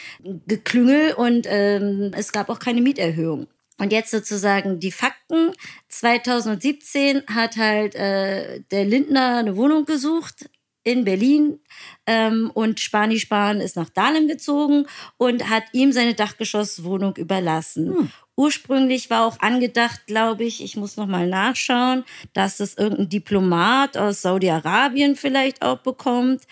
Geklüngel 0.47 1.15
und 1.15 1.47
ähm, 1.49 2.13
es 2.15 2.33
gab 2.33 2.49
auch 2.49 2.59
keine 2.59 2.81
Mieterhöhung. 2.81 3.49
Und 3.79 3.93
jetzt 3.93 4.11
sozusagen 4.11 4.81
die 4.81 4.93
Fakten. 4.93 5.53
2017 5.89 7.23
hat 7.29 7.57
halt 7.57 7.95
äh, 7.95 8.61
der 8.71 8.85
Lindner 8.85 9.39
eine 9.39 9.57
Wohnung 9.57 9.85
gesucht 9.85 10.51
in 10.85 11.05
Berlin 11.05 11.61
ähm, 12.07 12.51
und 12.55 12.81
Spani 12.81 13.19
Spahn 13.19 13.61
ist 13.61 13.77
nach 13.77 13.91
Dahlem 13.91 14.27
gezogen 14.27 14.87
und 15.17 15.51
hat 15.51 15.65
ihm 15.73 15.93
seine 15.93 16.15
Dachgeschosswohnung 16.15 17.17
überlassen. 17.17 18.11
Ursprünglich 18.37 19.11
war 19.11 19.27
auch 19.27 19.41
angedacht, 19.41 20.07
glaube 20.07 20.45
ich, 20.45 20.63
ich 20.63 20.77
muss 20.77 20.97
noch 20.97 21.07
mal 21.09 21.27
nachschauen, 21.27 22.05
dass 22.33 22.61
es 22.61 22.79
irgendein 22.79 23.09
Diplomat 23.09 23.97
aus 23.97 24.23
Saudi-Arabien 24.23 25.17
vielleicht 25.17 25.61
auch 25.61 25.79
bekommt. 25.79 26.45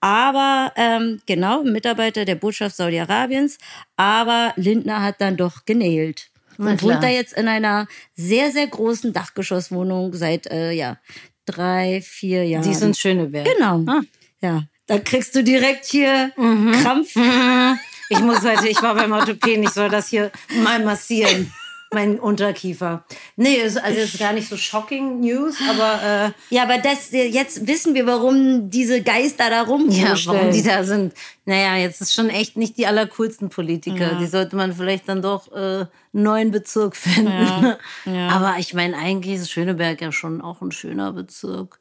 Aber 0.00 0.72
ähm, 0.76 1.20
genau, 1.26 1.60
ein 1.60 1.72
Mitarbeiter 1.72 2.24
der 2.24 2.34
Botschaft 2.34 2.76
Saudi-Arabiens. 2.76 3.58
Aber 3.96 4.54
Lindner 4.56 5.02
hat 5.02 5.20
dann 5.20 5.36
doch 5.36 5.66
genäht. 5.66 6.30
Und 6.58 6.82
wohnt 6.82 7.02
da 7.02 7.08
jetzt 7.08 7.32
in 7.34 7.48
einer 7.48 7.86
sehr, 8.14 8.50
sehr 8.50 8.66
großen 8.66 9.12
Dachgeschosswohnung 9.12 10.14
seit, 10.14 10.46
äh, 10.46 10.72
ja, 10.72 10.98
drei, 11.46 12.00
vier 12.02 12.44
Jahren. 12.44 12.62
Die 12.62 12.74
sind 12.74 12.96
Schöneberg. 12.96 13.46
Genau. 13.56 13.84
Ah. 13.86 14.00
Ja. 14.40 14.62
Da 14.86 14.98
kriegst 14.98 15.34
du 15.34 15.42
direkt 15.42 15.84
hier 15.86 16.32
Mhm. 16.36 16.72
Krampf. 16.82 17.14
Ich 18.10 18.20
muss 18.20 18.42
heute, 18.42 18.68
ich 18.68 18.82
war 18.82 18.94
beim 18.94 19.12
Orthopäden, 19.12 19.64
ich 19.64 19.70
soll 19.70 19.88
das 19.88 20.08
hier 20.08 20.30
mal 20.62 20.84
massieren. 20.84 21.52
Mein 21.94 22.18
Unterkiefer. 22.18 23.04
Nee, 23.36 23.54
ist 23.54 23.76
also 23.76 23.98
jetzt 23.98 24.18
gar 24.18 24.32
nicht 24.32 24.48
so 24.48 24.56
shocking 24.56 25.20
News, 25.20 25.56
aber 25.68 26.32
äh, 26.50 26.54
Ja, 26.54 26.64
aber 26.64 26.78
das, 26.78 27.10
jetzt 27.12 27.66
wissen 27.66 27.94
wir, 27.94 28.06
warum 28.06 28.70
diese 28.70 29.02
Geister 29.02 29.50
da 29.50 29.56
ja, 29.56 29.62
rumwurschteln. 29.62 30.36
warum 30.36 30.52
die 30.52 30.62
da 30.62 30.84
sind. 30.84 31.14
Naja, 31.46 31.76
jetzt 31.76 32.00
ist 32.00 32.14
schon 32.14 32.30
echt 32.30 32.56
nicht 32.56 32.76
die 32.78 32.86
allercoolsten 32.86 33.48
Politiker. 33.48 34.16
Die 34.20 34.26
sollte 34.26 34.56
man 34.56 34.74
vielleicht 34.74 35.08
dann 35.08 35.22
doch 35.22 35.52
äh, 35.52 35.56
einen 35.56 35.88
neuen 36.12 36.50
Bezirk 36.50 36.96
finden. 36.96 37.74
Aber 38.06 38.56
ich 38.58 38.74
meine, 38.74 38.96
eigentlich 38.96 39.36
ist 39.36 39.50
Schöneberg 39.50 40.00
ja 40.00 40.10
schon 40.10 40.40
auch 40.40 40.62
ein 40.62 40.72
schöner 40.72 41.12
Bezirk. 41.12 41.80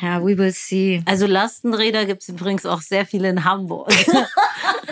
Ja, 0.00 0.20
we 0.22 0.36
will 0.36 0.52
see. 0.52 1.02
Also 1.06 1.26
Lastenräder 1.26 2.04
gibt 2.04 2.22
es 2.22 2.28
übrigens 2.28 2.66
auch 2.66 2.82
sehr 2.82 3.06
viele 3.06 3.30
in 3.30 3.44
Hamburg. 3.44 3.88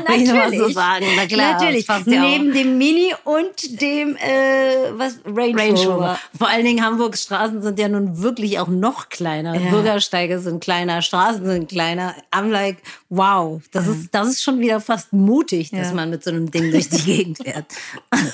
Will 0.07 0.53
ich 0.53 0.59
so 0.59 0.69
sagen. 0.71 1.07
Na 1.17 1.27
klar, 1.27 1.53
Natürlich. 1.55 1.87
ja 1.87 2.01
Neben 2.05 2.51
auch. 2.51 2.55
dem 2.55 2.79
Mini 2.79 3.14
und 3.25 3.81
dem 3.81 4.17
äh, 4.17 4.90
was 4.93 5.19
Range, 5.25 5.57
Range 5.57 5.79
Rover. 5.81 5.93
Rover. 5.95 6.19
Vor 6.37 6.49
allen 6.49 6.64
Dingen 6.64 6.85
Hamburgs 6.85 7.23
Straßen 7.25 7.62
sind 7.62 7.79
ja 7.79 7.88
nun 7.88 8.21
wirklich 8.23 8.59
auch 8.59 8.69
noch 8.69 9.09
kleiner. 9.09 9.55
Ja. 9.59 9.71
Bürgersteige 9.71 10.40
sind 10.40 10.62
kleiner, 10.62 11.01
Straßen 11.03 11.45
sind 11.45 11.69
kleiner. 11.69 12.14
I'm 12.33 12.49
like, 12.51 12.79
wow, 13.09 13.61
das 13.73 13.87
ist, 13.87 14.09
das 14.14 14.29
ist 14.29 14.43
schon 14.43 14.59
wieder 14.61 14.81
fast 14.81 15.12
mutig, 15.12 15.71
dass 15.71 15.88
Ja. 15.88 15.95
man 15.95 16.11
mit 16.11 16.25
so 16.25 16.31
einem 16.31 16.51
Ding 16.51 16.71
durch 16.71 16.88
die 16.88 17.03
Gegend 17.03 17.38
fährt. 17.43 17.67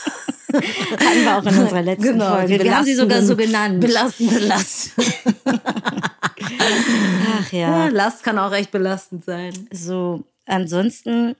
Hatten 0.92 1.24
wir 1.24 1.38
auch 1.38 1.46
in 1.46 1.58
unserer 1.58 1.82
letzten 1.82 2.02
Genau, 2.12 2.36
Folge. 2.36 2.62
Wir 2.62 2.76
haben 2.76 2.84
sie 2.84 2.94
sogar 2.94 3.22
so 3.22 3.36
genannt. 3.36 3.80
Belastende 3.80 4.38
Last. 4.38 4.92
Ach 7.38 7.52
Ja, 7.52 7.58
ja. 7.58 7.88
Last 7.88 8.22
kann 8.22 8.38
auch 8.38 8.52
echt 8.52 8.70
belastend 8.70 9.24
sein. 9.24 9.52
So, 9.72 10.24
ansonsten 10.46 11.36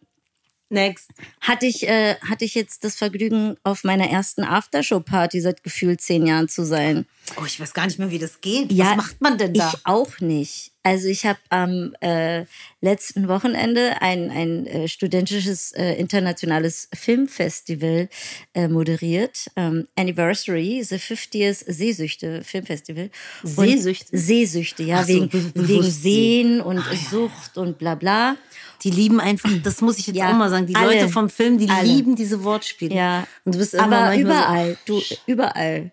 Next. 0.71 1.11
hatte 1.41 1.67
ich, 1.67 1.87
äh, 1.89 2.15
hatte 2.29 2.45
ich 2.45 2.55
jetzt 2.55 2.85
das 2.85 2.97
Vergnügen, 2.97 3.57
auf 3.65 3.85
meiner 3.85 4.09
ersten 4.09 4.45
Aftershow-Party 4.45 5.41
seit 5.41 5.63
gefühlt 5.65 6.01
zehn 6.01 6.25
Jahren 6.27 6.49
zu 6.49 6.65
sein. 6.65 7.07
Oh, 7.41 7.45
ich 7.45 7.61
weiß 7.61 7.75
gar 7.75 7.87
nicht 7.87 7.99
mehr, 7.99 8.11
wie 8.11 8.19
das 8.19 8.41
geht. 8.41 8.73
Ja, 8.73 8.91
Was 8.91 8.97
macht 8.97 9.21
man 9.21 9.37
denn 9.39 9.53
da? 9.55 9.73
Ich 9.75 9.81
auch 9.87 10.21
nicht. 10.21 10.73
Also 10.83 11.09
ich 11.09 11.27
habe 11.27 11.39
am 11.51 11.95
äh, 12.01 12.45
letzten 12.81 13.29
Wochenende 13.29 14.01
ein, 14.01 14.31
ein 14.31 14.67
äh, 14.67 14.89
studentisches 14.89 15.73
äh, 15.73 15.93
internationales 15.95 16.89
Filmfestival 16.95 18.09
äh, 18.55 18.69
moderiert. 18.69 19.47
Ähm, 19.57 19.87
Anniversary, 19.97 20.83
the 20.83 20.97
50th 20.97 21.65
Seesüchte 21.71 22.43
Filmfestival. 22.45 23.11
Und- 23.43 23.51
Seesüchte? 23.69 24.17
Seesüchte, 24.17 24.83
ja, 24.83 25.01
Ach 25.01 25.07
so, 25.07 25.13
wegen, 25.33 25.53
wegen 25.55 25.83
Sehen 25.83 26.61
und 26.61 26.83
Sucht 27.11 27.59
und 27.59 27.79
bla 27.79 27.95
bla. 27.95 28.37
Die 28.83 28.91
lieben 28.91 29.21
einfach, 29.21 29.51
das 29.63 29.81
muss 29.81 29.99
ich 29.99 30.07
jetzt 30.07 30.17
Ja, 30.17 30.31
auch 30.31 30.37
mal 30.37 30.49
sagen, 30.51 30.67
die 30.67 30.75
alle. 30.75 30.95
Leute 30.95 31.09
vom 31.09 31.29
Film, 31.29 31.59
die 31.59 31.69
Alle. 31.69 31.87
lieben 31.87 32.17
diese 32.17 32.43
Wortspiele. 32.45 32.95
Ja. 32.95 33.27
Und 33.45 33.55
du 33.55 33.59
bist 33.59 33.75
irgendwann 33.75 34.05
Aber 34.05 34.17
überall, 34.17 34.77
du, 34.87 35.01
überall. 35.27 35.91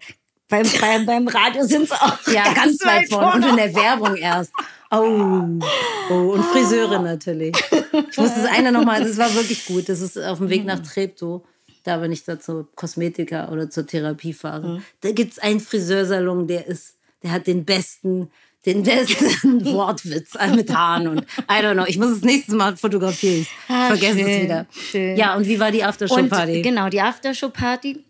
Beim, 0.50 0.66
beim, 0.80 1.06
beim 1.06 1.28
Radio 1.28 1.66
sind 1.66 1.90
sie 1.90 1.96
auch 1.96 2.18
So, 2.22 2.32
ja, 2.34 2.54
ganz 2.54 2.84
weit 2.86 3.10
vorne. 3.10 3.46
Und 3.46 3.52
in 3.52 3.58
der 3.58 3.76
Werbung 3.76 4.16
erst. 4.16 4.52
Oh, 4.90 5.44
oh, 6.10 6.14
und 6.14 6.46
Friseure 6.46 7.00
natürlich. 7.00 7.54
Ich 8.10 8.18
muss 8.18 8.34
das 8.34 8.46
eine 8.46 8.72
nochmal, 8.72 9.04
das 9.04 9.18
war 9.18 9.34
wirklich 9.34 9.66
gut. 9.66 9.90
Das 9.90 10.00
ist 10.00 10.18
auf 10.18 10.38
dem 10.38 10.50
Weg 10.50 10.64
nach 10.64 10.80
Treptow. 10.80 11.42
Da, 11.84 12.02
wenn 12.02 12.12
ich 12.14 12.24
da 12.24 12.40
zur 12.40 12.74
Kosmetika 12.76 13.50
oder 13.50 13.70
zur 13.70 13.86
Therapie 13.86 14.34
fahre. 14.34 14.82
Da 15.02 15.12
gibt 15.12 15.34
es 15.34 15.40
einen 15.40 15.60
Friseursalon, 15.60 16.48
der 16.48 16.68
ist, 16.68 16.96
der 17.24 17.32
hat 17.32 17.48
den 17.48 17.66
besten, 17.66 18.30
den 18.68 18.84
besten 18.84 19.66
Wortwitz 19.74 20.34
mit 20.56 20.72
Haaren 20.72 21.08
und 21.08 21.22
I 21.50 21.64
don't 21.64 21.74
know. 21.74 21.86
Ich 21.88 21.98
muss 21.98 22.10
das 22.10 22.22
nächste 22.22 22.54
Mal 22.56 22.78
fotografieren. 22.78 23.42
Ich 23.42 23.50
Ah, 23.68 23.88
vergesse 23.88 24.22
es 24.22 24.44
wieder. 24.44 24.66
schön. 24.92 25.18
Ja, 25.18 25.36
und 25.36 25.48
wie 25.48 25.60
war 25.60 25.72
die 25.72 25.84
Aftershow-Party? 25.84 26.62
genau, 26.62 26.90
die 26.90 27.02
Aftershow-Party, 27.02 28.04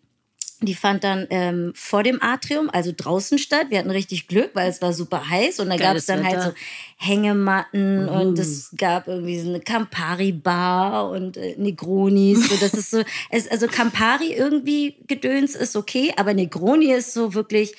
die 0.61 0.73
fand 0.73 1.03
dann 1.03 1.27
ähm, 1.29 1.71
vor 1.75 2.01
dem 2.01 2.19
Atrium, 2.21 2.69
also 2.73 2.91
draußen 2.95 3.37
statt. 3.37 3.67
Wir 3.69 3.77
hatten 3.77 3.91
richtig 3.91 4.27
Glück, 4.27 4.49
weil 4.55 4.67
es 4.69 4.81
war 4.81 4.91
super 4.91 5.29
heiß 5.29 5.59
und 5.59 5.69
da 5.69 5.77
gab 5.77 5.95
es 5.95 6.07
dann 6.07 6.23
halt 6.25 6.33
Wetter. 6.37 6.45
so 6.49 6.53
Hängematten 6.97 8.09
und 8.09 8.39
es 8.39 8.71
gab 8.75 9.07
irgendwie 9.07 9.39
so 9.39 9.49
eine 9.49 9.59
Campari-Bar 9.59 11.09
und 11.11 11.37
äh, 11.37 11.55
Negronis. 11.57 12.49
So, 12.49 12.55
das 12.59 12.73
ist 12.73 12.89
so, 12.91 13.03
es, 13.29 13.47
also 13.49 13.67
Campari 13.67 14.33
irgendwie 14.33 14.95
Gedöns 15.07 15.55
ist 15.55 15.75
okay, 15.75 16.13
aber 16.17 16.33
Negroni 16.33 16.91
ist 16.91 17.13
so 17.13 17.33
wirklich, 17.33 17.73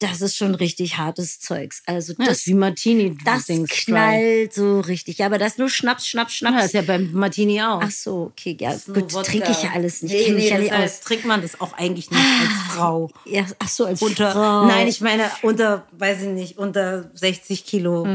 das 0.00 0.20
ist 0.22 0.36
schon 0.36 0.54
richtig 0.54 0.96
hartes 0.98 1.38
Zeugs. 1.40 1.82
Also 1.86 2.12
Ja, 2.14 2.18
das 2.20 2.28
das, 2.28 2.38
ist 2.38 2.46
wie 2.48 2.54
Martini. 2.54 3.16
das 3.24 3.46
knallt 3.46 4.52
so 4.52 4.80
richtig. 4.80 5.18
Ja, 5.18 5.26
aber 5.26 5.38
das 5.38 5.58
nur 5.58 5.68
Schnaps, 5.68 6.08
Schnaps, 6.08 6.34
Schnaps. 6.34 6.56
Ja, 6.58 6.64
ist 6.64 6.74
ja 6.74 6.82
beim 6.82 7.12
Martini 7.12 7.60
auch. 7.62 7.80
Ach 7.82 7.90
so, 7.90 8.32
okay, 8.32 8.56
ja, 8.58 8.74
gut, 8.92 9.10
trinke 9.24 9.50
ich 9.50 9.62
ja 9.62 9.70
alles 9.74 10.02
nicht. 10.02 10.12
Nee, 10.12 10.24
Kenn 10.24 10.38
ich 10.38 10.44
nee, 10.44 10.48
ja 10.50 10.54
das 10.56 10.62
nicht 10.64 10.72
heißt, 10.72 11.00
aus. 11.02 11.06
trinkt 11.06 11.24
man 11.26 11.42
das 11.42 11.60
auch 11.60 11.72
eigentlich 11.74 12.10
nicht 12.10 12.20
als 12.20 12.74
Frau. 12.74 13.10
Ja, 13.26 13.44
ach 13.58 13.68
so, 13.68 13.84
als 13.84 14.02
Unter, 14.02 14.32
Frau. 14.32 14.66
Nein, 14.66 14.88
ich 14.88 15.00
meine 15.00 15.30
unter, 15.42 15.86
weiß 15.92 16.22
ich 16.22 16.28
nicht, 16.28 16.58
unter 16.58 17.10
60 17.14 17.64
Kilo 17.64 18.06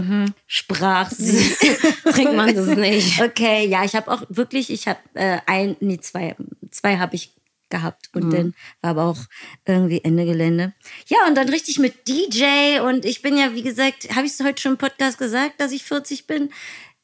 sprach 0.48 1.12
sie. 1.12 1.56
trinkt 2.12 2.36
man 2.36 2.54
das 2.56 2.67
nicht. 2.76 3.21
okay, 3.21 3.67
ja, 3.67 3.84
ich 3.86 3.95
habe 3.95 4.12
auch 4.12 4.24
wirklich, 4.30 4.69
ich 4.69 4.88
habe 4.88 5.00
äh, 5.13 5.38
ein, 5.45 5.76
nee, 5.80 6.00
zwei, 6.00 6.36
zwei 6.71 6.98
habe 6.98 7.15
ich 7.15 7.32
gehabt 7.69 8.10
Mhm. 8.13 8.21
und 8.23 8.32
dann 8.32 8.54
war 8.82 8.91
aber 8.91 9.04
auch 9.06 9.17
irgendwie 9.65 10.01
Ende 10.04 10.25
Gelände. 10.25 10.73
Ja, 11.08 11.25
und 11.28 11.36
dann 11.36 11.49
richtig 11.49 11.80
mit 11.80 12.08
DJ 12.08 12.80
und 12.82 13.06
ich 13.06 13.21
bin 13.21 13.38
ja, 13.38 13.54
wie 13.54 13.63
gesagt, 13.63 14.15
habe 14.15 14.25
ich 14.25 14.34
es 14.34 14.43
heute 14.43 14.62
schon 14.62 14.73
im 14.73 14.78
Podcast 14.78 15.17
gesagt, 15.17 15.60
dass 15.60 15.71
ich 15.71 15.84
40 15.84 16.28
bin. 16.28 16.51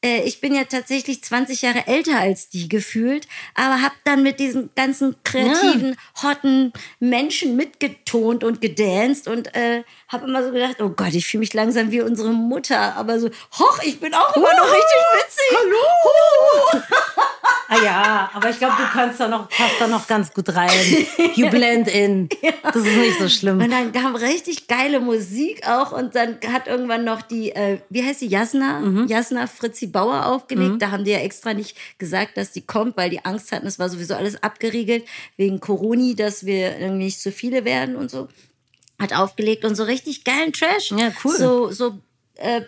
Äh, 0.04 0.22
Ich 0.24 0.40
bin 0.40 0.52
ja 0.54 0.64
tatsächlich 0.64 1.22
20 1.22 1.62
Jahre 1.62 1.86
älter 1.86 2.18
als 2.18 2.48
die 2.48 2.68
gefühlt, 2.68 3.28
aber 3.54 3.82
habe 3.82 3.94
dann 4.04 4.22
mit 4.24 4.40
diesen 4.40 4.70
ganzen 4.74 5.14
kreativen, 5.22 5.96
hotten 6.22 6.72
Menschen 6.98 7.54
mitgetont 7.54 8.42
und 8.42 8.60
gedanced 8.60 9.28
und 9.28 9.54
äh, 9.54 9.84
habe 10.08 10.26
immer 10.26 10.44
so 10.44 10.50
gedacht, 10.50 10.80
oh 10.80 10.88
Gott, 10.90 11.14
ich 11.14 11.26
fühle 11.28 11.40
mich 11.40 11.54
langsam 11.54 11.92
wie 11.92 12.00
unsere 12.00 12.32
Mutter, 12.32 12.96
aber 12.96 13.20
so, 13.20 13.30
hoch, 13.58 13.78
ich 13.84 14.00
bin 14.00 14.12
auch 14.12 14.34
immer 14.36 14.52
noch 14.56 14.66
richtig 14.72 15.02
witzig. 15.14 15.56
Hallo! 15.56 16.82
Ah 17.72 17.82
ja, 17.82 18.30
aber 18.34 18.50
ich 18.50 18.58
glaube, 18.58 18.74
du 18.76 18.84
kannst 18.92 19.18
da 19.18 19.28
noch, 19.28 19.48
passt 19.48 19.80
da 19.80 19.86
noch 19.86 20.06
ganz 20.06 20.32
gut 20.34 20.54
rein. 20.54 20.70
You 21.34 21.48
blend 21.48 21.88
in. 21.88 22.28
Das 22.62 22.76
ist 22.76 22.96
nicht 22.96 23.18
so 23.18 23.28
schlimm. 23.28 23.60
Und 23.60 23.70
dann 23.70 23.92
kam 23.92 24.14
richtig 24.14 24.66
geile 24.68 25.00
Musik 25.00 25.66
auch 25.66 25.92
und 25.92 26.14
dann 26.14 26.38
hat 26.52 26.66
irgendwann 26.66 27.04
noch 27.04 27.22
die, 27.22 27.52
äh, 27.52 27.78
wie 27.88 28.04
heißt 28.04 28.20
sie, 28.20 28.26
Jasna? 28.26 28.80
Mhm. 28.80 29.06
Jasna 29.06 29.46
Fritzi 29.46 29.86
Bauer 29.86 30.26
aufgelegt. 30.26 30.82
Da 30.82 30.90
haben 30.90 31.04
die 31.04 31.12
ja 31.12 31.18
extra 31.18 31.54
nicht 31.54 31.76
gesagt, 31.98 32.36
dass 32.36 32.52
die 32.52 32.62
kommt, 32.62 32.96
weil 32.96 33.08
die 33.08 33.24
Angst 33.24 33.52
hatten, 33.52 33.66
es 33.66 33.78
war 33.78 33.88
sowieso 33.88 34.14
alles 34.14 34.42
abgeriegelt 34.42 35.04
wegen 35.36 35.60
Corona, 35.60 36.14
dass 36.14 36.44
wir 36.44 36.78
irgendwie 36.78 37.04
nicht 37.04 37.20
so 37.20 37.30
viele 37.30 37.64
werden 37.64 37.96
und 37.96 38.10
so. 38.10 38.28
Hat 38.98 39.14
aufgelegt 39.14 39.64
und 39.64 39.76
so 39.76 39.84
richtig 39.84 40.24
geilen 40.24 40.52
Trash. 40.52 40.90
Ja, 40.90 41.10
cool. 41.24 41.36
So, 41.36 41.70
so 41.70 41.98
äh, 42.36 42.62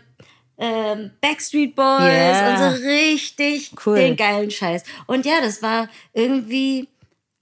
ähm, 0.59 1.11
Backstreet 1.21 1.75
Boys 1.75 2.03
Ja. 2.03 2.51
und 2.71 2.77
so 2.77 2.85
richtig 2.87 3.73
Cool. 3.85 3.97
den 3.97 4.17
geilen 4.17 4.51
Scheiß. 4.51 4.83
Und 5.07 5.27
ja, 5.27 5.41
das 5.41 5.63
war 5.63 5.89
irgendwie 6.13 6.89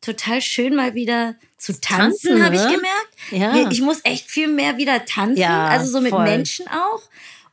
total 0.01 0.40
schön, 0.40 0.75
mal 0.75 0.94
wieder 0.94 1.37
zu 1.59 1.81
tanzen, 1.81 2.31
Tanzen, 2.31 2.44
habe 2.44 2.57
ich 2.57 2.62
ne? 2.64 2.72
gemerkt. 2.72 3.62
Ja. 3.64 3.70
Ich 3.70 3.81
muss 3.81 4.01
echt 4.03 4.29
viel 4.29 4.48
mehr 4.48 4.77
wieder 4.77 5.05
tanzen, 5.05 5.40
Ja, 5.40 5.66
also 5.68 5.90
so 5.92 6.01
mit 6.01 6.11
voll. 6.11 6.25
Menschen 6.25 6.66
auch. 6.68 7.03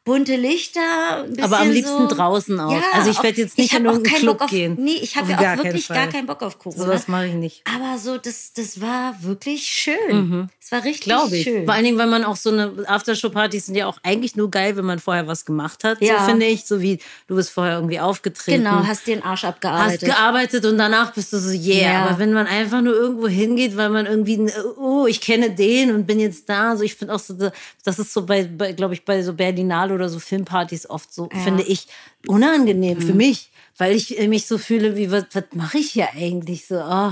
Bunte 0.05 0.35
Lichter, 0.38 1.25
Aber 1.41 1.59
am 1.59 1.69
liebsten 1.69 2.09
so. 2.09 2.15
draußen 2.15 2.59
auch. 2.59 2.81
Also 2.93 3.12
ich 3.12 3.21
werd 3.21 3.38
jetzt 3.38 3.57
nicht 3.57 3.71
ich 3.71 3.77
in 3.77 3.85
irgendeinen 3.85 4.13
keinen 4.13 4.21
Club 4.21 4.38
Bock 4.39 4.45
auf, 4.45 4.49
gehen. 4.49 4.77
Nee, 4.79 4.97
ich 5.01 5.15
habe 5.15 5.31
ja 5.31 5.53
auch 5.53 5.63
wirklich 5.63 5.88
gar 5.88 6.07
keinen 6.07 6.25
Bock 6.25 6.41
auf 6.41 6.57
Corona. 6.57 6.85
Sowas 6.85 7.07
mache 7.07 7.27
ich 7.27 7.33
nicht. 7.33 7.62
Aber 7.71 7.97
so, 7.99 8.17
das, 8.17 8.53
das 8.53 8.81
war 8.81 9.15
wirklich 9.21 9.65
schön. 9.65 10.49
Es 10.59 10.71
war 10.71 10.83
richtig 10.83 11.03
Glaube 11.05 11.35
ich. 11.35 11.43
schön. 11.43 11.65
Vor 11.65 11.73
allen 11.73 11.83
Dingen, 11.83 11.97
weil 11.97 12.07
man 12.07 12.23
auch 12.23 12.38
so 12.38 12.49
eine 12.49 12.73
Aftershow-Partys 12.88 13.67
sind 13.67 13.75
ja 13.75 13.88
auch 13.88 13.97
eigentlich 14.03 14.35
nur 14.35 14.49
geil, 14.49 14.77
wenn 14.77 14.85
man 14.85 14.99
vorher 14.99 15.27
was 15.27 15.45
gemacht 15.45 15.83
hat. 15.83 16.01
Ja. 16.01 16.19
So 16.19 16.25
finde 16.25 16.45
ich. 16.45 16.65
So 16.65 16.81
wie 16.81 16.99
du 17.27 17.35
bist 17.35 17.49
vorher 17.51 17.75
irgendwie 17.75 17.99
aufgetreten. 17.99 18.63
genau, 18.63 18.85
hast 18.85 19.05
den 19.07 19.21
Arsch 19.23 19.43
Hast 19.43 19.55
abgearbeitet. 19.55 20.05
gearbeitet 20.09 20.65
und 20.65 20.77
danach 20.77 21.13
bist 21.13 21.33
du 21.33 21.39
so, 21.39 21.51
yeah. 21.51 21.79
Ja. 21.79 22.05
Aber 22.05 22.19
wenn 22.19 22.33
man 22.33 22.47
einfach 22.47 22.81
nur 22.81 22.93
irgendwo 22.93 23.27
hingeht, 23.27 23.77
weil 23.77 23.89
man 23.89 24.05
irgendwie, 24.05 24.51
oh, 24.77 25.05
ich 25.07 25.21
kenne 25.21 25.51
den 25.51 25.93
und 25.93 26.07
bin 26.07 26.19
jetzt 26.19 26.49
da. 26.49 26.75
So, 26.75 26.83
ich 26.83 26.95
finde 26.95 27.13
auch 27.15 27.19
so, 27.19 27.35
das 27.83 27.99
ist 27.99 28.13
so 28.13 28.25
bei, 28.25 28.43
bei 28.43 28.73
glaube 28.73 28.93
ich, 28.93 29.05
bei 29.05 29.21
so 29.23 29.33
Berlinale 29.33 29.88
oder 29.91 30.10
so 30.10 30.19
Filmpartys 30.19 30.89
oft 30.89 31.13
so, 31.13 31.30
finde 31.43 31.63
ich, 31.63 31.88
unangenehm 32.28 32.97
Mhm. 32.99 33.02
für 33.02 33.13
mich, 33.13 33.49
weil 33.78 33.95
ich 33.95 34.19
äh, 34.19 34.28
mich 34.28 34.45
so 34.47 34.58
fühle, 34.58 34.95
wie, 34.95 35.12
was, 35.12 35.25
was 35.34 35.43
mache 35.54 35.78
ich 35.80 35.91
hier 35.91 36.10
eigentlich? 36.15 36.65
So, 36.67 36.75
oh. 36.75 37.12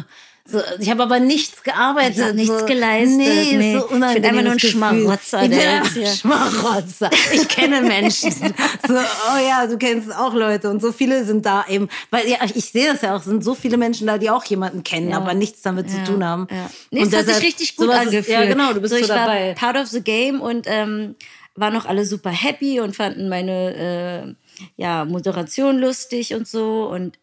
So, 0.50 0.62
ich 0.80 0.90
habe 0.90 1.04
aber 1.04 1.20
nichts 1.20 1.62
gearbeitet. 1.62 2.24
Hab 2.24 2.34
nichts 2.34 2.60
so, 2.62 2.66
geleistet, 2.66 3.18
Nee, 3.18 3.58
nee. 3.58 3.74
so 3.74 3.80
Ich 3.80 3.88
bin 3.88 3.98
unangenehm. 3.98 4.30
einfach 4.30 4.44
nur 4.44 4.52
ein 4.54 4.60
Schmarotzer, 4.60 5.44
Ich 5.44 5.50
bin 5.50 6.06
Schmarotzer. 6.08 7.10
Ich 7.34 7.50
kenne 7.50 7.82
Menschen. 7.82 8.32
so, 8.88 8.94
oh 8.94 9.38
ja, 9.46 9.68
du 9.68 9.78
kennst 9.78 10.10
auch 10.16 10.34
Leute. 10.34 10.70
Und 10.70 10.82
so 10.82 10.94
viele 10.94 11.26
sind 11.26 11.46
da 11.46 11.66
eben. 11.68 11.90
Weil 12.12 12.30
ja, 12.30 12.38
ich 12.56 12.64
sehe 12.64 12.94
das 12.94 13.02
ja 13.02 13.14
auch, 13.16 13.20
es 13.20 13.26
sind 13.26 13.44
so 13.44 13.56
viele 13.56 13.76
Menschen 13.76 14.08
da, 14.08 14.18
die 14.18 14.30
auch 14.30 14.46
jemanden 14.46 14.84
kennen, 14.86 15.12
aber 15.14 15.34
nichts 15.34 15.64
damit 15.64 15.92
zu 15.92 16.02
tun 16.06 16.24
haben. 16.24 16.48
Ja. 16.50 16.70
Nee, 16.92 17.02
und 17.02 17.12
es 17.14 17.20
hat 17.20 17.26
sich 17.26 17.44
richtig 17.44 17.76
gut 17.76 17.88
sowas 17.88 18.04
ist- 18.04 18.08
angefühlt. 18.08 18.28
Ja, 18.40 18.46
genau, 18.46 18.72
du 18.72 18.80
bist 18.80 18.94
so, 18.94 19.00
ich 19.02 19.08
dabei. 19.08 19.50
war 19.50 19.56
part 19.56 19.76
of 19.76 19.88
the 19.90 20.00
game 20.02 20.40
und 20.40 20.66
ähm, 20.70 21.16
waren 21.58 21.76
auch 21.76 21.86
alle 21.86 22.06
super 22.06 22.30
happy 22.32 22.80
und 22.80 22.96
fanden 22.96 23.28
meine 23.30 23.76
äh, 23.76 24.36
ja, 24.82 25.06
Moderation 25.06 25.78
lustig 25.80 26.34
und 26.34 26.48
so. 26.48 26.88
Und 26.90 27.20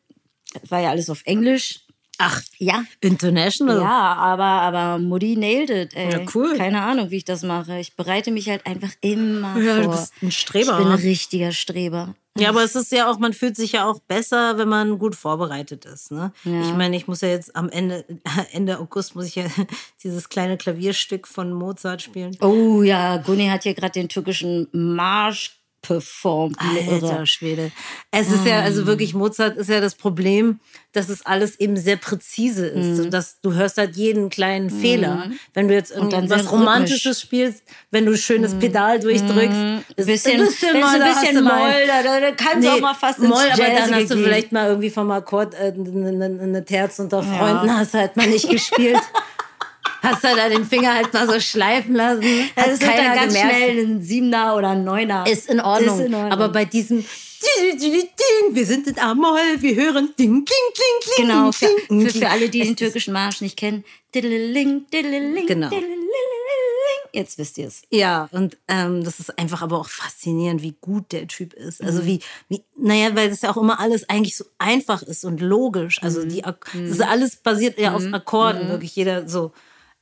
es 0.62 0.70
war 0.70 0.80
ja 0.80 0.90
alles 0.90 1.08
auf 1.10 1.22
Englisch. 1.24 1.80
Ach, 2.18 2.40
Ja. 2.58 2.84
International. 3.00 3.80
Ja, 3.80 4.14
aber, 4.14 4.44
aber 4.44 4.98
Mutti 4.98 5.34
nailed 5.36 5.70
it, 5.70 5.96
ey. 5.96 6.12
Ja, 6.12 6.20
cool. 6.34 6.56
Keine 6.56 6.82
Ahnung, 6.82 7.10
wie 7.10 7.16
ich 7.16 7.24
das 7.24 7.42
mache. 7.42 7.78
Ich 7.80 7.96
bereite 7.96 8.30
mich 8.30 8.48
halt 8.48 8.64
einfach 8.66 8.92
immer 9.00 9.58
Ja, 9.60 9.78
du 9.78 9.84
vor. 9.84 9.92
bist 9.96 10.12
ein 10.22 10.30
Streber, 10.30 10.72
Ich 10.72 10.78
bin 10.78 10.88
ne? 10.88 10.94
ein 10.94 11.00
richtiger 11.00 11.50
Streber. 11.50 12.14
Ja, 12.36 12.48
aber 12.48 12.64
es 12.64 12.74
ist 12.74 12.90
ja 12.90 13.08
auch, 13.08 13.18
man 13.18 13.32
fühlt 13.32 13.56
sich 13.56 13.72
ja 13.72 13.88
auch 13.88 14.00
besser, 14.00 14.58
wenn 14.58 14.68
man 14.68 14.98
gut 14.98 15.14
vorbereitet 15.14 15.84
ist. 15.84 16.10
Ne? 16.10 16.32
Ich 16.44 16.74
meine, 16.74 16.96
ich 16.96 17.06
muss 17.06 17.20
ja 17.20 17.28
jetzt 17.28 17.54
am 17.54 17.68
Ende, 17.68 18.04
Ende 18.52 18.80
August 18.80 19.14
muss 19.14 19.26
ich 19.26 19.36
ja 19.36 19.44
dieses 20.02 20.28
kleine 20.28 20.56
Klavierstück 20.56 21.28
von 21.28 21.52
Mozart 21.52 22.02
spielen. 22.02 22.36
Oh 22.40 22.82
ja, 22.82 23.18
Gunni 23.18 23.46
hat 23.46 23.62
hier 23.62 23.74
gerade 23.74 23.92
den 23.92 24.08
türkischen 24.08 24.66
Marsch 24.72 25.60
performt. 25.84 26.56
Alter 26.58 27.06
irre. 27.06 27.26
Schwede. 27.26 27.70
Es 28.10 28.30
ist 28.30 28.46
ja, 28.46 28.60
also 28.60 28.86
wirklich, 28.86 29.14
Mozart 29.14 29.56
ist 29.56 29.68
ja 29.68 29.80
das 29.80 29.94
Problem, 29.94 30.60
dass 30.92 31.08
es 31.08 31.26
alles 31.26 31.60
eben 31.60 31.76
sehr 31.76 31.96
präzise 31.96 32.66
ist. 32.66 32.98
Mhm. 32.98 33.04
Und 33.04 33.10
dass 33.10 33.40
du 33.40 33.52
hörst 33.52 33.78
halt 33.78 33.96
jeden 33.96 34.30
kleinen 34.30 34.70
Fehler. 34.70 35.30
Wenn 35.52 35.68
du 35.68 35.74
jetzt 35.74 35.90
irgendwas. 35.90 36.50
Romantisches 36.50 37.20
spielst, 37.20 37.62
wenn 37.90 38.06
du 38.06 38.12
ein 38.12 38.18
schönes 38.18 38.54
Pedal 38.54 38.98
durchdrückst, 39.00 39.90
ist 39.96 40.06
Bisschen, 40.06 40.40
ein 40.40 40.46
bisschen, 40.46 40.72
Moll, 40.72 40.84
ein 40.84 41.02
hast 41.02 41.20
bisschen 41.20 41.44
Moll, 41.44 41.86
da, 41.86 42.02
da, 42.02 42.20
da 42.20 42.30
kann 42.32 42.62
es 42.62 42.66
auch 42.68 42.80
mal 42.80 42.94
fast 42.94 43.18
ins 43.18 43.28
Moll, 43.28 43.46
aber 43.52 43.62
dann 43.62 43.94
hast 43.94 44.10
du 44.10 44.16
vielleicht 44.16 44.52
mal 44.52 44.68
irgendwie 44.68 44.90
vom 44.90 45.10
Akkord 45.10 45.54
äh, 45.54 45.72
eine, 45.74 46.08
eine, 46.08 46.42
eine 46.42 46.64
Terz 46.64 46.98
unter 46.98 47.22
Freunden, 47.22 47.76
hast 47.76 47.94
du 47.94 47.98
halt 47.98 48.16
mal 48.16 48.26
nicht 48.26 48.48
gespielt. 48.48 49.00
Hast 50.04 50.22
du 50.22 50.28
da 50.36 50.48
den 50.48 50.64
Finger 50.64 50.94
halt 50.94 51.12
mal 51.12 51.26
so 51.28 51.40
schleifen 51.40 51.94
lassen. 51.94 52.22
Hat 52.22 52.64
Also 52.68 52.70
es 52.74 52.80
wird 52.80 52.90
dann 52.90 52.96
keiner 52.98 53.14
ganz 53.16 53.34
gemerkt. 53.34 53.54
schnell 53.56 53.84
ein 53.86 54.02
Siebener 54.02 54.56
oder 54.56 54.68
ein 54.70 54.84
Neuner. 54.84 55.26
Ist 55.26 55.48
in 55.50 55.60
Ordnung. 55.60 55.98
Ist 56.00 56.06
in 56.06 56.14
Ordnung. 56.14 56.32
Aber 56.32 56.48
bei 56.50 56.64
diesem 56.64 56.98
Ding, 57.00 58.54
wir 58.54 58.64
sind 58.66 58.86
in 58.86 58.98
A-Moll, 58.98 59.38
wir 59.60 59.74
hören 59.74 60.10
Ding, 60.18 60.44
Kling, 60.44 60.72
Kling, 60.74 61.14
Kling. 61.14 61.26
Genau, 61.28 61.52
für, 61.52 61.68
Ding, 61.90 62.08
für, 62.08 62.18
für 62.20 62.28
alle, 62.30 62.48
die 62.48 62.60
Es 62.60 62.66
den 62.66 62.72
ist- 62.74 62.78
türkischen 62.78 63.12
Marsch 63.12 63.40
nicht 63.40 63.56
kennen. 63.58 63.84
Genau. 64.12 65.70
Jetzt 67.12 67.38
wisst 67.38 67.58
ihr 67.58 67.68
es. 67.68 67.82
Ja, 67.90 68.28
und 68.32 68.56
ähm, 68.66 69.04
das 69.04 69.20
ist 69.20 69.38
einfach 69.38 69.62
aber 69.62 69.78
auch 69.78 69.88
faszinierend, 69.88 70.62
wie 70.62 70.74
gut 70.80 71.12
der 71.12 71.28
Typ 71.28 71.52
ist. 71.54 71.80
Also 71.80 72.02
Mhm. 72.02 72.06
wie, 72.06 72.20
wie, 72.48 72.62
naja, 72.76 73.14
weil 73.14 73.30
das 73.30 73.42
ja 73.42 73.52
auch 73.52 73.56
immer 73.56 73.78
alles 73.78 74.08
eigentlich 74.08 74.36
so 74.36 74.44
einfach 74.58 75.02
ist 75.02 75.24
und 75.24 75.40
logisch. 75.40 76.02
Also 76.02 76.22
Mhm. 76.22 76.28
die, 76.28 76.42
das 76.42 76.56
ist 76.74 77.02
alles 77.02 77.36
basiert 77.36 77.78
ja 77.78 77.94
auf 77.94 78.02
Akkorden, 78.12 78.68
wirklich 78.68 78.96
jeder 78.96 79.28
so. 79.28 79.52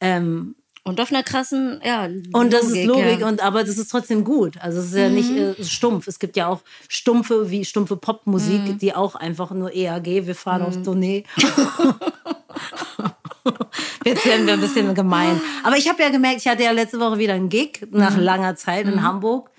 Ähm, 0.03 0.55
Und 0.85 1.01
auf 1.01 1.11
einer 1.13 1.23
krassen, 1.23 1.81
ja, 1.85 2.09
Und 2.33 2.53
das 2.53 2.65
ist 2.65 2.85
Logik, 2.87 3.21
ja. 3.21 3.29
und 3.29 3.41
aber 3.41 3.63
das 3.63 3.79
ist 3.79 3.89
trotzdem 3.89 4.25
gut. 4.25 4.57
Also 4.61 4.81
es 4.81 4.87
ist 4.87 4.97
ja 4.97 5.09
nicht 5.09 5.31
Mhm. 5.31 5.55
äh, 5.59 5.65
stumpf. 5.65 6.09
Es 6.09 6.19
gibt 6.19 6.37
ja 6.37 6.49
auch 6.49 6.61
stumpfe 6.89 7.51
wie 7.51 7.65
stumpfe 7.65 7.97
Popmusik, 7.97 8.63
Mhm. 8.67 8.79
die 8.79 8.93
auch 8.95 9.15
einfach 9.15 9.53
nur 9.53 9.73
EAG, 9.75 10.27
wir 10.27 10.35
fahren 10.35 10.63
auf 10.63 10.83
Tournee. 10.83 11.23
Jetzt 14.05 14.27
werden 14.27 14.47
wir 14.47 14.55
ein 14.55 14.61
bisschen 14.61 14.95
gemein. 14.95 15.41
Aber 15.63 15.77
ich 15.77 15.89
habe 15.89 16.03
ja 16.03 16.09
gemerkt, 16.11 16.39
ich 16.41 16.49
hatte 16.49 16.65
ja 16.65 16.73
letzte 16.73 16.99
Woche 17.01 17.19
wieder 17.19 17.35
einen 17.35 17.49
Gig 17.49 17.87
nach 17.93 18.17
Mhm. 18.17 18.23
langer 18.23 18.57
Zeit 18.57 18.87
in 18.87 19.03
Hamburg. 19.03 19.51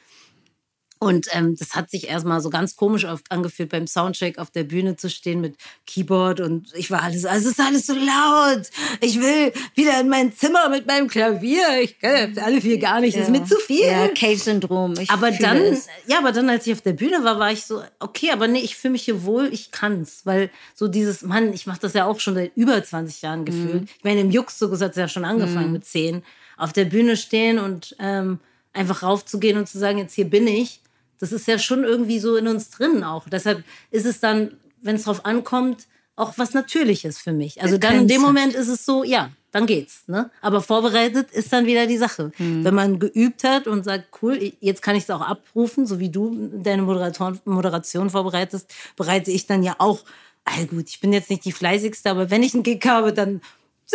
Und 1.04 1.28
ähm, 1.32 1.56
das 1.58 1.76
hat 1.76 1.92
sich 1.92 2.08
erstmal 2.08 2.40
so 2.40 2.50
ganz 2.50 2.76
komisch 2.78 3.04
oft 3.06 3.30
angefühlt, 3.30 3.70
beim 3.70 3.88
Soundcheck 3.88 4.40
auf 4.40 4.52
der 4.52 4.64
Bühne 4.64 4.96
zu 4.96 5.10
stehen 5.10 5.42
mit 5.42 5.56
Keyboard. 5.86 6.40
Und 6.40 6.68
ich 6.76 6.90
war 6.92 7.04
alles, 7.04 7.26
also 7.26 7.50
es 7.50 7.58
ist 7.58 7.66
alles 7.66 7.88
so 7.88 7.94
laut. 7.94 8.70
Ich 9.02 9.20
will 9.20 9.52
wieder 9.76 10.00
in 10.00 10.08
mein 10.08 10.34
Zimmer 10.34 10.70
mit 10.70 10.88
meinem 10.88 11.08
Klavier. 11.10 11.82
Ich 11.82 12.00
kann 12.00 12.38
alle 12.40 12.62
vier 12.62 12.78
gar 12.80 13.02
nicht. 13.02 13.18
Das 13.18 13.24
ist 13.24 13.32
mir 13.32 13.44
zu 13.46 13.58
viel. 13.58 13.86
Ja, 13.86 14.08
Cave-Syndrom. 14.08 14.94
Ich 15.00 15.10
Aber 15.10 15.32
dann, 15.32 15.58
es. 15.58 15.88
ja, 16.08 16.20
aber 16.20 16.32
dann, 16.32 16.50
als 16.50 16.66
ich 16.68 16.74
auf 16.74 16.82
der 16.82 16.94
Bühne 16.94 17.24
war, 17.24 17.38
war 17.38 17.52
ich 17.52 17.66
so, 17.66 17.82
okay, 18.00 18.32
aber 18.32 18.48
nee, 18.48 18.60
ich 18.62 18.76
fühle 18.78 18.94
mich 18.94 19.04
hier 19.04 19.24
wohl, 19.26 19.50
ich 19.54 19.72
kann's. 19.72 20.22
Weil 20.26 20.50
so 20.74 20.88
dieses, 20.88 21.22
Mann, 21.24 21.52
ich 21.54 21.68
mache 21.68 21.80
das 21.82 21.94
ja 21.94 22.06
auch 22.06 22.20
schon 22.22 22.36
seit 22.36 22.52
über 22.56 22.82
20 22.84 23.22
Jahren 23.22 23.42
Mhm. 23.42 23.46
gefühlt. 23.46 23.90
Ich 23.98 24.04
meine, 24.04 24.22
im 24.22 24.32
Juxzug 24.32 24.72
hat 24.80 24.92
es 24.92 24.96
ja 24.96 25.08
schon 25.08 25.26
angefangen 25.26 25.72
mit 25.74 25.86
10. 25.86 26.24
Auf 26.56 26.72
der 26.72 26.86
Bühne 26.86 27.18
stehen 27.18 27.60
und 27.60 27.96
ähm, 28.00 28.40
einfach 28.74 29.04
raufzugehen 29.04 29.58
und 29.58 29.68
zu 29.68 29.80
sagen, 29.80 29.98
jetzt 29.98 30.14
hier 30.14 30.26
bin 30.30 30.48
ich, 30.48 30.80
das 31.20 31.32
ist 31.32 31.48
ja 31.48 31.58
schon 31.60 31.84
irgendwie 31.84 32.20
so 32.20 32.36
in 32.36 32.48
uns 32.48 32.70
drin 32.70 33.04
auch. 33.04 33.30
Deshalb 33.30 33.64
ist 33.92 34.06
es 34.06 34.20
dann, 34.20 34.58
wenn 34.82 34.96
es 34.96 35.04
drauf 35.04 35.26
ankommt, 35.26 35.88
auch 36.16 36.38
was 36.38 36.54
Natürliches 36.54 37.18
für 37.18 37.34
mich. 37.34 37.62
Also 37.62 37.78
dann 37.78 38.02
in 38.02 38.08
dem. 38.08 38.22
Moment 38.22 38.54
ist 38.54 38.68
es 38.68 38.86
so, 38.86 39.04
ja, 39.04 39.32
dann 39.52 39.66
geht's. 39.66 40.04
Ne? 40.08 40.30
Aber 40.42 40.62
vorbereitet 40.62 41.32
ist 41.32 41.52
dann 41.52 41.66
wieder 41.66 41.88
die 41.88 41.98
Sache. 41.98 42.32
Wenn 42.38 42.76
man 42.76 43.00
geübt 43.00 43.44
hat 43.44 43.68
und 43.68 43.84
sagt, 43.84 44.10
cool, 44.22 44.54
jetzt 44.60 44.82
kann 44.82 44.96
ich 44.96 45.04
es 45.04 45.10
auch 45.10 45.22
abrufen, 45.22 45.88
so 45.88 46.00
wie 46.00 46.10
du 46.10 46.52
deine 46.54 46.84
Moderation, 46.84 47.40
Moderation 47.46 48.10
vorbereitest, 48.10 48.72
bereite 48.96 49.32
ich 49.32 49.48
dann 49.48 49.64
ja 49.64 49.76
auch. 49.80 50.04
Also 50.46 50.68
gut, 50.68 50.90
ich 50.90 51.00
bin 51.00 51.14
jetzt 51.14 51.30
nicht 51.30 51.46
die 51.46 51.52
fleißigste, 51.52 52.10
aber 52.10 52.30
wenn 52.30 52.44
ich 52.44 52.54
einen 52.54 52.64
Gig 52.64 52.82
habe, 52.86 53.14
dann 53.14 53.42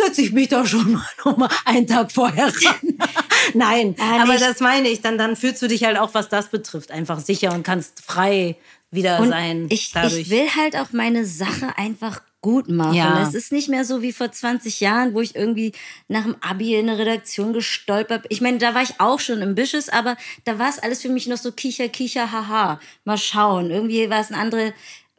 setze 0.05 0.21
ich 0.21 0.31
mich 0.31 0.49
doch 0.49 0.65
schon 0.65 0.93
mal 0.93 1.05
noch 1.25 1.37
mal 1.37 1.49
einen 1.65 1.87
Tag 1.87 2.11
vorher 2.11 2.47
ran. 2.47 2.97
Nein, 3.53 3.95
Ah, 3.99 4.21
aber 4.23 4.37
das 4.37 4.59
meine 4.59 4.89
ich. 4.89 5.01
Dann, 5.01 5.17
dann 5.17 5.35
fühlst 5.35 5.61
du 5.61 5.67
dich 5.67 5.83
halt 5.83 5.97
auch, 5.97 6.13
was 6.13 6.29
das 6.29 6.49
betrifft, 6.49 6.91
einfach 6.91 7.19
sicher 7.19 7.53
und 7.53 7.63
kannst 7.63 8.01
frei 8.05 8.55
wieder 8.91 9.19
Und 9.19 9.29
sein. 9.29 9.67
ich, 9.69 9.91
dadurch. 9.91 10.13
ich 10.21 10.29
will 10.29 10.47
halt 10.55 10.75
auch 10.75 10.91
meine 10.91 11.25
Sache 11.25 11.77
einfach 11.77 12.21
gut 12.41 12.69
machen. 12.69 12.93
Ja. 12.95 13.21
Es 13.21 13.33
ist 13.33 13.51
nicht 13.51 13.69
mehr 13.69 13.83
so 13.85 14.01
wie 14.01 14.13
vor 14.13 14.31
20 14.31 14.79
Jahren, 14.79 15.13
wo 15.13 15.21
ich 15.21 15.35
irgendwie 15.35 15.73
nach 16.07 16.23
dem 16.23 16.35
Abi 16.41 16.75
in 16.75 16.89
eine 16.89 16.97
Redaktion 16.97 17.53
gestolpert 17.53 18.23
bin. 18.23 18.31
Ich 18.31 18.41
meine, 18.41 18.57
da 18.59 18.73
war 18.73 18.81
ich 18.81 18.99
auch 18.99 19.19
schon 19.19 19.43
ambitious, 19.43 19.89
aber 19.89 20.15
da 20.45 20.57
war 20.57 20.69
es 20.69 20.79
alles 20.79 21.01
für 21.01 21.09
mich 21.09 21.27
noch 21.27 21.37
so 21.37 21.51
kicher, 21.51 21.89
kicher, 21.89 22.31
haha. 22.31 22.79
Mal 23.03 23.17
schauen. 23.17 23.69
Irgendwie 23.71 24.09
war 24.09 24.21
es 24.21 24.31
eine 24.31 24.41
andere. 24.41 24.73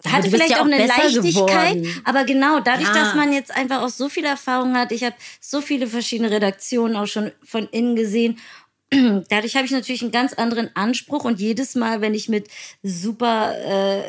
Hatte 0.09 0.31
vielleicht 0.31 0.51
ja 0.51 0.57
auch 0.59 0.61
auch 0.63 0.67
eine 0.67 0.87
Leichtigkeit, 0.87 1.75
geworden. 1.75 2.03
aber 2.05 2.25
genau 2.25 2.61
dadurch, 2.61 2.89
Ja. 2.89 2.95
dass 2.95 3.15
man 3.15 3.33
jetzt 3.33 3.55
einfach 3.55 3.83
auch 3.83 3.89
so 3.89 4.09
viel 4.09 4.25
Erfahrung 4.25 4.75
hat, 4.75 4.93
ich 4.93 5.05
habe 5.05 5.15
so 5.41 5.61
viele 5.61 5.87
verschiedene 5.87 6.31
Redaktionen 6.31 6.97
auch 6.97 7.07
schon 7.07 7.33
von 7.45 7.69
innen 7.71 7.97
gesehen 7.97 8.39
dadurch 9.29 9.55
habe 9.55 9.67
ich 9.67 9.71
natürlich 9.71 10.03
einen 10.03 10.11
ganz 10.11 10.33
anderen 10.33 10.75
Anspruch 10.75 11.25
und 11.25 11.39
jedes 11.39 11.77
Mal, 11.77 12.01
wenn 12.01 12.13
ich 12.15 12.29
mit 12.29 12.49
super 12.83 13.55
äh, 13.65 14.03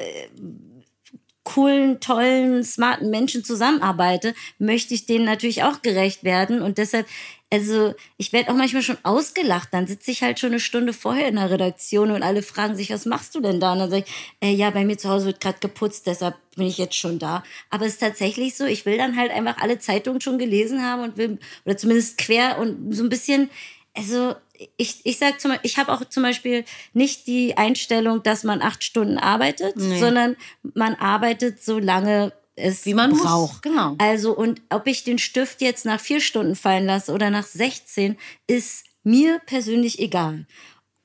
coolen, 1.44 2.00
tollen, 2.00 2.64
smarten 2.64 3.10
Menschen 3.10 3.44
zusammenarbeite, 3.44 4.34
möchte 4.58 4.94
ich 4.94 5.06
denen 5.06 5.26
natürlich 5.26 5.64
auch 5.64 5.82
gerecht 5.82 6.24
werden 6.24 6.62
und 6.62 6.78
deshalb 6.78 7.06
also 7.52 7.94
ich 8.18 8.32
werde 8.32 8.50
auch 8.50 8.56
manchmal 8.56 8.82
schon 8.82 8.98
ausgelacht. 9.04 9.70
Dann 9.72 9.86
sitze 9.86 10.12
ich 10.12 10.24
halt 10.24 10.40
schon 10.40 10.52
eine 10.52 10.60
Stunde 10.60 10.94
vorher 10.94 11.28
in 11.28 11.36
der 11.36 11.52
Redaktion 11.52 12.12
und 12.12 12.24
alle 12.24 12.44
fragen 12.44 12.76
sich, 12.76 12.92
was 12.92 13.06
machst 13.06 13.36
du 13.36 13.42
denn 13.42 13.60
da? 13.60 13.74
Und 13.74 13.80
dann 13.80 13.90
sage 13.90 14.06
ich, 14.08 14.48
äh, 14.48 14.54
ja, 14.54 14.70
bei 14.70 14.86
mir 14.86 14.98
zu 14.98 15.10
Hause 15.10 15.26
wird 15.28 15.42
gerade 15.42 15.60
geputzt, 15.60 16.08
deshalb 16.08 16.36
bin 16.56 16.66
ich 16.66 16.78
jetzt 16.78 16.96
schon 16.96 17.20
da. 17.20 17.44
Aber 17.70 17.86
es 17.86 17.94
ist 17.94 18.00
tatsächlich 18.00 18.56
so, 18.56 18.66
ich 18.66 18.86
will 18.86 18.98
dann 18.98 19.18
halt 19.18 19.32
einfach 19.32 19.58
alle 19.58 19.80
Zeitungen 19.80 20.22
schon 20.22 20.38
gelesen 20.38 20.84
haben 20.86 21.04
und 21.04 21.18
will, 21.18 21.40
oder 21.66 21.76
zumindest 21.78 22.18
quer 22.18 22.58
und 22.58 22.94
so 22.96 23.04
ein 23.04 23.10
bisschen, 23.10 23.50
also 23.96 24.34
ich, 24.78 25.02
ich 25.04 25.18
sag 25.18 25.42
zum 25.42 25.52
Beispiel, 25.52 25.70
ich 25.70 25.78
habe 25.78 25.92
auch 25.92 26.06
zum 26.06 26.24
Beispiel 26.24 26.64
nicht 26.94 27.28
die 27.28 27.58
Einstellung, 27.58 28.24
dass 28.24 28.44
man 28.44 28.62
acht 28.62 28.84
Stunden 28.84 29.18
arbeitet, 29.18 29.74
sondern 30.00 30.38
man 30.76 30.96
arbeitet 30.96 31.62
so 31.64 31.80
lange 31.80 32.32
es 32.56 32.86
Wie 32.86 32.94
man 32.94 33.12
muss, 33.12 33.22
braucht. 33.24 33.62
genau. 33.62 33.96
Also 33.98 34.36
und 34.36 34.62
ob 34.70 34.88
ich 34.88 35.04
den 35.04 35.18
Stift 35.20 35.62
jetzt 35.62 35.86
nach 35.86 36.00
vier 36.00 36.22
Stunden 36.22 36.56
fallen 36.56 36.86
lasse 36.86 37.12
oder 37.14 37.30
nach 37.30 37.46
16, 37.46 38.18
ist 38.48 38.84
mir 39.04 39.40
persönlich 39.46 40.00
egal. 40.00 40.46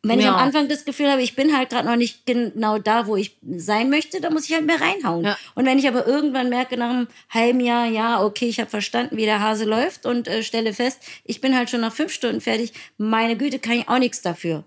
Wenn 0.03 0.21
ich 0.21 0.27
Ja. 0.27 0.35
am 0.37 0.41
Anfang 0.41 0.69
das 0.69 0.85
Gefühl 0.85 1.11
habe, 1.11 1.23
ich 1.23 1.35
bin 1.35 1.57
halt 1.57 1.71
gerade 1.71 1.89
noch 1.89 1.97
nicht 1.97 2.27
genau 2.27 2.79
da, 2.79 3.09
wo 3.09 3.17
ich 3.17 3.39
sein 3.57 3.91
möchte, 3.91 4.21
dann 4.21 4.33
muss 4.35 4.49
ich 4.49 4.55
halt 4.55 4.65
mehr 4.65 4.81
reinhauen. 4.81 5.25
Ja. 5.25 5.37
Und 5.57 5.67
wenn 5.67 5.79
ich 5.81 5.89
aber 5.89 6.07
irgendwann 6.07 6.49
merke 6.49 6.77
nach 6.77 6.91
einem 6.91 7.09
halben 7.29 7.59
Jahr, 7.59 7.87
ja, 7.87 8.23
okay, 8.23 8.47
ich 8.47 8.61
habe 8.61 8.71
verstanden, 8.71 9.17
wie 9.17 9.25
der 9.25 9.41
Hase 9.41 9.65
läuft 9.65 10.07
und 10.07 10.29
äh, 10.29 10.45
stelle 10.45 10.75
fest, 10.75 11.01
ich 11.25 11.41
bin 11.41 11.57
halt 11.57 11.71
schon 11.71 11.81
nach 11.81 11.93
fünf 11.93 12.13
Stunden 12.13 12.41
fertig, 12.41 12.73
meine 12.99 13.37
Güte, 13.37 13.59
kann 13.59 13.75
ich 13.81 13.89
auch 13.89 13.99
nichts 13.99 14.23
dafür. 14.23 14.63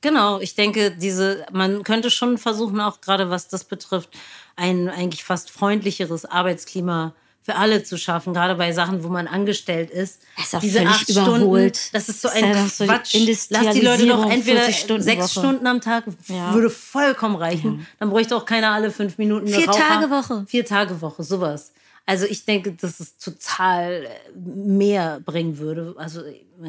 Genau, 0.00 0.40
ich 0.40 0.54
denke, 0.54 0.90
diese, 0.92 1.44
man 1.52 1.82
könnte 1.82 2.10
schon 2.10 2.38
versuchen, 2.38 2.80
auch 2.80 3.00
gerade 3.00 3.30
was 3.30 3.48
das 3.48 3.64
betrifft, 3.64 4.10
ein 4.56 4.88
eigentlich 4.88 5.24
fast 5.24 5.50
freundlicheres 5.50 6.24
Arbeitsklima 6.24 7.14
für 7.42 7.54
alle 7.56 7.82
zu 7.82 7.96
schaffen, 7.96 8.34
gerade 8.34 8.54
bei 8.56 8.72
Sachen, 8.72 9.02
wo 9.02 9.08
man 9.08 9.26
angestellt 9.26 9.90
ist. 9.90 10.20
Das 10.36 10.46
ist 10.46 10.54
auch 10.56 10.60
Diese 10.60 10.78
völlig 10.80 10.90
acht 10.94 11.08
überholt. 11.08 11.76
Stunden, 11.76 11.90
das 11.94 12.08
ist 12.10 12.20
so 12.20 12.28
ein 12.28 12.44
ist 12.44 12.56
ja 12.56 12.62
doch 12.62 12.68
so 12.70 12.84
Quatsch. 12.84 13.14
Lass 13.50 13.74
die 13.74 13.80
Leute 13.80 14.06
doch 14.06 14.30
entweder 14.30 14.60
40-Stunden-Woche. 14.66 15.02
sechs 15.02 15.32
Stunden 15.32 15.66
am 15.66 15.80
Tag, 15.80 16.04
Ja. 16.26 16.52
würde 16.52 16.68
vollkommen 16.68 17.36
reichen. 17.36 17.86
Dann 17.98 18.10
bräuchte 18.10 18.36
auch 18.36 18.44
keiner 18.44 18.72
alle 18.72 18.90
fünf 18.90 19.16
Minuten 19.16 19.46
Vier 19.46 19.66
Raucher. 19.66 19.80
Tage 19.80 20.10
Woche. 20.10 20.44
Vier 20.46 20.64
Tage 20.66 21.00
Woche, 21.00 21.22
sowas. 21.22 21.72
Also 22.04 22.26
ich 22.26 22.44
denke, 22.44 22.72
dass 22.72 23.00
es 23.00 23.16
total 23.16 24.04
äh, 24.04 24.08
mehr 24.36 25.20
bringen 25.24 25.56
würde. 25.58 25.94
Also 25.96 26.22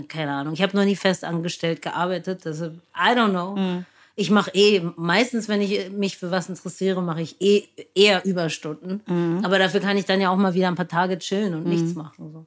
keine 0.08 0.32
Ahnung. 0.34 0.54
Ich 0.54 0.62
habe 0.62 0.76
noch 0.76 0.86
nie 0.86 0.96
fest 0.96 1.24
angestellt 1.24 1.82
gearbeitet. 1.82 2.42
Deshalb, 2.46 2.76
I 2.96 3.16
don't 3.16 3.30
know. 3.30 3.56
Mhm. 3.56 3.86
Ich 4.16 4.30
mache 4.32 4.52
eh, 4.54 4.82
meistens, 4.98 5.48
wenn 5.48 5.62
ich 5.62 5.92
mich 5.92 6.18
für 6.18 6.30
was 6.30 6.50
interessiere, 6.50 7.02
mache 7.02 7.22
ich 7.22 7.40
eh 7.42 7.64
eher 7.96 8.26
Überstunden. 8.26 9.02
Mhm. 9.08 9.46
Aber 9.46 9.60
dafür 9.60 9.80
kann 9.80 9.98
ich 9.98 10.06
dann 10.06 10.20
ja 10.20 10.30
auch 10.30 10.36
mal 10.36 10.54
wieder 10.54 10.68
ein 10.68 10.76
paar 10.76 10.88
Tage 10.88 11.18
chillen 11.20 11.54
und 11.54 11.66
nichts 11.66 11.96
machen. 11.96 12.32
So. 12.34 12.46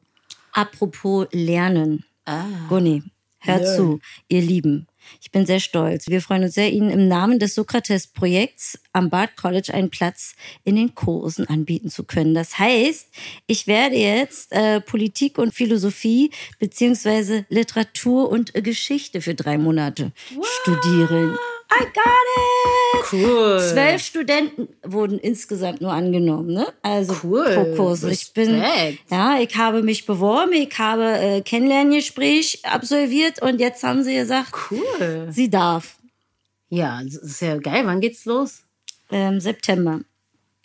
Apropos 0.53 1.27
Lernen. 1.33 2.05
Ah. 2.27 2.45
Gunni, 2.69 3.03
hört 3.39 3.63
Learn. 3.63 3.77
zu, 3.77 4.01
ihr 4.29 4.43
Lieben. 4.43 4.87
Ich 5.21 5.31
bin 5.31 5.47
sehr 5.47 5.61
stolz. 5.61 6.09
Wir 6.09 6.21
freuen 6.21 6.45
uns 6.45 6.55
sehr, 6.55 6.73
Ihnen 6.73 6.91
im 6.91 7.09
Namen 7.09 7.39
des 7.39 7.55
Sokrates-Projekts 7.55 8.79
am 8.93 9.11
Bard 9.11 9.37
College 9.37 9.73
einen 9.73 9.91
Platz 9.91 10.35
in 10.65 10.77
den 10.77 10.95
Kursen 10.95 11.47
anbieten 11.49 11.91
zu 11.91 12.05
können. 12.05 12.35
Das 12.35 12.59
heißt, 12.59 13.09
ich 13.47 13.67
werde 13.67 13.97
jetzt 13.97 14.53
äh, 14.53 14.81
Politik 14.81 15.39
und 15.39 15.55
Philosophie 15.55 16.31
beziehungsweise 16.59 17.47
Literatur 17.49 18.31
und 18.31 18.53
Geschichte 18.55 19.21
für 19.21 19.35
drei 19.35 19.59
Monate 19.59 20.13
studieren. 20.63 21.37
I 21.75 21.85
got 21.85 23.03
it! 23.05 23.13
Cool. 23.13 23.59
Zwölf 23.61 24.03
Studenten 24.03 24.69
wurden 24.85 25.19
insgesamt 25.19 25.81
nur 25.81 25.93
angenommen, 25.93 26.53
ne? 26.53 26.67
Also 26.83 27.15
Cool. 27.23 27.45
pro 27.55 27.77
Kurs. 27.77 28.03
Ich 28.05 28.33
bin, 28.33 28.63
ja, 29.11 29.39
ich 29.41 29.57
habe 29.57 29.83
mich 29.83 30.05
beworben, 30.07 30.53
ich 30.53 30.79
habe 30.79 31.05
äh, 31.19 31.41
Kennenlerngespräch 31.41 32.61
absolviert 32.65 33.41
und 33.43 33.61
jetzt 33.61 33.83
haben 33.83 34.03
sie 34.03 34.15
gesagt, 34.15 34.53
Cool. 34.71 35.29
sie 35.31 35.49
darf. 35.51 35.97
Ja, 36.69 37.01
das 37.05 37.15
ist 37.17 37.41
ja 37.43 37.57
geil. 37.59 37.87
Wann 37.87 38.01
geht's 38.01 38.25
los? 38.25 38.63
Ähm, 39.11 39.41
September. 39.41 40.01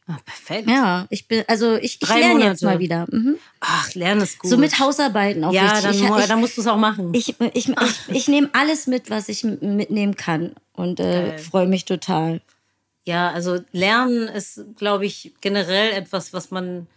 Ah, 0.08 0.18
perfekt. 0.26 0.70
Ja, 0.70 1.06
ich 1.10 1.28
bin, 1.28 1.44
also 1.48 1.76
ich, 1.76 2.02
ich 2.02 2.08
lerne 2.08 2.46
jetzt 2.46 2.64
mal 2.64 2.80
wieder. 2.80 3.06
Mhm. 3.12 3.38
Ach, 3.60 3.94
lernen 3.96 4.22
ist 4.22 4.40
gut. 4.40 4.50
So 4.52 4.58
mit 4.58 4.80
Hausarbeiten 4.80 5.44
auch 5.44 5.52
Ja, 5.52 5.64
wichtig. 5.78 6.02
dann, 6.02 6.20
ich, 6.20 6.28
dann 6.28 6.40
musst 6.40 6.58
du 6.58 6.62
es 6.62 6.68
auch 6.68 6.78
machen. 6.78 7.12
ich, 7.14 7.36
ich, 7.54 7.70
ich, 7.70 7.76
ich 8.08 8.28
nehme 8.28 8.50
alles 8.54 8.88
mit, 8.88 9.10
was 9.10 9.30
ich 9.30 9.44
mitnehmen 9.44 10.16
kann 10.16 10.54
und 10.74 11.00
äh, 11.00 11.38
freue 11.40 11.68
mich 11.68 11.86
total. 11.86 12.42
Ja, 13.04 13.32
also 13.32 13.60
Lernen 13.72 14.28
ist, 14.28 14.64
glaube 14.76 15.06
ich, 15.06 15.34
generell 15.42 15.92
etwas, 15.94 16.34
was 16.34 16.52
man 16.52 16.88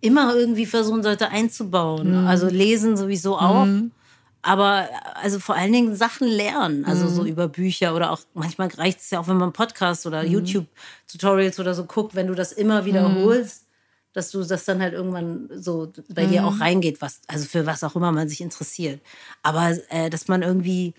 immer 0.00 0.34
irgendwie 0.34 0.66
versuchen 0.66 1.02
sollte 1.02 1.30
einzubauen. 1.30 2.20
Mhm. 2.22 2.26
Also 2.26 2.46
lesen 2.48 2.96
sowieso 2.96 3.36
auch. 3.38 3.66
Aber 4.42 4.88
also 5.14 5.40
vor 5.40 5.56
allen 5.56 5.72
Dingen 5.72 5.96
Sachen 5.96 6.28
lernen, 6.28 6.84
also 6.84 7.06
Mhm. 7.06 7.10
so 7.10 7.24
über 7.24 7.48
Bücher 7.48 7.96
oder 7.96 8.12
auch 8.12 8.20
manchmal 8.32 8.68
reicht 8.68 9.00
es 9.00 9.10
ja 9.10 9.18
auch, 9.18 9.26
wenn 9.26 9.38
man 9.38 9.52
Podcasts 9.52 10.06
oder 10.06 10.22
Mhm. 10.22 10.30
YouTube-Tutorials 10.30 11.58
oder 11.58 11.74
so 11.74 11.84
guckt, 11.84 12.14
wenn 12.14 12.28
du 12.28 12.34
das 12.36 12.52
immer 12.52 12.84
wiederholst, 12.84 13.65
dass 14.16 14.30
du 14.30 14.42
das 14.42 14.64
dann 14.64 14.80
halt 14.80 14.94
irgendwann 14.94 15.48
so 15.54 15.92
bei 16.08 16.24
dir 16.26 16.40
Mhm. 16.42 16.48
auch 16.48 16.60
reingeht, 16.60 17.00
was, 17.02 17.20
also 17.26 17.44
für 17.44 17.66
was 17.66 17.84
auch 17.84 17.94
immer 17.96 18.10
man 18.12 18.28
sich 18.28 18.40
interessiert. 18.40 19.00
Aber 19.42 19.76
äh, 19.90 20.08
dass 20.10 20.26
man 20.26 20.42
irgendwie 20.42 20.94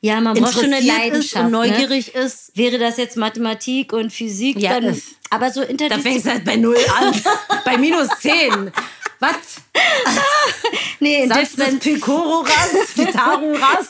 Ja, 0.00 0.20
man 0.20 0.34
braucht 0.34 0.54
schon 0.54 0.64
eine 0.64 0.80
ist 0.80 0.86
Leidenschaft. 0.86 1.44
und 1.46 1.52
ne? 1.52 1.58
neugierig 1.58 2.14
ist, 2.14 2.56
Wäre 2.56 2.78
das 2.78 2.96
jetzt 2.98 3.16
Mathematik 3.16 3.92
und 3.92 4.12
Physik, 4.12 4.58
Ja, 4.60 4.74
dann. 4.80 4.84
das- 4.94 5.02
Aber 5.30 5.50
so 5.52 5.60
Da 5.60 5.66
interdisziplinär. 5.66 6.12
fängst 6.12 6.26
du 6.26 6.30
halt 6.30 6.44
bei 6.44 6.56
Null 6.56 6.76
an. 7.00 7.14
bei 7.64 7.76
minus 7.78 8.08
10. 8.20 8.70
Was? 9.20 9.36
Nee, 11.00 11.22
in 11.22 11.28
des 11.28 11.52
different, 11.52 11.80
Pythagoras? 11.80 12.70
Pythagoras? 12.96 13.86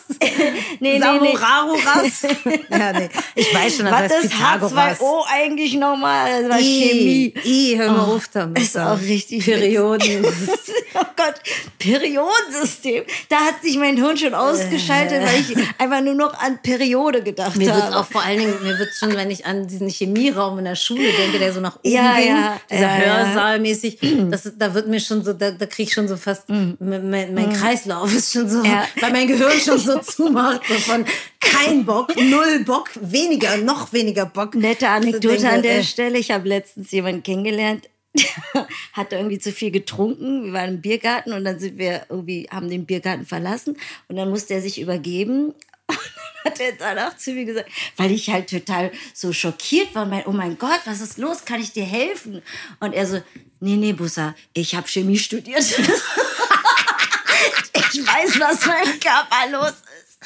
nee, 0.78 0.98
nee. 0.98 1.00
Samoraroras? 1.00 2.22
ja, 2.70 2.92
nee. 2.92 3.08
Ich 3.34 3.54
weiß 3.54 3.76
schon, 3.76 3.86
das 3.86 3.94
Was 3.94 4.00
heißt 4.12 4.24
ist 4.24 4.32
Pythagoras. 4.32 5.00
H2O 5.00 5.22
eigentlich 5.26 5.74
nochmal? 5.74 6.42
Das 6.42 6.50
war 6.50 6.60
I, 6.60 6.62
Chemie. 6.62 7.34
I, 7.44 7.78
hör 7.78 7.92
mal 7.92 8.14
auf 8.14 8.28
damit. 8.28 8.58
ist 8.62 8.76
auch 8.76 9.00
richtig 9.00 9.42
Perioden. 9.44 10.22
oh 10.94 11.04
Gott, 11.16 11.34
Periodensystem. 11.78 13.04
Da 13.30 13.36
hat 13.36 13.62
sich 13.62 13.78
mein 13.78 13.96
Hirn 13.96 14.18
schon 14.18 14.34
ausgeschaltet, 14.34 15.22
weil 15.22 15.40
ich 15.40 15.56
einfach 15.78 16.02
nur 16.02 16.14
noch 16.14 16.34
an 16.38 16.60
Periode 16.62 17.22
gedacht 17.22 17.56
Mir 17.56 17.66
wird 17.74 17.84
habe. 17.84 17.96
auch 17.96 18.06
vor 18.06 18.22
allen 18.22 18.38
Dingen, 18.40 18.54
mir 18.62 18.78
wird 18.78 18.90
schon, 18.94 19.16
wenn 19.16 19.30
ich 19.30 19.46
an 19.46 19.66
diesen 19.66 19.88
Chemieraum 19.88 20.58
in 20.58 20.66
der 20.66 20.76
Schule 20.76 21.10
denke, 21.12 21.38
der 21.38 21.54
so 21.54 21.60
nach 21.60 21.76
oben 21.76 21.90
Ja, 21.90 22.16
ging, 22.16 22.28
ja, 22.28 22.60
dieser 22.70 22.80
ja, 22.82 22.98
ja. 22.98 23.24
Hörsaal 23.24 23.60
mäßig, 23.60 23.98
das, 24.30 24.52
da 24.58 24.74
wird 24.74 24.88
mir 24.88 25.00
schon 25.00 25.17
so, 25.24 25.32
da, 25.32 25.50
da 25.50 25.66
kriege 25.66 25.88
ich 25.88 25.94
schon 25.94 26.08
so 26.08 26.16
fast, 26.16 26.48
mein, 26.48 26.76
mein, 26.80 27.34
mein 27.34 27.52
Kreislauf 27.52 28.14
ist 28.14 28.32
schon 28.32 28.48
so, 28.48 28.58
Mm. 28.60 28.64
Ja. 28.64 28.86
weil 29.00 29.12
mein 29.12 29.26
Gehirn 29.28 29.58
schon 29.60 29.78
so 29.78 29.98
zumacht, 30.00 30.62
so 30.68 30.74
von 30.74 31.04
kein 31.40 31.84
Bock, 31.84 32.14
null 32.16 32.64
Bock, 32.64 32.90
weniger, 33.00 33.56
noch 33.58 33.92
weniger 33.92 34.26
Bock. 34.26 34.54
Nette 34.54 34.88
Anekdote 34.88 35.48
an 35.48 35.62
der 35.62 35.78
äh, 35.78 35.84
Stelle. 35.84 36.18
Ich 36.18 36.30
habe 36.30 36.48
letztens 36.48 36.90
jemanden 36.90 37.22
kennengelernt, 37.22 37.88
hat 38.92 39.12
irgendwie 39.12 39.38
zu 39.38 39.52
viel 39.52 39.70
getrunken. 39.70 40.46
Wir 40.46 40.52
waren 40.52 40.74
im 40.74 40.80
Biergarten 40.80 41.32
und 41.32 41.44
dann 41.44 41.58
sind 41.58 41.78
wir 41.78 42.02
irgendwie, 42.08 42.48
haben 42.50 42.68
den 42.68 42.86
Biergarten 42.86 43.26
verlassen 43.26 43.76
und 44.08 44.16
dann 44.16 44.30
musste 44.30 44.54
er 44.54 44.60
sich 44.62 44.80
übergeben. 44.80 45.54
Hat 46.48 46.60
er 46.60 46.72
danach 46.72 47.16
zu 47.16 47.32
mir 47.32 47.44
gesagt, 47.44 47.70
weil 47.98 48.10
ich 48.10 48.30
halt 48.30 48.48
total 48.48 48.90
so 49.12 49.34
schockiert 49.34 49.94
war, 49.94 50.06
mein, 50.06 50.24
oh 50.24 50.32
mein 50.32 50.56
Gott, 50.56 50.80
was 50.86 51.02
ist 51.02 51.18
los? 51.18 51.44
Kann 51.44 51.60
ich 51.60 51.72
dir 51.72 51.84
helfen? 51.84 52.42
Und 52.80 52.94
er 52.94 53.06
so, 53.06 53.20
nee, 53.60 53.76
nee, 53.76 53.92
Bussa, 53.92 54.34
ich 54.54 54.74
habe 54.74 54.88
Chemie 54.88 55.18
studiert. 55.18 55.60
ich 57.74 58.06
weiß, 58.06 58.40
was 58.40 58.64
mein 58.64 58.98
Körper 58.98 59.50
los 59.50 59.72
ist. 59.72 60.18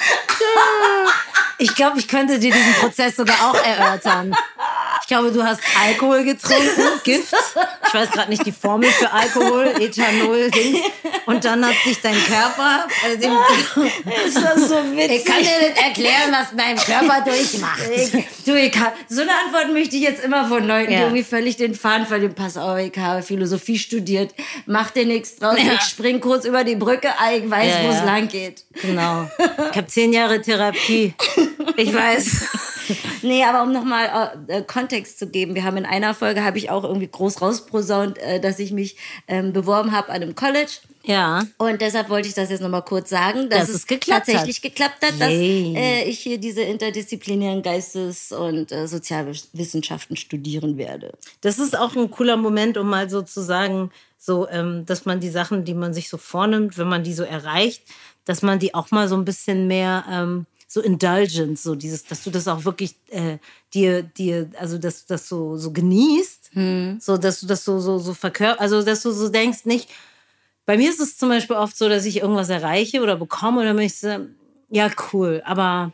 Ich 1.59 1.75
glaube, 1.75 1.99
ich 1.99 2.07
könnte 2.07 2.39
dir 2.39 2.53
diesen 2.53 2.75
Prozess 2.75 3.17
sogar 3.17 3.51
auch 3.51 3.55
erörtern. 3.65 4.33
Ich 5.03 5.09
glaube, 5.09 5.31
du 5.33 5.43
hast 5.43 5.61
Alkohol 5.85 6.25
getrunken, 6.25 6.81
Gift. 7.05 7.35
Ich 7.89 7.95
weiß 7.95 8.11
gerade 8.13 8.31
nicht 8.31 8.47
die 8.47 8.53
Formel 8.53 8.89
für 8.91 9.13
Alkohol, 9.13 9.67
Ethanol, 9.79 10.51
Dings. 10.51 10.79
Und 11.27 11.45
dann 11.45 11.67
hat 11.67 11.75
sich 11.85 12.01
dein 12.01 12.15
Körper. 12.25 12.87
Dem, 13.21 13.33
Ist 14.27 14.37
das 14.43 14.69
so 14.69 14.77
witzig? 14.97 15.17
ich 15.19 15.25
kann 15.25 15.39
dir 15.43 15.69
nicht 15.69 15.77
erklären, 15.85 16.31
was 16.31 16.53
mein 16.57 16.77
Körper 16.77 17.21
durchmacht. 17.25 17.83
Ich, 17.95 18.13
du, 18.45 18.55
ich 18.59 18.73
kann, 18.73 18.93
so 19.09 19.21
eine 19.23 19.33
Antwort 19.45 19.73
möchte 19.73 19.97
ich 19.97 20.03
jetzt 20.03 20.25
immer 20.25 20.47
von 20.49 20.67
Leuten, 20.67 20.89
die 20.89 20.95
Ja. 20.95 21.01
irgendwie 21.03 21.25
völlig 21.25 21.57
den 21.57 21.75
Faden 21.75 22.07
verlieren. 22.07 22.35
Pass 22.35 22.57
auf, 22.57 22.79
ich 22.79 22.97
habe 22.97 23.23
Philosophie 23.23 23.79
studiert, 23.79 24.33
mach 24.67 24.91
dir 24.91 25.05
nichts 25.05 25.37
draus, 25.37 25.59
Ja. 25.59 25.75
ich 25.75 25.81
spring 25.83 26.21
kurz 26.21 26.45
über 26.47 26.65
die 26.65 26.77
Brücke, 26.77 27.09
ich 27.37 27.51
weiß, 27.51 27.75
Ja, 27.75 27.83
wo 27.85 27.93
es 27.93 28.05
lang 28.05 28.29
geht. 28.29 28.65
Genau. 28.81 29.29
Ich 29.73 29.77
habe 29.79 29.87
zehn 29.87 30.13
Jahre 30.13 30.41
Therapie. 30.41 31.15
Ich 31.77 31.95
weiß. 31.95 32.47
Nee, 33.23 33.45
aber 33.45 33.63
um 33.63 33.73
nochmal 33.73 34.33
äh, 34.49 34.63
Kontext 34.63 35.19
zu 35.19 35.29
geben, 35.29 35.55
wir 35.55 35.65
haben 35.65 35.77
in 35.77 35.87
einer 35.87 36.15
Folge, 36.15 36.43
habe 36.43 36.59
ich 36.59 36.71
auch 36.71 36.85
irgendwie 36.85 37.09
groß 37.09 37.41
rausprosaunt, 37.41 38.19
äh, 38.19 38.41
dass 38.41 38.59
ich 38.59 38.73
mich 38.73 38.97
ähm, 39.29 39.53
beworben 39.53 39.93
habe 39.93 40.09
an 40.09 40.23
einem 40.23 40.35
College. 40.35 40.73
Ja. 41.05 41.43
Und 41.59 41.81
deshalb 41.81 42.09
wollte 42.09 42.29
ich 42.29 42.35
das 42.35 42.51
jetzt 42.51 42.61
nochmal 42.61 42.83
kurz 42.83 43.11
sagen, 43.11 43.49
dass, 43.49 43.61
Dass 43.61 43.69
es 43.71 43.75
es 43.77 43.87
geklappt 43.87 44.27
tatsächlich 44.27 44.57
hat. 44.57 44.63
geklappt 44.63 45.05
hat, 45.05 45.21
dass 45.21 45.31
Yay. 45.31 45.75
äh, 45.77 46.05
ich 46.05 46.21
hier 46.21 46.39
diese 46.39 46.63
interdisziplinären 46.63 47.63
Geistes- 47.63 48.33
und 48.33 48.71
äh, 48.73 48.87
Sozialwissenschaften 48.87 50.17
studieren 50.17 50.77
werde. 50.77 51.13
Das 51.41 51.59
ist 51.59 51.77
auch 51.77 51.97
ein 51.97 52.11
cooler 52.11 52.37
Moment, 52.37 52.77
um 52.79 52.89
mal 52.89 53.09
so 53.11 53.23
zu 53.23 53.43
sagen, 53.43 53.91
so, 54.19 54.49
ähm, 54.49 54.87
dass 54.87 55.05
man 55.05 55.19
die 55.19 55.31
Sachen, 55.31 55.65
die 55.65 55.75
man 55.75 55.93
sich 55.93 56.09
so 56.09 56.17
vornimmt, 56.17 56.79
wenn 56.79 56.89
man 56.89 57.03
die 57.03 57.13
so 57.15 57.25
erreicht, 57.25 57.83
dass 58.25 58.43
man 58.43 58.61
die 58.61 58.73
auch 58.75 58.93
mal 58.93 59.09
so 59.09 59.17
ein 59.17 59.25
bisschen 59.25 59.67
mehr 59.67 60.05
ähm, 60.09 60.47
so 60.73 60.81
indulgent, 60.81 61.59
so 61.59 61.75
dieses, 61.75 62.05
dass 62.07 62.25
du 62.25 62.31
das 62.31 62.49
auch 62.49 62.65
wirklich 62.65 62.95
äh, 63.11 63.37
dir, 63.75 64.03
dir, 64.03 64.51
also 64.59 64.79
dass 64.79 65.05
das 65.05 65.29
so, 65.29 65.59
so 65.59 65.71
genießt, 65.71 66.51
so 66.99 67.19
dass 67.19 67.41
du 67.41 67.47
das 67.47 67.63
so, 67.65 67.79
so, 67.79 67.99
so 67.99 68.15
verkörperst, 68.15 68.61
also 68.61 68.83
dass 68.83 69.03
du 69.03 69.11
so 69.11 69.29
denkst, 69.29 69.67
nicht, 69.67 69.91
bei 70.65 70.79
mir 70.79 70.89
ist 70.89 71.01
es 71.01 71.19
zum 71.19 71.29
Beispiel 71.29 71.57
oft 71.57 71.77
so, 71.77 71.91
dass 71.91 72.07
ich 72.07 72.23
irgendwas 72.23 72.49
erreiche 72.49 73.03
oder 73.03 73.17
bekomme 73.17 73.85
ich 73.85 73.99
so, 73.99 74.27
ja, 74.71 74.91
cool, 75.13 75.43
aber 75.45 75.93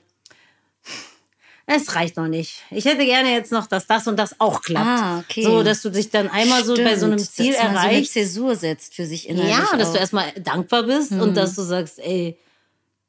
es 1.66 1.96
reicht 1.96 2.16
noch 2.16 2.28
nicht. 2.28 2.62
Ich 2.70 2.84
hätte 2.84 3.04
gerne 3.04 3.32
jetzt 3.32 3.50
noch, 3.50 3.66
dass 3.66 3.88
das 3.88 4.06
und 4.06 4.16
das 4.16 4.40
auch 4.40 4.62
klappt. 4.62 4.86
Ah, 4.86 5.18
okay. 5.18 5.42
So, 5.42 5.64
dass 5.64 5.82
du 5.82 5.90
dich 5.90 6.08
dann 6.10 6.28
einmal 6.30 6.64
so 6.64 6.76
bei 6.76 6.96
so 6.96 7.06
einem 7.06 7.18
Stimmt, 7.18 7.32
Ziel 7.32 7.52
dass 7.52 7.62
man 7.64 7.72
so 7.72 7.78
eine 7.78 7.90
erreichst. 7.90 8.12
Zäsur 8.12 8.54
setzt 8.54 8.94
für 8.94 9.06
sich 9.06 9.28
innerlich. 9.28 9.50
ja, 9.50 9.76
dass 9.76 9.88
auch. 9.88 9.94
du 9.94 9.98
erstmal 9.98 10.32
dankbar 10.34 10.84
bist 10.84 11.12
und 11.12 11.34
dass 11.36 11.56
du 11.56 11.62
sagst, 11.62 11.98
ey, 11.98 12.38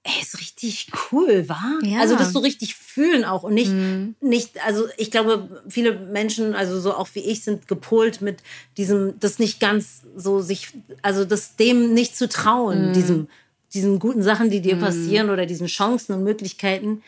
ey, 0.04 0.22
ist 0.22 0.40
richtig 0.40 0.88
cool, 1.12 1.48
wa? 1.50 1.80
Ja. 1.84 2.00
Also, 2.00 2.16
dass 2.16 2.32
du 2.34 2.40
richtig 2.40 2.76
fühlen 2.76 3.26
auch 3.26 3.44
und 3.44 3.54
nicht, 3.54 3.72
nicht, 4.22 4.66
also 4.66 4.86
ich 4.98 5.12
glaube, 5.12 5.64
viele 5.68 5.94
Menschen, 5.94 6.56
also 6.56 6.80
so 6.80 6.94
auch 6.94 7.10
wie 7.14 7.20
ich, 7.20 7.44
sind 7.44 7.68
gepolt 7.68 8.22
mit 8.22 8.38
diesem, 8.78 9.20
das 9.20 9.40
nicht 9.40 9.60
ganz 9.60 10.04
so 10.16 10.40
sich, 10.40 10.70
also 11.02 11.26
das 11.26 11.56
dem 11.56 11.94
nicht 11.94 12.16
zu 12.16 12.30
trauen, 12.30 12.94
diesem, 12.94 13.28
diesen 13.74 14.00
guten 14.00 14.24
Sachen, 14.24 14.50
die 14.50 14.62
dir 14.62 14.78
passieren 14.78 15.30
oder 15.30 15.46
diesen 15.46 15.68
Chancen 15.68 16.14
und 16.14 16.24
Möglichkeiten, 16.24 17.04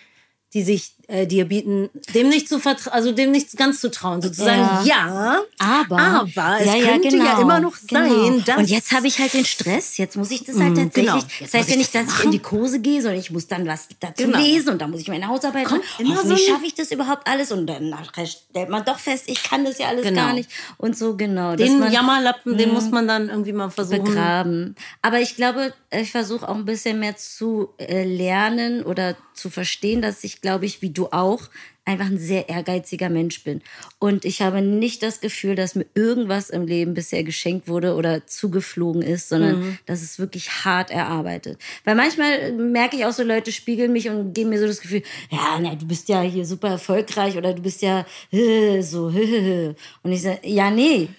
die 0.54 0.64
sich 0.64 0.94
äh, 1.12 1.28
dir 1.28 1.46
bieten, 1.46 1.90
dem 2.16 2.30
nicht 2.30 2.48
zu 2.48 2.60
vertrauen, 2.60 2.94
also 2.94 3.12
dem 3.12 3.32
nicht 3.32 3.56
ganz 3.58 3.82
zu 3.82 3.92
trauen, 3.92 4.22
sozusagen, 4.22 4.86
ja, 4.88 5.42
Aber, 5.60 6.00
aber 6.00 6.58
es 6.60 6.66
ja, 6.68 6.76
ja, 6.76 6.88
könnte 6.92 7.10
genau, 7.10 7.26
ja 7.26 7.42
immer 7.42 7.60
noch 7.60 7.76
sein, 7.76 8.10
genau. 8.10 8.40
dass 8.46 8.58
Und 8.58 8.70
jetzt 8.70 8.92
habe 8.94 9.08
ich 9.08 9.20
halt 9.20 9.34
den 9.34 9.46
Stress. 9.46 9.98
Jetzt 9.98 10.16
muss 10.16 10.32
ich 10.32 10.44
das 10.44 10.58
halt 10.58 10.72
Mhm, 10.72 10.76
tatsächlich. 10.86 11.06
genau. 11.14 11.22
Das 11.42 11.54
heißt 11.54 11.68
ja 11.70 11.74
ich 11.74 11.78
nicht, 11.78 11.94
das 11.96 12.06
dass 12.08 12.20
ich 12.20 12.26
in 12.26 12.32
die 12.32 12.40
Kurse 12.40 12.80
gehe, 12.80 13.02
sondern 13.02 13.20
ich 13.20 13.30
muss 13.32 13.48
dann 13.48 13.68
was 13.68 13.88
dazu 14.00 14.24
Genau. 14.24 14.38
lesen 14.40 14.70
und 14.70 14.82
dann 14.82 14.90
muss 14.92 15.02
ich 15.02 15.08
meine 15.10 15.28
Hausarbeit 15.28 15.66
machen. 15.66 15.82
Hoffentlich 15.98 16.20
so 16.20 16.38
schaffe 16.38 16.66
ich 16.66 16.74
das 16.76 16.92
überhaupt 16.92 17.28
alles 17.28 17.52
und 17.52 17.68
dann 17.68 17.94
stellt 18.26 18.70
man 18.70 18.84
doch 18.86 18.98
fest, 19.00 19.26
ich 19.28 19.44
kann 19.44 19.66
das 19.66 19.78
ja 19.80 19.88
alles 19.88 20.04
Genau. 20.04 20.22
gar 20.22 20.34
nicht. 20.34 20.50
Und 20.78 20.98
so 20.98 21.16
genau. 21.18 21.56
Den 21.56 21.80
man, 21.80 21.92
Jammerlappen, 21.92 22.58
den 22.58 22.72
muss 22.74 22.90
man 22.90 23.08
dann 23.08 23.30
irgendwie 23.30 23.54
mal 23.54 23.70
versuchen. 23.70 24.04
begraben. 24.06 24.76
Aber 25.02 25.20
ich 25.20 25.36
glaube, 25.36 25.74
ich 25.92 26.12
versuche 26.12 26.48
auch 26.48 26.56
ein 26.56 26.66
bisschen 26.66 27.00
mehr 27.00 27.18
zu 27.18 27.70
äh, 27.78 28.04
lernen 28.06 28.84
oder 28.84 29.16
zu 29.34 29.50
verstehen, 29.50 30.02
dass 30.02 30.24
ich, 30.24 30.42
glaube 30.42 30.66
ich, 30.66 30.82
wie 30.82 30.90
du 30.92 31.01
auch, 31.10 31.50
einfach 31.84 32.06
ein 32.06 32.20
sehr 32.20 32.48
ehrgeiziger 32.48 33.10
Mensch 33.10 33.44
bin. 33.44 33.62
Und 33.98 34.24
ich 34.24 34.42
habe 34.42 34.62
nicht 34.62 35.02
das 35.02 35.20
Gefühl, 35.20 35.56
dass 35.56 35.74
mir 35.74 35.86
irgendwas 35.96 36.50
im 36.50 36.68
Leben 36.68 36.94
bisher 36.94 37.24
geschenkt 37.24 37.68
wurde 37.68 37.96
oder 37.96 38.28
zugeflogen 38.28 39.02
ist, 39.02 39.30
sondern 39.30 39.80
das 39.88 40.04
ist 40.04 40.20
wirklich 40.20 40.64
hart 40.64 40.92
erarbeitet. 40.92 41.58
Weil 41.84 41.96
manchmal 41.96 42.54
merke 42.54 42.98
ich 42.98 43.06
auch 43.06 43.12
so, 43.12 43.24
Leute 43.24 43.52
spiegeln 43.52 43.92
mich 43.92 44.10
und 44.10 44.34
geben 44.34 44.52
mir 44.52 44.60
so 44.60 44.68
das 44.68 44.82
Gefühl, 44.82 45.02
ja, 45.32 45.60
na, 45.60 45.74
du 45.76 45.88
bist 45.88 46.08
ja 46.08 46.22
hier 46.22 46.46
super 46.46 46.70
erfolgreich 46.70 47.36
oder 47.36 47.54
du 47.54 47.62
bist 47.62 47.82
ja 47.82 48.06
so. 48.82 49.08
Und 50.04 50.12
ich 50.12 50.22
sage, 50.22 50.40
ja, 50.44 50.70
nee, 50.70 51.10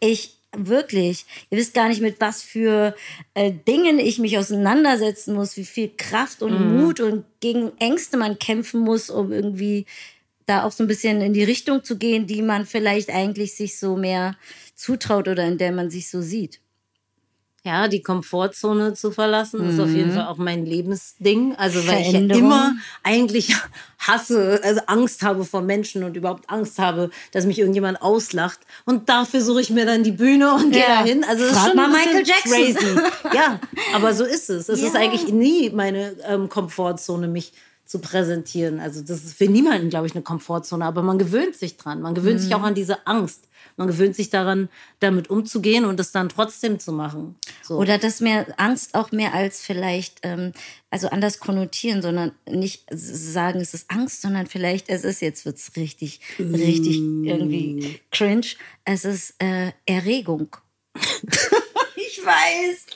ich 0.00 0.33
wirklich, 0.56 1.24
ihr 1.50 1.58
wisst 1.58 1.74
gar 1.74 1.88
nicht, 1.88 2.00
mit 2.00 2.20
was 2.20 2.42
für 2.42 2.94
äh, 3.34 3.52
Dingen 3.66 3.98
ich 3.98 4.18
mich 4.18 4.38
auseinandersetzen 4.38 5.34
muss, 5.34 5.56
wie 5.56 5.64
viel 5.64 5.90
Kraft 5.96 6.42
und 6.42 6.76
Mut 6.76 7.00
und 7.00 7.24
gegen 7.40 7.72
Ängste 7.78 8.16
man 8.16 8.38
kämpfen 8.38 8.80
muss, 8.80 9.10
um 9.10 9.32
irgendwie 9.32 9.86
da 10.46 10.64
auch 10.64 10.72
so 10.72 10.84
ein 10.84 10.88
bisschen 10.88 11.20
in 11.20 11.32
die 11.32 11.44
Richtung 11.44 11.84
zu 11.84 11.96
gehen, 11.96 12.26
die 12.26 12.42
man 12.42 12.66
vielleicht 12.66 13.10
eigentlich 13.10 13.54
sich 13.54 13.78
so 13.78 13.96
mehr 13.96 14.36
zutraut 14.74 15.28
oder 15.28 15.46
in 15.46 15.58
der 15.58 15.72
man 15.72 15.90
sich 15.90 16.10
so 16.10 16.20
sieht. 16.20 16.60
Ja, 17.66 17.88
die 17.88 18.02
Komfortzone 18.02 18.92
zu 18.92 19.10
verlassen, 19.10 19.66
ist 19.66 19.80
auf 19.80 19.88
jeden 19.88 20.12
Fall 20.12 20.26
auch 20.26 20.36
mein 20.36 20.66
Lebensding. 20.66 21.54
Also, 21.56 21.86
weil 21.88 22.02
ich 22.02 22.12
ja 22.12 22.20
immer 22.20 22.74
eigentlich 23.02 23.56
hasse, 23.98 24.60
also 24.62 24.82
Angst 24.86 25.22
habe 25.22 25.46
vor 25.46 25.62
Menschen 25.62 26.04
und 26.04 26.14
überhaupt 26.14 26.50
Angst 26.50 26.78
habe, 26.78 27.08
dass 27.32 27.46
mich 27.46 27.58
irgendjemand 27.58 28.02
auslacht. 28.02 28.60
Und 28.84 29.08
dafür 29.08 29.40
suche 29.40 29.62
ich 29.62 29.70
mir 29.70 29.86
dann 29.86 30.02
die 30.02 30.12
Bühne 30.12 30.52
und 30.54 30.72
gehe 30.72 30.82
Ja. 30.82 30.88
dahin. 31.00 31.24
Also, 31.24 31.44
es 31.44 31.52
ist 31.52 31.64
schon 31.66 31.76
mal 31.76 31.88
Michael 31.88 32.26
Jackson. 32.26 32.52
crazy. 32.52 33.00
Ja, 33.34 33.58
aber 33.94 34.12
so 34.12 34.24
ist 34.24 34.50
es. 34.50 34.68
Es 34.68 34.82
ist 34.82 34.92
Ja. 34.94 35.00
eigentlich 35.00 35.28
nie 35.32 35.70
meine 35.70 36.16
ähm, 36.28 36.50
Komfortzone, 36.50 37.28
mich 37.28 37.54
zu 37.84 37.98
präsentieren. 37.98 38.80
Also 38.80 39.02
das 39.02 39.24
ist 39.24 39.34
für 39.36 39.46
niemanden, 39.46 39.90
glaube 39.90 40.06
ich, 40.06 40.14
eine 40.14 40.22
Komfortzone, 40.22 40.84
aber 40.84 41.02
man 41.02 41.18
gewöhnt 41.18 41.54
sich 41.54 41.76
dran. 41.76 42.00
Man 42.00 42.14
gewöhnt 42.14 42.40
sich 42.40 42.54
auch 42.54 42.60
Mhm. 42.60 42.64
an 42.66 42.74
diese 42.74 43.06
Angst. 43.06 43.48
Man 43.76 43.88
gewöhnt 43.88 44.14
sich 44.14 44.30
daran, 44.30 44.68
damit 45.00 45.30
umzugehen 45.30 45.84
und 45.84 45.98
es 45.98 46.12
dann 46.12 46.28
trotzdem 46.28 46.78
zu 46.78 46.92
machen. 46.92 47.34
So. 47.62 47.76
Oder 47.76 47.98
dass 47.98 48.20
mehr 48.20 48.46
Angst 48.58 48.94
auch 48.94 49.10
mehr 49.10 49.34
als 49.34 49.62
vielleicht, 49.62 50.20
ähm, 50.22 50.52
also 50.90 51.08
anders 51.08 51.40
konnotieren, 51.40 52.00
sondern 52.00 52.32
nicht 52.48 52.84
sagen, 52.90 53.60
es 53.60 53.74
ist 53.74 53.90
Angst, 53.90 54.22
sondern 54.22 54.46
vielleicht, 54.46 54.88
es 54.88 55.02
ist, 55.04 55.20
jetzt 55.20 55.44
wird's 55.44 55.72
richtig, 55.76 56.20
richtig 56.38 56.96
irgendwie 56.98 58.00
cringe, 58.10 58.46
es 58.84 59.04
ist 59.04 59.34
äh, 59.40 59.72
Erregung. 59.86 60.56
ich 62.16 62.24
weiß, 62.24 62.86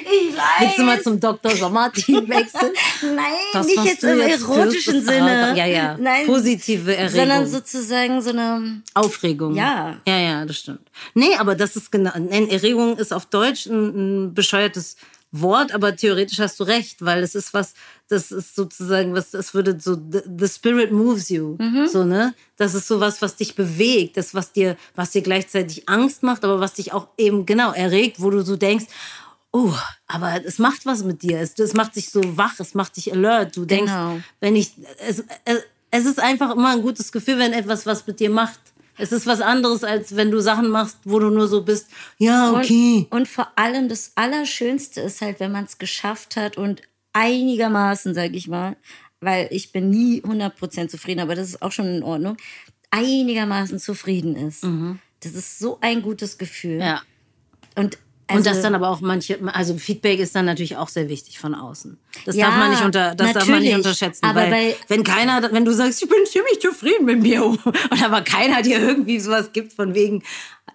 ich 0.00 0.36
weiß. 0.36 0.60
Willst 0.60 0.78
du 0.78 0.82
mal 0.82 1.02
zum 1.02 1.20
Dr. 1.20 1.54
Sommer-Team 1.56 2.28
wechseln? 2.28 2.72
Nein, 3.02 3.16
Das, 3.52 3.66
nicht 3.66 3.84
jetzt 3.84 4.04
im 4.04 4.18
jetzt 4.18 4.42
erotischen 4.42 5.02
Sinne. 5.02 5.54
Ja, 5.56 5.66
ja. 5.66 5.96
Nein, 5.98 6.26
Positive 6.26 6.94
Erregung. 6.94 7.16
sondern 7.20 7.46
sozusagen 7.46 8.22
so 8.22 8.30
eine, 8.30 8.82
Aufregung. 8.94 9.54
Ja. 9.54 9.98
Ja, 10.06 10.18
ja, 10.18 10.44
das 10.44 10.58
stimmt. 10.58 10.90
Nee, 11.14 11.34
aber 11.36 11.54
das 11.54 11.76
ist 11.76 11.92
genau. 11.92 12.12
Nein, 12.18 12.48
Erregung 12.48 12.96
ist 12.96 13.12
auf 13.12 13.26
Deutsch 13.26 13.66
ein, 13.66 14.28
ein 14.28 14.34
bescheuertes 14.34 14.96
Wort, 15.32 15.72
aber 15.72 15.96
theoretisch 15.96 16.38
hast 16.38 16.60
du 16.60 16.64
recht, 16.64 16.96
weil 17.00 17.22
es 17.22 17.34
ist 17.34 17.54
was, 17.54 17.74
das 18.12 18.30
ist 18.30 18.54
sozusagen 18.54 19.14
was, 19.14 19.30
das 19.30 19.54
würde 19.54 19.78
so, 19.80 19.94
the, 19.94 20.20
the 20.38 20.48
spirit 20.48 20.92
moves 20.92 21.28
you. 21.30 21.56
So, 21.90 22.04
ne? 22.04 22.34
Das 22.56 22.74
ist 22.74 22.86
so 22.86 23.00
was, 23.00 23.22
was 23.22 23.36
dich 23.36 23.54
bewegt, 23.54 24.16
das, 24.16 24.34
was 24.34 24.52
dir, 24.52 24.76
was 24.94 25.10
dir 25.10 25.22
gleichzeitig 25.22 25.88
Angst 25.88 26.22
macht, 26.22 26.44
aber 26.44 26.60
was 26.60 26.74
dich 26.74 26.92
auch 26.92 27.08
eben 27.16 27.46
genau 27.46 27.72
erregt, 27.72 28.20
wo 28.20 28.30
du 28.30 28.42
so 28.42 28.56
denkst, 28.56 28.84
oh, 29.50 29.72
aber 30.06 30.44
es 30.44 30.58
macht 30.58 30.86
was 30.86 31.04
mit 31.04 31.22
dir. 31.22 31.40
Es, 31.40 31.58
es 31.58 31.74
macht 31.74 31.96
dich 31.96 32.10
so 32.10 32.20
wach, 32.36 32.58
es 32.60 32.74
macht 32.74 32.96
dich 32.96 33.12
alert. 33.12 33.56
Du 33.56 33.64
denkst, 33.64 33.90
Genau. 33.92 34.20
wenn 34.40 34.56
ich, 34.56 34.72
es, 35.06 35.24
es, 35.44 35.62
es 35.90 36.06
ist 36.06 36.20
einfach 36.20 36.54
immer 36.54 36.70
ein 36.70 36.82
gutes 36.82 37.12
Gefühl, 37.12 37.38
wenn 37.38 37.52
etwas 37.52 37.86
was 37.86 38.06
mit 38.06 38.20
dir 38.20 38.30
macht. 38.30 38.60
Es 38.98 39.10
ist 39.10 39.26
was 39.26 39.40
anderes, 39.40 39.84
als 39.84 40.16
wenn 40.16 40.30
du 40.30 40.40
Sachen 40.40 40.68
machst, 40.68 40.98
wo 41.04 41.18
du 41.18 41.30
nur 41.30 41.48
so 41.48 41.62
bist, 41.62 41.88
ja, 42.18 42.52
okay. 42.52 43.06
Und, 43.10 43.20
und 43.20 43.28
vor 43.28 43.48
allem 43.56 43.88
das 43.88 44.12
Allerschönste 44.16 45.00
ist 45.00 45.22
halt, 45.22 45.40
wenn 45.40 45.50
man 45.50 45.64
es 45.64 45.78
geschafft 45.78 46.36
hat 46.36 46.58
und 46.58 46.82
einigermaßen, 47.12 48.14
sage 48.14 48.36
ich 48.36 48.48
mal, 48.48 48.76
weil 49.20 49.48
ich 49.50 49.72
bin 49.72 49.90
nie 49.90 50.20
100% 50.22 50.88
zufrieden, 50.88 51.20
aber 51.20 51.34
das 51.34 51.48
ist 51.48 51.62
auch 51.62 51.72
schon 51.72 51.86
in 51.86 52.02
Ordnung, 52.02 52.36
einigermaßen 52.90 53.78
zufrieden 53.78 54.36
ist. 54.36 54.64
Das 55.20 55.32
ist 55.34 55.58
so 55.58 55.78
ein 55.80 56.02
gutes 56.02 56.38
Gefühl. 56.38 56.76
Mhm. 56.76 56.80
Ja. 56.80 57.02
Und, 57.76 57.96
und 58.30 58.36
also, 58.38 58.50
das 58.50 58.62
dann 58.62 58.74
aber 58.74 58.88
auch 58.90 59.00
manche, 59.00 59.38
also 59.54 59.76
Feedback 59.78 60.18
ist 60.18 60.34
dann 60.34 60.44
natürlich 60.46 60.76
auch 60.76 60.88
sehr 60.88 61.08
wichtig 61.08 61.38
von 61.38 61.54
außen. 61.54 61.98
Das 62.24 62.34
Ja, 62.36 62.46
darf 62.46 62.56
man 62.56 62.70
nicht 62.70 62.82
unter, 62.84 63.14
das 63.14 63.32
darf 63.32 63.46
man 63.48 63.60
nicht 63.62 63.74
unterschätzen. 63.74 64.24
Aber 64.24 64.42
weil 64.42 64.50
bei- 64.50 64.76
wenn 64.88 65.04
keiner, 65.04 65.52
wenn 65.52 65.64
du 65.64 65.72
sagst, 65.72 66.02
ich 66.02 66.08
bin 66.08 66.18
ziemlich 66.26 66.60
zufrieden 66.60 67.04
mit 67.06 67.20
mir, 67.22 67.44
und 67.44 67.60
aber 68.02 68.22
keiner 68.22 68.62
dir 68.62 68.78
irgendwie 68.80 69.20
sowas 69.20 69.52
gibt 69.52 69.72
von 69.72 69.94
wegen, 69.94 70.22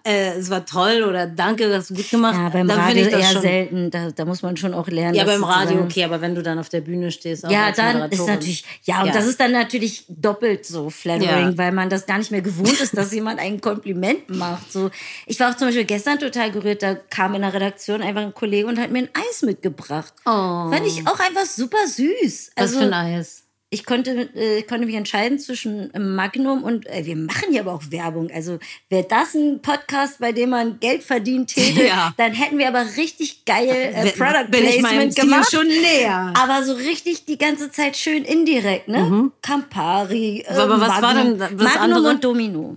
äh, 0.04 0.34
es 0.38 0.48
war 0.50 0.64
toll 0.64 1.02
oder 1.02 1.26
danke, 1.26 1.68
du 1.68 1.94
gut 1.94 2.10
gemacht, 2.10 2.34
ja, 2.36 2.48
beim 2.50 2.68
dann 2.68 2.78
Radio 2.78 3.04
ich 3.04 3.10
das 3.10 3.20
eher 3.20 3.32
schon. 3.32 3.42
selten. 3.42 3.90
Da, 3.90 4.10
da 4.10 4.24
muss 4.24 4.42
man 4.42 4.56
schon 4.56 4.72
auch 4.74 4.86
lernen. 4.88 5.14
Ja, 5.14 5.24
das 5.24 5.34
beim 5.34 5.44
Radio 5.44 5.80
okay, 5.82 6.04
aber 6.04 6.20
wenn 6.20 6.34
du 6.34 6.42
dann 6.42 6.58
auf 6.58 6.68
der 6.68 6.80
Bühne 6.80 7.10
stehst, 7.10 7.44
auch 7.46 7.50
Ja, 7.50 7.72
dann 7.72 8.10
ist 8.10 8.26
natürlich, 8.26 8.64
ja, 8.84 9.00
und 9.00 9.08
Ja. 9.08 9.12
das 9.12 9.26
ist 9.26 9.40
dann 9.40 9.52
natürlich 9.52 10.04
doppelt 10.08 10.64
so 10.66 10.88
flattering, 10.90 11.50
Ja. 11.50 11.58
weil 11.58 11.72
man 11.72 11.90
das 11.90 12.06
gar 12.06 12.18
nicht 12.18 12.30
mehr 12.30 12.42
gewohnt 12.42 12.80
ist, 12.80 12.96
dass 12.96 13.12
jemand 13.12 13.40
ein 13.40 13.60
Kompliment 13.60 14.30
macht. 14.30 14.72
So, 14.72 14.90
ich 15.26 15.38
war 15.40 15.50
auch 15.50 15.56
zum 15.56 15.68
Beispiel 15.68 15.84
gestern 15.84 16.18
total 16.18 16.50
gerührt, 16.52 16.82
da 16.82 16.94
kam 16.94 17.34
in 17.34 17.42
der 17.42 17.52
Redaktion 17.52 18.00
einfach 18.02 18.22
ein 18.22 18.34
Kollege 18.34 18.66
und 18.68 18.78
hat 18.78 18.90
mir 18.90 19.00
ein 19.00 19.08
Eis 19.28 19.42
mitgebracht. 19.42 20.12
Oh. 20.26 20.30
Fand 20.70 20.86
ich 20.86 21.06
auch 21.06 21.18
einfach 21.18 21.44
super 21.46 21.86
süß. 21.86 22.52
Was 22.56 22.62
Also, 22.62 22.78
für 22.78 22.84
ein 22.86 22.92
Eis. 22.94 23.42
Ich 23.70 23.84
konnte, 23.84 24.30
äh, 24.34 24.62
konnte 24.62 24.86
mich 24.86 24.94
entscheiden 24.94 25.38
zwischen 25.38 25.90
Magnum 26.14 26.62
und 26.62 26.86
äh, 26.86 27.04
wir 27.04 27.16
machen 27.16 27.50
hier 27.50 27.60
aber 27.60 27.74
auch 27.74 27.82
Werbung. 27.90 28.30
Also 28.34 28.58
wäre 28.88 29.04
das 29.08 29.34
ein 29.34 29.60
Podcast, 29.60 30.20
bei 30.20 30.32
dem 30.32 30.50
man 30.50 30.80
Geld 30.80 31.02
verdient 31.02 31.54
hätte, 31.54 31.84
Ja. 31.86 32.14
dann 32.16 32.32
hätten 32.32 32.56
wir 32.56 32.68
aber 32.68 32.84
richtig 32.96 33.44
geil 33.44 33.68
äh, 33.94 34.10
Product 34.12 34.50
Bin 34.50 34.64
ich 34.64 34.78
Placement 34.78 35.12
Ziel 35.14 35.24
gemacht. 35.24 35.50
schon 35.50 35.66
näher. 35.68 36.32
Aber 36.38 36.64
so 36.64 36.72
richtig 36.74 37.26
die 37.26 37.36
ganze 37.36 37.70
Zeit 37.70 37.96
schön 37.98 38.24
indirekt, 38.24 38.88
ne? 38.88 39.30
Campari, 39.42 40.44
äh, 40.46 40.52
Mhm. 40.54 40.58
Aber 40.60 40.80
was 40.80 40.88
war 41.02 41.14
Magnum, 41.14 41.38
denn 41.38 41.58
das 41.58 41.74
Magnum 41.74 41.96
andere? 41.96 42.08
und 42.14 42.24
Domino. 42.24 42.76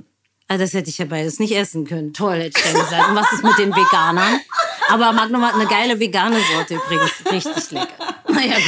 Ah, 0.50 0.58
das 0.58 0.74
hätte 0.74 0.90
ich 0.90 0.98
ja 0.98 1.06
beides 1.06 1.40
nicht 1.40 1.56
essen 1.56 1.86
können. 1.86 2.12
Toll, 2.12 2.36
hätte 2.42 2.60
ich 2.60 2.64
dann 2.74 2.74
gesagt. 2.84 3.10
Und 3.10 3.16
was 3.16 3.32
ist 3.32 3.42
mit 3.44 3.58
den 3.58 3.74
Veganern? 3.74 4.38
Aber 4.90 5.14
Magnum 5.14 5.42
hat 5.46 5.54
eine 5.54 5.66
geile 5.68 5.98
vegane 5.98 6.36
Sorte 6.54 6.76
übrigens. 6.76 7.12
Richtig 7.32 7.72
lecker. 7.72 8.16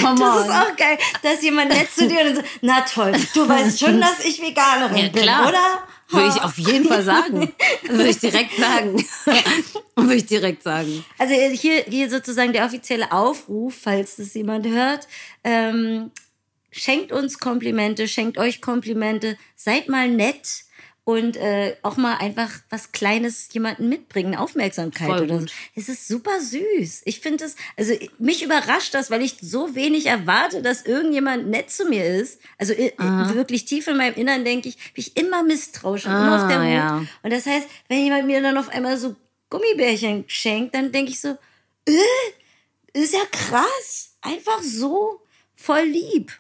Komm 0.02 0.18
Das 0.20 0.36
on. 0.38 0.44
ist 0.46 0.52
auch 0.52 0.76
geil, 0.76 0.98
dass 1.22 1.42
jemand 1.42 1.70
nett 1.70 1.90
zu 1.94 2.08
dir 2.08 2.22
und 2.22 2.36
so, 2.36 2.42
na 2.62 2.82
toll, 2.82 3.14
du 3.34 3.48
weißt 3.48 3.80
schon, 3.80 4.00
dass 4.00 4.24
ich 4.26 4.42
Veganerin 4.42 4.98
Ja, 4.98 5.10
bin, 5.10 5.24
oder? 5.24 5.84
Würde 6.10 6.28
ich 6.36 6.42
auf 6.44 6.58
jeden 6.58 6.88
Fall 6.88 7.02
sagen. 7.04 7.52
Würde 7.88 8.10
ich 8.10 8.20
direkt 8.20 8.56
sagen. 8.56 9.04
Würde 9.96 10.16
ich 10.16 10.26
direkt 10.26 10.62
sagen. 10.62 11.04
Also 11.18 11.34
hier, 11.34 11.86
hier 11.88 12.10
sozusagen 12.10 12.54
der 12.54 12.66
offizielle 12.66 13.12
Aufruf, 13.12 13.74
falls 13.82 14.18
das 14.18 14.34
jemand 14.36 14.68
hört. 14.68 15.08
Ähm, 15.44 16.12
schenkt 16.72 17.12
uns 17.12 17.40
Komplimente, 17.40 18.08
schenkt 18.08 18.38
euch 18.38 18.62
Komplimente, 18.62 19.38
seid 19.56 19.90
mal 19.90 20.08
nett 20.08 20.66
und 21.06 21.36
äh, 21.36 21.76
auch 21.84 21.98
mal 21.98 22.16
einfach 22.16 22.50
was 22.70 22.94
Kleines 22.94 23.50
jemanden 23.52 23.90
mitbringen, 23.90 24.36
Aufmerksamkeit 24.36 25.08
Voll 25.10 25.22
oder 25.24 25.40
so. 25.42 25.46
Es 25.76 25.90
ist 25.90 26.08
super 26.08 26.40
süß. 26.40 27.02
Ich 27.04 27.20
finde 27.20 27.44
es, 27.44 27.58
also 27.76 27.94
mich 28.20 28.42
überrascht 28.42 28.94
das, 28.94 29.12
weil 29.12 29.22
ich 29.22 29.36
so 29.42 29.76
wenig 29.76 30.06
erwarte, 30.06 30.62
dass 30.62 30.86
irgendjemand 30.86 31.48
nett 31.50 31.70
zu 31.72 31.86
mir 31.86 32.06
ist. 32.06 32.40
Also 32.58 32.72
i- 32.74 32.94
wirklich 32.98 33.66
tief 33.66 33.88
in 33.88 33.98
meinem 33.98 34.16
Innern 34.16 34.46
denke 34.46 34.70
ich, 34.70 34.78
bin 34.78 35.04
ich 35.04 35.18
immer 35.18 35.44
misstrauisch 35.44 36.06
und 36.06 36.12
immer 36.14 36.36
auf 36.42 36.48
der 36.48 36.60
Ah, 36.60 36.64
Hut. 36.64 36.72
ja. 36.74 37.06
Und 37.22 37.34
das 37.34 37.46
heißt, 37.46 37.68
wenn 37.90 38.04
jemand 38.06 38.26
mir 38.26 38.42
dann 38.42 38.58
auf 38.58 38.70
einmal 38.70 38.98
so 38.98 39.16
Gummibärchen 39.50 40.24
schenkt, 40.28 40.74
dann 40.74 40.92
denke 40.94 41.12
ich 41.12 41.20
so, 41.20 41.38
ist 42.94 43.14
ja 43.14 43.26
krass. 43.32 44.16
Einfach 44.22 44.62
so 44.62 45.22
voll 45.56 45.84
lieb. 45.84 46.32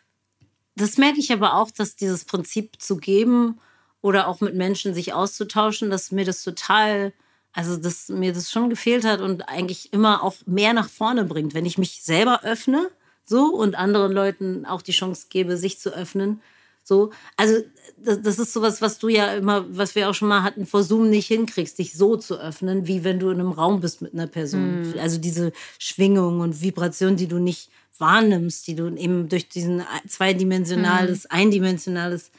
Das 0.76 0.97
merke 0.97 1.20
ich 1.20 1.32
aber 1.34 1.55
auch, 1.55 1.70
dass 1.70 1.95
dieses 1.97 2.24
Prinzip 2.26 2.82
zu 2.82 2.95
geben 2.97 3.59
oder 4.04 4.28
auch 4.28 4.41
mit 4.41 4.54
Menschen 4.54 4.93
sich 4.93 5.14
auszutauschen, 5.14 5.89
dass 5.89 6.12
mir 6.12 6.26
das 6.26 6.43
total, 6.43 7.14
also 7.54 7.78
dass 7.78 8.10
mir 8.10 8.34
das 8.34 8.51
schon 8.51 8.70
gefehlt 8.70 9.06
hat 9.06 9.22
und 9.22 9.47
eigentlich 9.49 9.93
immer 9.93 10.22
auch 10.22 10.36
mehr 10.45 10.74
nach 10.74 10.89
vorne 10.89 11.24
bringt, 11.24 11.56
wenn 11.56 11.66
ich 11.66 11.78
mich 11.78 12.04
selber 12.04 12.43
öffne, 12.43 12.89
so 13.26 13.45
und 13.45 13.76
anderen 13.76 14.12
Leuten 14.12 14.66
auch 14.66 14.82
die 14.82 14.91
Chance 14.91 15.28
gebe, 15.30 15.56
sich 15.56 15.80
zu 15.80 15.95
öffnen. 15.95 16.41
So, 16.84 17.12
also 17.38 17.62
das, 17.97 18.22
das 18.22 18.39
ist 18.39 18.51
sowas, 18.51 18.82
was 18.82 18.99
du 18.99 19.08
ja 19.08 19.36
immer, 19.36 19.66
was 19.70 19.95
wir 19.95 20.10
auch 20.10 20.14
schon 20.14 20.28
mal 20.28 20.43
hatten, 20.43 20.66
vor 20.66 20.84
Zoom 20.84 21.10
nicht 21.10 21.28
hinkriegst, 21.28 21.80
dich 21.80 21.93
so 21.93 22.18
zu 22.18 22.38
öffnen, 22.38 22.88
wie 22.88 23.06
wenn 23.06 23.20
du 23.20 23.30
in 23.30 23.39
einem 23.39 23.54
Raum 23.54 23.80
bist 23.80 24.01
mit 24.01 24.14
einer 24.14 24.28
Person. 24.28 24.93
Also 24.99 25.18
diese 25.18 25.54
Schwingung 25.80 26.41
und 26.41 26.62
Vibration, 26.62 27.16
die 27.16 27.28
du 27.28 27.39
nicht 27.39 27.70
wahrnimmst, 27.97 28.68
die 28.68 28.76
du 28.76 28.93
eben 28.97 29.30
durch 29.30 29.47
diesen 29.47 29.84
zweidimensionales, 30.10 31.26
eindimensionales 31.28 32.32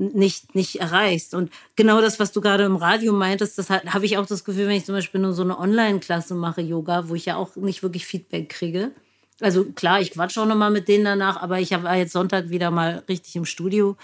nicht, 0.00 0.54
nicht 0.54 0.80
erreichst. 0.80 1.34
Und 1.34 1.52
genau 1.76 2.00
das, 2.00 2.18
was 2.18 2.32
du 2.32 2.40
gerade 2.40 2.64
im 2.64 2.76
Radio 2.76 3.12
meintest, 3.12 3.58
das 3.58 3.70
ha- 3.70 3.82
habe 3.86 4.06
ich 4.06 4.18
auch 4.18 4.26
das 4.26 4.44
Gefühl, 4.44 4.66
wenn 4.66 4.76
ich 4.76 4.86
zum 4.86 4.94
Beispiel 4.94 5.20
nur 5.20 5.32
so 5.32 5.42
eine 5.42 5.58
Online-Klasse 5.58 6.34
mache, 6.34 6.62
Yoga, 6.62 7.08
wo 7.08 7.14
ich 7.14 7.26
ja 7.26 7.36
auch 7.36 7.56
nicht 7.56 7.82
wirklich 7.82 8.06
Feedback 8.06 8.48
kriege. 8.48 8.92
Also 9.40 9.64
klar, 9.64 10.00
ich 10.00 10.10
quatsche 10.10 10.40
auch 10.42 10.46
noch 10.46 10.56
mal 10.56 10.70
mit 10.70 10.88
denen 10.88 11.04
danach, 11.04 11.40
aber 11.40 11.60
ich 11.60 11.70
war 11.70 11.96
jetzt 11.96 12.12
Sonntag 12.12 12.50
wieder 12.50 12.70
mal 12.70 13.02
richtig 13.08 13.36
im 13.36 13.44
Studio. 13.44 13.96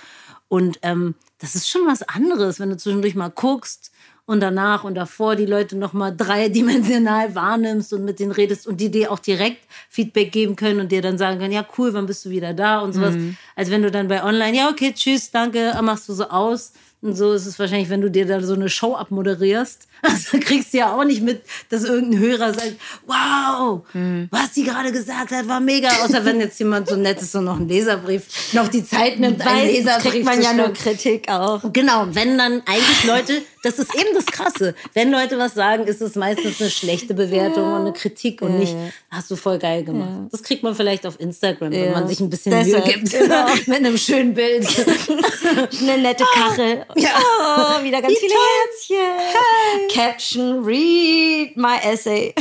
Und 0.48 0.78
ähm, 0.82 1.14
das 1.38 1.54
ist 1.54 1.68
schon 1.68 1.86
was 1.86 2.02
anderes, 2.02 2.60
wenn 2.60 2.70
du 2.70 2.76
zwischendurch 2.76 3.14
mal 3.14 3.28
guckst 3.28 3.90
und 4.26 4.40
danach 4.40 4.84
und 4.84 4.96
davor 4.96 5.36
die 5.36 5.46
Leute 5.46 5.76
noch 5.76 5.92
mal 5.92 6.14
dreidimensional 6.14 7.34
wahrnimmst 7.34 7.92
und 7.92 8.04
mit 8.04 8.18
denen 8.18 8.32
redest 8.32 8.66
und 8.66 8.80
die 8.80 8.90
dir 8.90 9.12
auch 9.12 9.20
direkt 9.20 9.62
Feedback 9.88 10.32
geben 10.32 10.56
können 10.56 10.80
und 10.80 10.92
dir 10.92 11.00
dann 11.00 11.16
sagen 11.16 11.38
können, 11.38 11.52
ja 11.52 11.66
cool, 11.78 11.94
wann 11.94 12.06
bist 12.06 12.24
du 12.24 12.30
wieder 12.30 12.52
da 12.52 12.80
und 12.80 12.92
sowas. 12.92 13.14
Als 13.54 13.70
wenn 13.70 13.82
du 13.82 13.90
dann 13.90 14.08
bei 14.08 14.22
Online, 14.24 14.56
ja 14.56 14.68
okay, 14.68 14.92
tschüss, 14.92 15.30
danke, 15.30 15.72
machst 15.82 16.08
du 16.08 16.12
so 16.12 16.24
aus. 16.24 16.72
Und 17.02 17.14
so 17.14 17.34
ist 17.34 17.46
es 17.46 17.58
wahrscheinlich, 17.58 17.90
wenn 17.90 18.00
du 18.00 18.10
dir 18.10 18.26
da 18.26 18.40
so 18.40 18.54
eine 18.54 18.68
Show 18.68 18.94
abmoderierst. 18.94 19.86
Also 20.02 20.38
kriegst 20.38 20.72
du 20.74 20.78
ja 20.78 20.94
auch 20.94 21.04
nicht 21.04 21.22
mit, 21.22 21.42
dass 21.70 21.82
irgendein 21.82 22.20
Hörer 22.20 22.52
sagt, 22.52 22.74
wow, 23.06 23.82
was 24.30 24.54
sie 24.54 24.62
gerade 24.62 24.92
gesagt 24.92 25.30
hat, 25.30 25.48
war 25.48 25.58
mega. 25.58 25.88
Außer 26.04 26.24
wenn 26.24 26.38
jetzt 26.38 26.58
jemand 26.58 26.88
so 26.88 26.96
nett 26.96 27.20
ist 27.20 27.34
und 27.34 27.44
noch 27.44 27.56
einen 27.56 27.68
Leserbrief, 27.68 28.52
noch 28.52 28.68
die 28.68 28.84
Zeit 28.84 29.18
nimmt, 29.18 29.40
einen 29.40 29.66
Meistens 29.66 29.78
Leserbrief 29.78 30.12
kriegt 30.12 30.24
man 30.26 30.42
ja 30.42 30.52
nur. 30.52 30.72
Kritik 30.74 31.28
auch. 31.28 31.62
Genau, 31.72 32.06
wenn 32.12 32.36
dann 32.36 32.62
eigentlich 32.66 33.04
Leute 33.04 33.42
das 33.66 33.80
ist 33.80 33.94
eben 33.94 34.14
das 34.14 34.26
Krasse. 34.26 34.74
Wenn 34.94 35.10
Leute 35.10 35.38
was 35.38 35.54
sagen, 35.54 35.86
ist 35.86 36.00
es 36.00 36.14
meistens 36.14 36.60
eine 36.60 36.70
schlechte 36.70 37.14
Bewertung 37.14 37.64
ja. 37.64 37.76
und 37.76 37.80
eine 37.82 37.92
Kritik 37.92 38.40
und 38.40 38.52
ja, 38.52 38.58
nicht, 38.58 38.76
hast 39.10 39.28
du 39.30 39.36
voll 39.36 39.58
geil 39.58 39.82
gemacht. 39.82 40.08
Ja. 40.08 40.28
Das 40.30 40.42
kriegt 40.44 40.62
man 40.62 40.76
vielleicht 40.76 41.04
auf 41.04 41.18
Instagram, 41.18 41.72
wenn 41.72 41.90
man 41.92 42.06
sich 42.06 42.20
ein 42.20 42.30
bisschen 42.30 42.52
Deshalb, 42.52 42.86
Mühe 42.86 42.94
gibt. 42.94 43.10
Genau. 43.10 43.46
Mit 43.66 43.76
einem 43.76 43.98
schönen 43.98 44.34
Bild. 44.34 44.66
eine 45.80 45.98
nette 45.98 46.24
Kachel. 46.32 46.86
Oh, 46.88 47.82
wieder 47.82 48.00
ganz 48.02 48.14
Wie 48.14 48.18
viele 48.20 48.34
toll. 48.34 48.42
Herzchen. 48.62 48.96
Hey. 49.18 49.88
Caption, 49.88 50.64
read 50.64 51.56
my 51.56 51.78
essay. 51.82 52.34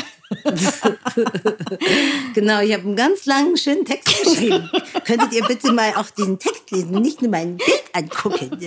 genau, 2.34 2.62
ich 2.62 2.74
habe 2.74 2.84
einen 2.84 2.96
ganz 2.96 3.26
langen, 3.26 3.58
schönen 3.58 3.86
Text 3.86 4.24
geschrieben. 4.24 4.70
Könntet 5.06 5.34
ihr 5.34 5.44
bitte 5.46 5.72
mal 5.72 5.94
auch 5.96 6.10
diesen 6.12 6.38
Text 6.40 6.70
lesen, 6.72 7.02
nicht 7.02 7.22
nur 7.22 7.32
mein 7.32 7.58
Bild 7.58 7.84
angucken. 7.94 8.60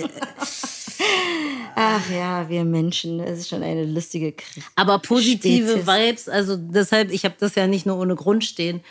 Ach 1.75 2.09
ja, 2.09 2.49
wir 2.49 2.65
Menschen, 2.65 3.19
das 3.19 3.39
ist 3.39 3.49
schon 3.49 3.63
eine 3.63 3.85
lustige 3.85 4.33
Krieg. 4.33 4.63
Aber 4.75 4.99
positive 4.99 5.79
Spezies. 5.79 5.87
Vibes, 5.87 6.29
also 6.29 6.57
deshalb, 6.57 7.11
ich 7.11 7.23
habe 7.23 7.35
das 7.39 7.55
ja 7.55 7.67
nicht 7.67 7.85
nur 7.85 7.97
ohne 7.97 8.15
Grund 8.15 8.43
stehen 8.43 8.81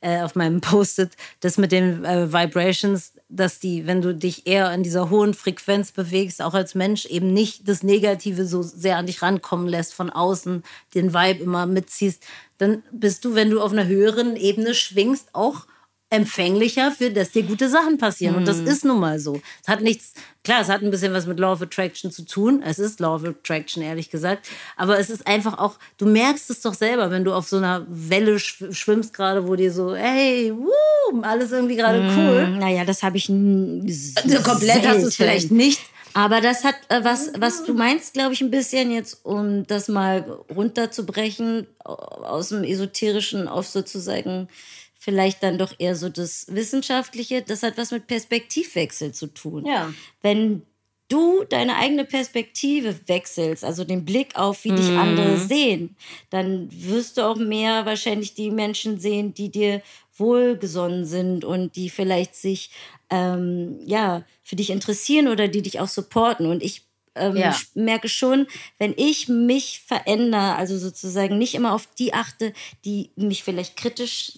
äh, 0.00 0.20
auf 0.20 0.34
meinem 0.34 0.60
Post-it, 0.60 1.10
das 1.40 1.58
mit 1.58 1.72
den 1.72 2.04
äh, 2.04 2.32
Vibrations, 2.32 3.14
dass 3.28 3.58
die, 3.58 3.86
wenn 3.86 4.02
du 4.02 4.14
dich 4.14 4.46
eher 4.46 4.72
in 4.72 4.82
dieser 4.82 5.10
hohen 5.10 5.34
Frequenz 5.34 5.90
bewegst, 5.90 6.40
auch 6.42 6.54
als 6.54 6.74
Mensch 6.74 7.06
eben 7.06 7.32
nicht 7.32 7.68
das 7.68 7.82
Negative 7.82 8.46
so 8.46 8.62
sehr 8.62 8.98
an 8.98 9.06
dich 9.06 9.22
rankommen 9.22 9.66
lässt 9.66 9.94
von 9.94 10.10
außen, 10.10 10.62
den 10.94 11.12
Vibe 11.12 11.42
immer 11.42 11.66
mitziehst, 11.66 12.22
dann 12.58 12.82
bist 12.92 13.24
du, 13.24 13.34
wenn 13.34 13.50
du 13.50 13.60
auf 13.60 13.72
einer 13.72 13.86
höheren 13.86 14.36
Ebene 14.36 14.74
schwingst, 14.74 15.34
auch 15.34 15.66
empfänglicher 16.08 16.92
für, 16.92 17.10
dass 17.10 17.32
dir 17.32 17.42
gute 17.42 17.68
Sachen 17.68 17.98
passieren. 17.98 18.34
Mhm. 18.34 18.38
Und 18.40 18.48
das 18.48 18.58
mhm. 18.58 18.66
ist 18.68 18.84
nun 18.84 19.00
mal 19.00 19.18
so. 19.18 19.40
Es 19.62 19.68
hat 19.68 19.80
nichts, 19.80 20.12
klar, 20.44 20.60
es 20.60 20.68
hat 20.68 20.82
ein 20.82 20.90
bisschen 20.90 21.12
was 21.12 21.26
mit 21.26 21.40
Law 21.40 21.52
of 21.52 21.62
Attraction 21.62 22.12
zu 22.12 22.24
tun. 22.24 22.62
Es 22.64 22.78
ist 22.78 23.00
Law 23.00 23.16
of 23.16 23.24
Attraction, 23.24 23.82
ehrlich 23.82 24.10
gesagt. 24.10 24.48
Aber 24.76 24.98
es 24.98 25.10
ist 25.10 25.26
einfach 25.26 25.58
auch, 25.58 25.78
du 25.98 26.06
merkst 26.06 26.48
es 26.50 26.60
doch 26.60 26.74
selber, 26.74 27.10
wenn 27.10 27.24
du 27.24 27.32
auf 27.32 27.48
so 27.48 27.56
einer 27.56 27.84
Welle 27.88 28.38
schwimmst 28.38 29.14
gerade, 29.14 29.48
wo 29.48 29.56
dir 29.56 29.72
so, 29.72 29.96
hey, 29.96 30.52
woo, 30.54 31.22
alles 31.22 31.50
irgendwie 31.50 31.76
gerade 31.76 32.00
mhm. 32.00 32.18
cool. 32.18 32.48
Naja, 32.58 32.84
das 32.84 33.02
habe 33.02 33.16
ich 33.16 33.28
also 33.28 34.42
komplett 34.42 34.86
hast 34.86 35.02
du 35.02 35.08
es 35.08 35.16
vielleicht 35.16 35.50
nicht. 35.50 35.80
Aber 36.14 36.40
das 36.40 36.64
hat 36.64 36.76
äh, 36.88 37.04
was, 37.04 37.32
was 37.36 37.64
du 37.64 37.74
meinst, 37.74 38.14
glaube 38.14 38.32
ich, 38.32 38.40
ein 38.40 38.50
bisschen 38.50 38.90
jetzt, 38.90 39.20
um 39.22 39.66
das 39.66 39.88
mal 39.88 40.24
runterzubrechen 40.54 41.66
aus 41.84 42.48
dem 42.48 42.64
Esoterischen 42.64 43.48
auf 43.48 43.66
sozusagen 43.66 44.48
vielleicht 45.06 45.44
dann 45.44 45.56
doch 45.56 45.72
eher 45.78 45.94
so 45.94 46.08
das 46.08 46.46
Wissenschaftliche, 46.48 47.40
das 47.40 47.62
hat 47.62 47.78
was 47.78 47.92
mit 47.92 48.08
Perspektivwechsel 48.08 49.12
zu 49.12 49.28
tun. 49.28 49.64
Ja. 49.64 49.94
Wenn 50.20 50.62
du 51.06 51.44
deine 51.44 51.76
eigene 51.76 52.04
Perspektive 52.04 52.96
wechselst, 53.06 53.62
also 53.62 53.84
den 53.84 54.04
Blick 54.04 54.34
auf, 54.34 54.64
wie 54.64 54.72
dich 54.72 54.90
mhm. 54.90 54.98
andere 54.98 55.36
sehen, 55.38 55.94
dann 56.30 56.68
wirst 56.72 57.18
du 57.18 57.22
auch 57.22 57.36
mehr 57.36 57.86
wahrscheinlich 57.86 58.34
die 58.34 58.50
Menschen 58.50 58.98
sehen, 58.98 59.32
die 59.32 59.48
dir 59.48 59.80
wohlgesonnen 60.16 61.04
sind 61.04 61.44
und 61.44 61.76
die 61.76 61.88
vielleicht 61.88 62.34
sich 62.34 62.72
ähm, 63.08 63.78
ja 63.86 64.24
für 64.42 64.56
dich 64.56 64.70
interessieren 64.70 65.28
oder 65.28 65.46
die 65.46 65.62
dich 65.62 65.78
auch 65.78 65.86
supporten. 65.86 66.46
Und 66.46 66.64
ich 66.64 66.82
ähm, 67.14 67.36
ja. 67.36 67.56
merke 67.74 68.08
schon, 68.08 68.48
wenn 68.78 68.92
ich 68.96 69.28
mich 69.28 69.82
verändere, 69.86 70.56
also 70.56 70.76
sozusagen 70.76 71.38
nicht 71.38 71.54
immer 71.54 71.74
auf 71.74 71.86
die 71.96 72.12
achte, 72.12 72.52
die 72.84 73.10
mich 73.14 73.44
vielleicht 73.44 73.76
kritisch 73.76 74.32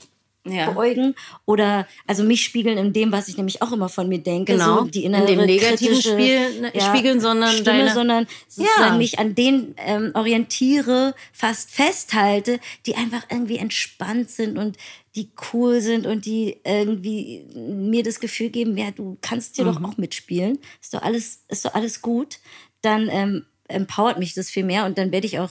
ja. 0.52 0.70
beäugen 0.70 1.14
oder 1.44 1.86
also 2.06 2.22
mich 2.22 2.44
spiegeln 2.44 2.78
in 2.78 2.92
dem, 2.92 3.12
was 3.12 3.28
ich 3.28 3.36
nämlich 3.36 3.62
auch 3.62 3.72
immer 3.72 3.88
von 3.88 4.08
mir 4.08 4.18
denke, 4.18 4.52
genau. 4.52 4.80
so 4.80 4.84
die 4.84 5.04
innere 5.04 5.30
in 5.30 5.38
dem 5.38 5.46
negativen 5.46 6.00
Spiel, 6.00 6.60
ne, 6.60 6.72
ja, 6.74 6.82
spiegeln, 6.82 7.20
sondern 7.20 7.50
Stimme, 7.50 7.64
deine, 7.64 7.94
sondern 7.94 8.26
sozusagen 8.48 8.92
ja. 8.92 8.96
mich 8.96 9.18
an 9.18 9.34
denen 9.34 9.74
ähm, 9.78 10.12
orientiere, 10.14 11.14
fast 11.32 11.70
festhalte, 11.70 12.60
die 12.86 12.96
einfach 12.96 13.24
irgendwie 13.30 13.58
entspannt 13.58 14.30
sind 14.30 14.58
und 14.58 14.76
die 15.14 15.30
cool 15.52 15.80
sind 15.80 16.06
und 16.06 16.26
die 16.26 16.60
irgendwie 16.64 17.44
mir 17.54 18.02
das 18.02 18.20
Gefühl 18.20 18.50
geben, 18.50 18.76
ja, 18.76 18.90
du 18.90 19.18
kannst 19.20 19.56
hier 19.56 19.64
mhm. 19.64 19.74
doch 19.74 19.82
auch 19.82 19.96
mitspielen, 19.96 20.58
ist 20.80 20.94
doch 20.94 21.02
alles, 21.02 21.44
ist 21.48 21.64
doch 21.64 21.74
alles 21.74 22.02
gut, 22.02 22.38
dann 22.82 23.08
ähm, 23.10 23.44
empowert 23.66 24.18
mich 24.18 24.34
das 24.34 24.50
viel 24.50 24.64
mehr 24.64 24.86
und 24.86 24.98
dann 24.98 25.12
werde 25.12 25.26
ich 25.26 25.38
auch 25.38 25.50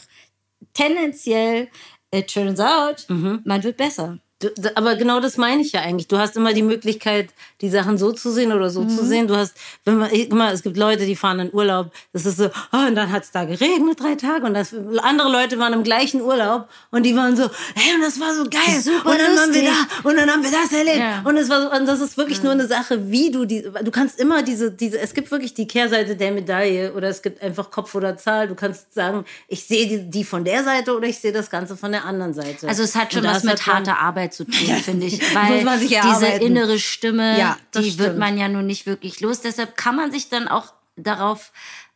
tendenziell, 0.73 1.67
it 2.13 2.33
turns 2.33 2.59
out, 2.59 3.05
mhm. 3.09 3.41
man 3.45 3.63
wird 3.63 3.77
besser. 3.77 4.19
Du, 4.39 4.49
aber 4.75 4.95
genau 4.95 5.19
das 5.19 5.37
meine 5.37 5.63
ich 5.63 5.71
ja 5.71 5.81
eigentlich. 5.81 6.07
Du 6.07 6.19
hast 6.19 6.35
immer 6.35 6.53
die 6.53 6.61
Möglichkeit, 6.61 7.29
die 7.59 7.69
Sachen 7.69 7.97
so 7.97 8.11
zu 8.11 8.31
sehen 8.31 8.51
oder 8.51 8.69
so 8.69 8.83
mhm. 8.83 8.89
zu 8.89 9.03
sehen. 9.03 9.27
Du 9.27 9.35
hast, 9.35 9.57
wenn 9.83 9.97
man, 9.97 10.11
immer, 10.11 10.53
es 10.53 10.61
gibt 10.61 10.77
Leute, 10.77 11.07
die 11.07 11.15
fahren 11.15 11.39
in 11.39 11.53
Urlaub. 11.53 11.91
Das 12.13 12.27
ist 12.27 12.37
so, 12.37 12.45
oh, 12.71 12.87
und 12.87 12.93
dann 12.93 13.11
hat 13.11 13.23
es 13.23 13.31
da 13.31 13.45
geregnet 13.45 13.99
drei 13.99 14.13
Tage 14.13 14.45
und 14.45 14.53
das, 14.53 14.75
andere 15.01 15.31
Leute 15.31 15.57
waren 15.57 15.73
im 15.73 15.81
gleichen 15.81 16.21
Urlaub 16.21 16.69
und 16.91 17.01
die 17.01 17.15
waren 17.15 17.35
so, 17.35 17.49
hey, 17.73 17.95
und 17.95 18.01
das 18.01 18.19
war 18.19 18.35
so 18.35 18.43
geil. 18.43 18.79
Super 18.79 19.09
und 19.09 19.17
dann 19.17 19.31
lustig. 19.31 19.39
waren 19.39 19.53
wir 19.53 19.63
da 19.63 20.09
und 20.09 20.17
dann 20.17 20.29
haben 20.29 20.43
wir 20.43 20.51
das 20.51 20.71
erlebt. 20.71 20.99
Ja. 20.99 21.23
Und 21.25 21.35
es 21.37 21.49
war 21.49 21.61
so, 21.63 21.71
und 21.71 21.87
das 21.87 21.99
ist 21.99 22.15
wirklich 22.15 22.37
ja. 22.37 22.43
nur 22.43 22.53
eine 22.53 22.67
Sache, 22.67 23.09
wie 23.09 23.31
du 23.31 23.45
die, 23.45 23.63
du 23.63 23.89
kannst 23.89 24.19
immer 24.19 24.43
diese, 24.43 24.71
diese, 24.71 24.99
es 24.99 25.15
gibt 25.15 25.31
wirklich 25.31 25.55
die 25.55 25.65
Kehrseite 25.65 26.15
der 26.15 26.31
Medaille 26.31 26.93
oder 26.93 27.07
es 27.09 27.23
gibt 27.23 27.41
einfach 27.41 27.71
Kopf 27.71 27.95
oder 27.95 28.17
Zahl. 28.17 28.47
Du 28.47 28.53
kannst 28.53 28.93
sagen, 28.93 29.25
ich 29.47 29.65
sehe 29.65 29.87
die, 29.87 30.07
die 30.07 30.23
von 30.23 30.43
der 30.45 30.63
Seite 30.63 30.95
oder 30.95 31.07
ich 31.07 31.17
sehe 31.17 31.31
das 31.31 31.49
Ganze 31.49 31.75
von 31.75 31.91
der 31.91 32.05
anderen 32.05 32.35
Seite. 32.35 32.67
Also 32.67 32.83
es 32.83 32.95
hat 32.95 33.11
schon 33.13 33.23
was 33.23 33.41
mit 33.43 33.65
harter 33.65 33.97
Arbeit 33.97 34.26
Arbeit 34.27 34.33
zu 34.33 34.45
tun, 34.45 34.75
finde 34.77 35.07
ich. 35.07 35.21
Weil 35.35 35.79
diese 35.79 36.27
innere 36.43 36.79
Stimme, 36.79 37.37
ja, 37.37 37.57
die 37.75 37.83
stimmt. 37.83 37.99
wird 37.99 38.17
man 38.17 38.37
ja 38.37 38.47
nun 38.47 38.65
nicht 38.65 38.85
wirklich 38.85 39.19
los. 39.21 39.41
Deshalb 39.41 39.75
kann 39.77 39.95
man 39.95 40.11
sich 40.11 40.29
dann 40.29 40.47
auch 40.47 40.73
darauf 40.95 41.51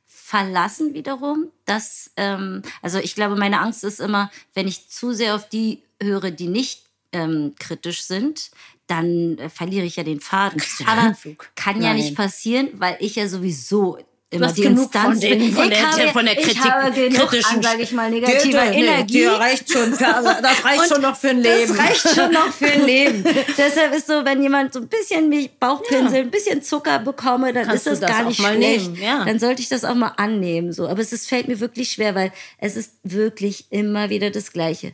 verlassen 0.05 0.93
wiederum, 0.93 1.47
dass, 1.65 2.11
ähm, 2.15 2.61
also 2.81 2.99
ich 2.99 3.15
glaube, 3.15 3.35
meine 3.35 3.59
Angst 3.59 3.83
ist 3.83 3.99
immer, 3.99 4.31
wenn 4.53 4.67
ich 4.67 4.89
zu 4.89 5.13
sehr 5.13 5.35
auf 5.35 5.49
die 5.49 5.81
höre, 6.01 6.31
die 6.31 6.47
nicht 6.47 6.83
ähm, 7.11 7.53
kritisch 7.59 8.03
sind, 8.03 8.51
dann 8.87 9.37
äh, 9.37 9.49
verliere 9.49 9.85
ich 9.85 9.97
ja 9.97 10.03
den 10.03 10.21
Faden. 10.21 10.61
Aber 10.85 11.15
kann 11.55 11.79
Nein. 11.79 11.83
ja 11.83 11.93
nicht 11.93 12.15
passieren, 12.15 12.69
weil 12.73 12.97
ich 12.99 13.15
ja 13.15 13.27
sowieso 13.27 13.97
immer 14.31 14.47
du 14.47 14.53
die 14.53 14.63
Instanz. 14.63 15.19
Von, 15.19 15.19
den, 15.19 15.53
von, 15.53 15.69
der, 15.69 15.91
habe, 15.91 16.07
von 16.07 16.25
der 16.25 16.35
Kritik, 16.35 16.51
ich 16.53 16.63
habe 16.63 16.91
kritischen, 16.91 17.61
sage 17.61 17.83
ich 17.83 17.91
mal, 17.91 18.09
negativer 18.09 18.65
die, 18.71 18.77
Energie. 18.79 19.13
Die 19.13 19.25
reicht 19.25 19.71
schon, 19.71 19.91
das 19.99 20.65
reicht 20.65 20.87
schon 20.87 21.01
noch 21.01 21.17
für 21.17 21.29
ein 21.29 21.41
Leben. 21.41 21.67
Das 21.67 21.77
reicht 21.77 22.15
schon 22.15 22.31
noch 22.31 22.51
für 22.51 22.71
ein 22.71 22.85
Leben. 22.85 23.23
Deshalb 23.57 23.93
ist 23.93 24.07
so, 24.07 24.25
wenn 24.25 24.41
jemand 24.41 24.73
so 24.73 24.79
ein 24.79 24.87
bisschen 24.87 25.29
mich 25.29 25.51
Bauchpinsel, 25.51 26.19
ja. 26.19 26.21
ein 26.23 26.31
bisschen 26.31 26.63
Zucker 26.63 26.99
bekomme, 26.99 27.51
dann 27.51 27.67
Kannst 27.67 27.87
ist 27.87 27.91
das, 27.91 27.99
das 27.99 28.09
gar 28.09 28.23
nicht 28.23 28.41
schlecht. 28.41 28.97
Ja. 28.97 29.25
Dann 29.25 29.37
sollte 29.37 29.61
ich 29.61 29.69
das 29.69 29.83
auch 29.83 29.95
mal 29.95 30.13
annehmen. 30.17 30.71
So. 30.71 30.87
Aber 30.87 31.01
es 31.01 31.11
ist, 31.11 31.27
fällt 31.27 31.49
mir 31.49 31.59
wirklich 31.59 31.91
schwer, 31.91 32.15
weil 32.15 32.31
es 32.57 32.77
ist 32.77 32.93
wirklich 33.03 33.65
immer 33.69 34.09
wieder 34.09 34.31
das 34.31 34.53
Gleiche. 34.53 34.93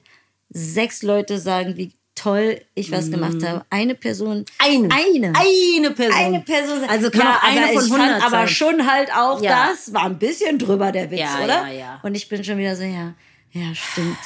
Sechs 0.49 1.03
Leute 1.03 1.39
sagen, 1.39 1.77
wie 1.77 1.93
toll 2.18 2.61
ich 2.76 2.91
was 2.91 3.11
gemacht 3.11 3.36
mhm. 3.36 3.47
habe. 3.47 3.65
Eine 3.70 3.95
Person. 3.95 4.45
Eine. 4.57 4.89
Eine. 4.91 5.34
Eine 5.36 5.91
Person. 5.91 6.20
Eine 6.20 6.39
Person. 6.41 6.84
Also 6.89 7.09
kann 7.09 7.22
ja, 7.22 7.36
auch 7.36 7.43
eine 7.43 7.68
von 7.68 7.84
100 7.84 8.22
fand 8.22 8.24
aber 8.24 8.47
schon 8.47 8.91
halt 8.91 9.09
auch 9.15 9.41
ja. 9.41 9.70
das 9.70 9.93
war 9.93 10.05
ein 10.05 10.18
bisschen 10.18 10.59
drüber 10.59 10.91
der 10.91 11.11
Witz, 11.11 11.20
ja, 11.20 11.43
oder? 11.43 11.68
Ja, 11.68 11.72
ja. 11.72 11.99
Und 12.03 12.15
ich 12.15 12.28
bin 12.28 12.43
schon 12.43 12.57
wieder 12.57 12.76
so, 12.76 12.84
ja, 12.84 13.13
ja, 13.51 13.74
stimmt. 13.74 14.18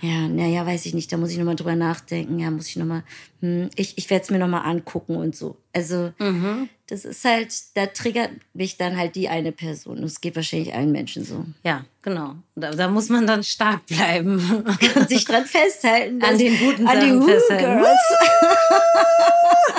Ja, 0.00 0.28
naja, 0.28 0.64
weiß 0.64 0.86
ich 0.86 0.94
nicht, 0.94 1.10
da 1.12 1.16
muss 1.16 1.30
ich 1.30 1.38
nochmal 1.38 1.56
drüber 1.56 1.74
nachdenken. 1.74 2.38
Ja, 2.38 2.50
muss 2.50 2.68
ich 2.68 2.76
nochmal, 2.76 3.02
hm, 3.40 3.70
ich, 3.74 3.98
ich 3.98 4.08
werde 4.10 4.24
es 4.24 4.30
mir 4.30 4.38
nochmal 4.38 4.64
angucken 4.64 5.16
und 5.16 5.34
so. 5.34 5.56
Also, 5.72 6.12
mhm. 6.18 6.68
Das 6.88 7.04
ist 7.04 7.24
halt, 7.24 7.54
da 7.74 7.86
triggert 7.86 8.30
mich 8.54 8.78
dann 8.78 8.96
halt 8.96 9.14
die 9.14 9.28
eine 9.28 9.52
Person. 9.52 10.00
Das 10.00 10.22
geht 10.22 10.34
wahrscheinlich 10.36 10.72
allen 10.72 10.90
Menschen 10.90 11.22
so. 11.22 11.44
Ja, 11.62 11.84
genau. 12.00 12.36
Da, 12.56 12.70
da 12.70 12.88
muss 12.88 13.10
man 13.10 13.26
dann 13.26 13.44
stark 13.44 13.84
bleiben. 13.86 14.64
Und 14.94 15.08
sich 15.08 15.26
dran 15.26 15.44
festhalten. 15.44 16.22
An 16.22 16.38
den 16.38 16.58
guten 16.58 16.86
an 16.86 16.98
Sachen 16.98 17.20
die 17.20 17.26
festhalten. 17.30 17.84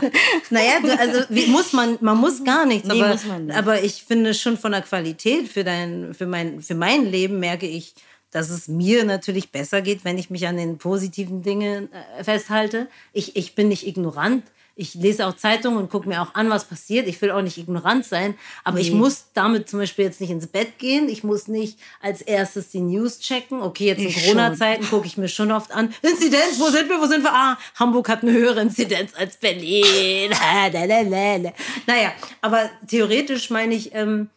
naja, 0.51 0.79
du, 0.83 0.99
also 0.99 1.21
wie, 1.29 1.47
muss 1.47 1.73
man, 1.73 1.97
man 1.99 2.17
muss 2.17 2.43
gar 2.43 2.67
nichts. 2.67 2.87
Nee, 2.87 3.01
aber, 3.01 3.17
aber 3.55 3.83
ich 3.83 4.03
finde 4.03 4.35
schon 4.35 4.59
von 4.59 4.71
der 4.71 4.83
Qualität 4.83 5.47
für, 5.47 5.63
dein, 5.63 6.13
für, 6.13 6.27
mein, 6.27 6.61
für 6.61 6.75
mein 6.75 7.05
Leben 7.05 7.39
merke 7.39 7.65
ich, 7.65 7.95
dass 8.29 8.51
es 8.51 8.67
mir 8.67 9.03
natürlich 9.03 9.51
besser 9.51 9.81
geht, 9.81 10.05
wenn 10.05 10.19
ich 10.19 10.29
mich 10.29 10.47
an 10.47 10.57
den 10.57 10.77
positiven 10.77 11.41
Dingen 11.41 11.89
äh, 11.91 12.23
festhalte. 12.23 12.87
Ich, 13.13 13.35
ich 13.35 13.55
bin 13.55 13.67
nicht 13.67 13.87
ignorant. 13.87 14.43
Ich 14.79 14.93
lese 14.93 15.27
auch 15.27 15.35
Zeitungen 15.35 15.77
und 15.77 15.89
gucke 15.89 16.07
mir 16.07 16.21
auch 16.21 16.35
an, 16.35 16.49
was 16.49 16.63
passiert. 16.63 17.07
Ich 17.07 17.21
will 17.21 17.31
auch 17.31 17.41
nicht 17.41 17.57
ignorant 17.57 18.05
sein, 18.05 18.35
aber 18.63 18.77
nee. 18.77 18.83
ich 18.83 18.91
muss 18.91 19.25
damit 19.33 19.67
zum 19.67 19.79
Beispiel 19.79 20.05
jetzt 20.05 20.21
nicht 20.21 20.29
ins 20.29 20.47
Bett 20.47 20.79
gehen. 20.79 21.09
Ich 21.09 21.23
muss 21.23 21.49
nicht 21.49 21.77
als 22.01 22.21
erstes 22.21 22.69
die 22.69 22.79
News 22.79 23.19
checken. 23.19 23.61
Okay, 23.61 23.87
jetzt 23.87 24.01
in 24.01 24.13
Corona-Zeiten 24.13 24.89
gucke 24.89 25.05
ich 25.05 25.17
mir 25.17 25.27
schon 25.27 25.51
oft 25.51 25.71
an. 25.71 25.93
Inzidenz, 26.01 26.59
wo 26.59 26.69
sind 26.69 26.87
wir, 26.89 26.99
wo 26.99 27.05
sind 27.07 27.23
wir? 27.23 27.33
Ah, 27.33 27.57
Hamburg 27.75 28.07
hat 28.07 28.23
eine 28.23 28.31
höhere 28.31 28.61
Inzidenz 28.61 29.11
als 29.15 29.35
Berlin. 29.37 30.31
naja, 31.85 32.13
aber 32.41 32.69
theoretisch 32.87 33.49
meine 33.49 33.75
ich, 33.75 33.93
ähm, 33.93 34.29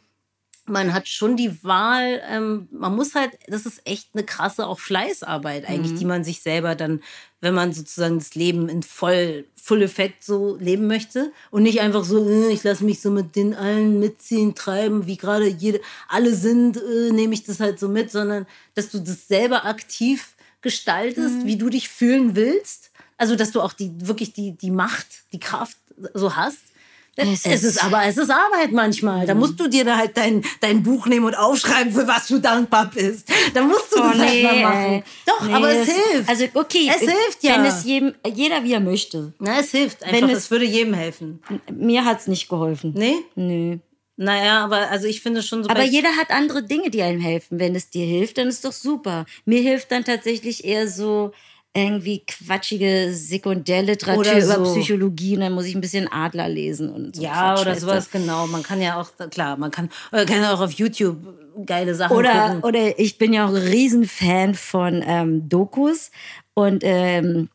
man 0.67 0.93
hat 0.93 1.09
schon 1.09 1.37
die 1.37 1.63
Wahl, 1.65 2.23
ähm, 2.29 2.69
man 2.71 2.95
muss 2.95 3.15
halt, 3.15 3.33
das 3.49 3.67
ist 3.67 3.81
echt 3.85 4.11
eine 4.15 4.25
krasse 4.25 4.67
auch 4.67 4.79
Fleißarbeit 4.79 5.69
eigentlich, 5.69 5.93
mhm. 5.93 5.99
die 5.99 6.05
man 6.05 6.25
sich 6.25 6.41
selber 6.41 6.75
dann, 6.75 7.03
wenn 7.41 7.55
man 7.55 7.73
sozusagen 7.73 8.19
das 8.19 8.35
Leben 8.35 8.69
in 8.69 8.83
voll, 8.83 9.45
Full 9.57 9.83
Effekt 9.83 10.25
so 10.25 10.57
leben 10.61 10.87
möchte 10.87 11.33
und 11.51 11.65
nicht 11.65 11.81
einfach 11.81 12.05
so, 12.05 12.29
äh, 12.29 12.53
ich 12.53 12.63
lasse 12.63 12.85
mich 12.85 13.01
so 13.01 13.11
mit 13.11 13.35
den 13.35 13.55
allen 13.55 13.99
mitziehen, 13.99 14.55
treiben, 14.55 15.07
wie 15.07 15.17
gerade 15.17 15.47
jede, 15.47 15.81
alle 16.09 16.35
sind, 16.35 16.77
äh, 16.77 17.11
nehme 17.11 17.35
ich 17.35 17.45
das 17.45 17.61
halt 17.61 17.79
so 17.79 17.89
mit, 17.89 18.11
sondern 18.11 18.47
dass 18.75 18.91
du 18.91 18.99
das 18.99 19.27
selber 19.27 19.65
aktiv 19.65 20.35
gestaltest, 20.61 21.43
mhm. 21.43 21.47
wie 21.47 21.57
du 21.57 21.71
dich 21.71 21.89
fühlen 21.89 22.37
willst. 22.37 22.91
Also, 23.17 23.37
dass 23.37 23.51
du 23.51 23.61
auch 23.61 23.73
die, 23.73 23.93
wirklich 24.01 24.33
die, 24.33 24.53
die 24.53 24.71
Macht, 24.71 25.07
die 25.33 25.41
Kraft 25.41 25.77
so 26.15 26.35
hast 26.35 26.72
es, 27.17 27.45
es 27.45 27.63
ist 27.63 27.85
aber 27.85 28.05
es 28.05 28.17
ist 28.17 28.31
Arbeit 28.31 28.73
manchmal. 28.73 29.27
Da 29.27 29.35
musst 29.35 29.61
du 29.61 29.69
dir 29.69 29.85
da 29.85 29.99
halt 29.99 30.17
dein, 30.17 30.43
dein 30.61 30.83
Buch 30.83 31.07
nehmen 31.07 31.27
und 31.27 31.35
aufschreiben, 31.35 31.93
für 31.93 32.07
was 32.09 32.29
du 32.29 32.39
dankbar 32.39 32.91
bist. 32.93 33.29
Da 33.53 33.63
musst 33.63 33.93
du 33.93 34.01
oh, 34.01 34.09
das 34.09 34.17
nee, 34.17 34.45
halt 34.45 34.63
mal 34.63 34.63
machen. 34.63 35.05
Doch, 35.27 35.47
nee, 35.47 35.53
aber 35.53 35.71
es, 35.71 35.89
es 35.89 35.95
hilft. 35.95 36.29
Also 36.29 36.45
okay, 36.55 36.91
es 36.95 37.01
hilft 37.01 37.43
ja. 37.43 37.57
Wenn 37.57 37.65
es 37.67 37.85
jedem, 37.85 38.15
jeder 38.35 38.65
wie 38.65 38.73
er 38.73 38.81
möchte. 38.81 39.35
Na, 39.39 39.59
es 39.61 39.71
hilft 39.73 40.03
einfach. 40.03 40.17
Wenn 40.17 40.31
es, 40.31 40.39
es 40.39 40.51
würde 40.51 40.65
jedem 40.65 40.95
helfen. 40.95 41.43
Mir 41.71 42.05
hat 42.05 42.21
es 42.21 42.29
nicht 42.29 42.49
geholfen. 42.49 42.95
Nee? 42.97 43.17
Nö. 43.35 43.79
Naja, 44.17 44.65
aber 44.65 44.91
also 44.91 45.07
ich 45.07 45.21
finde 45.21 45.43
schon 45.43 45.65
so. 45.65 45.71
Aber 45.71 45.83
jeder 45.83 46.17
hat 46.17 46.31
andere 46.31 46.63
Dinge, 46.63 46.91
die 46.91 47.03
einem 47.03 47.21
helfen. 47.21 47.59
Wenn 47.59 47.75
es 47.75 47.91
dir 47.91 48.07
hilft, 48.07 48.39
dann 48.39 48.49
ist 48.49 48.65
doch 48.65 48.73
super. 48.73 49.27
Mir 49.45 49.61
hilft 49.61 49.91
dann 49.91 50.05
tatsächlich 50.05 50.65
eher 50.65 50.89
so 50.89 51.33
irgendwie 51.75 52.23
quatschige 52.27 53.13
Sekundärliteratur 53.13 54.43
so. 54.43 54.55
über 54.55 54.71
Psychologie 54.71 55.37
und 55.37 55.41
dann 55.41 55.53
muss 55.53 55.65
ich 55.65 55.75
ein 55.75 55.81
bisschen 55.81 56.11
Adler 56.13 56.49
lesen 56.49 56.91
und 56.93 57.17
so. 57.17 57.23
Ja, 57.23 57.59
oder 57.59 57.75
sowas, 57.75 58.11
genau. 58.11 58.47
Man 58.47 58.63
kann 58.63 58.83
ja 58.83 59.01
auch, 59.01 59.11
klar, 59.31 59.57
man 59.57 59.71
kann, 59.71 59.89
man 60.11 60.27
kann 60.27 60.45
auch 60.45 60.61
auf 60.61 60.73
YouTube 60.73 61.17
geile 61.65 61.95
Sachen 61.95 62.17
oder, 62.17 62.49
gucken. 62.49 62.63
Oder 62.63 62.99
ich 62.99 63.17
bin 63.17 63.33
ja 63.33 63.47
auch 63.47 63.51
ein 63.51 63.57
Riesenfan 63.57 64.55
von 64.55 65.03
ähm, 65.07 65.49
Dokus 65.49 66.11
und 66.53 66.83
ähm, 66.85 67.49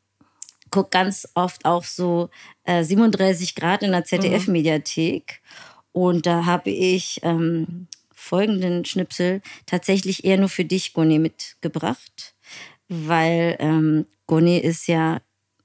gucke 0.71 0.89
ganz 0.89 1.27
oft 1.35 1.65
auch 1.65 1.83
so 1.83 2.29
äh, 2.63 2.83
37 2.83 3.53
Grad 3.53 3.83
in 3.83 3.91
der 3.91 4.03
ZDF-Mediathek. 4.03 5.41
Mhm. 5.41 6.01
Und 6.01 6.25
da 6.25 6.45
habe 6.45 6.71
ich 6.71 7.19
ähm, 7.21 7.87
folgenden 8.15 8.83
Schnipsel 8.83 9.41
tatsächlich 9.67 10.25
eher 10.25 10.37
nur 10.37 10.49
für 10.49 10.65
dich, 10.65 10.93
Goni, 10.93 11.19
mitgebracht 11.19 12.33
weil 12.89 13.55
ähm, 13.59 14.05
Goni 14.25 14.57
ist 14.57 14.87
ja 14.87 15.21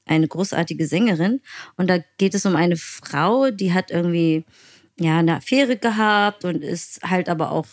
eine 0.07 0.29
großartige 0.29 0.87
Sängerin 0.87 1.41
und 1.77 1.89
da 1.89 1.99
geht 2.19 2.35
es 2.35 2.45
um 2.47 2.57
eine 2.57 2.77
Frau, 2.77 3.51
die 3.51 3.73
hat 3.73 3.91
irgendwie 3.91 4.45
ja 4.99 5.19
eine 5.19 5.37
Affäre 5.37 5.77
gehabt 5.77 6.45
und 6.45 6.63
ist 6.63 7.03
halt 7.03 7.29
aber 7.29 7.51
auch 7.53 7.67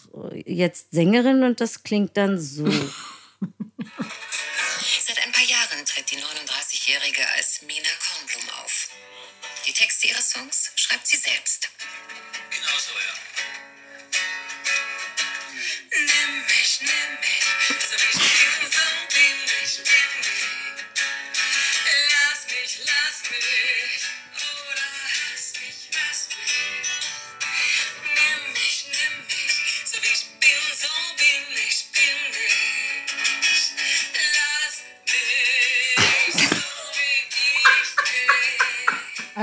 jetzt 0.46 0.92
Sängerin 0.92 1.44
und 1.44 1.62
das 1.62 1.84
klingt 1.84 2.18
dann 2.18 2.40
so. 2.40 2.66
Seit 5.10 5.26
ein 5.26 5.32
paar 5.32 5.44
Jahren 5.44 5.86
tritt 5.86 6.12
die 6.12 6.18
39-Jährige 6.18 7.28
als 7.36 7.62
Mina 7.64 7.90
Kornblum 8.00 8.44
auf. 8.64 8.90
Die 9.66 9.74
Texte 9.74 10.08
ihrer 10.08 10.22
Songs 10.22 10.72
schreibt 10.76 11.08
sie 11.08 11.18
selbst. 11.18 11.70
Genau 12.50 12.78
so, 12.78 12.94
ja. 12.94 13.16
Nimm 15.92 16.46
mich, 16.46 16.80
nimm 16.82 17.20
mich, 17.22 17.46
so 17.90 17.96
wie 17.96 18.10
ich 18.18 18.39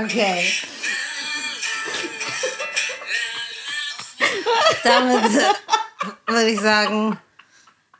Okay. 0.07 0.39
Damit 4.83 5.31
würde 6.27 6.49
ich 6.49 6.61
sagen, 6.61 7.19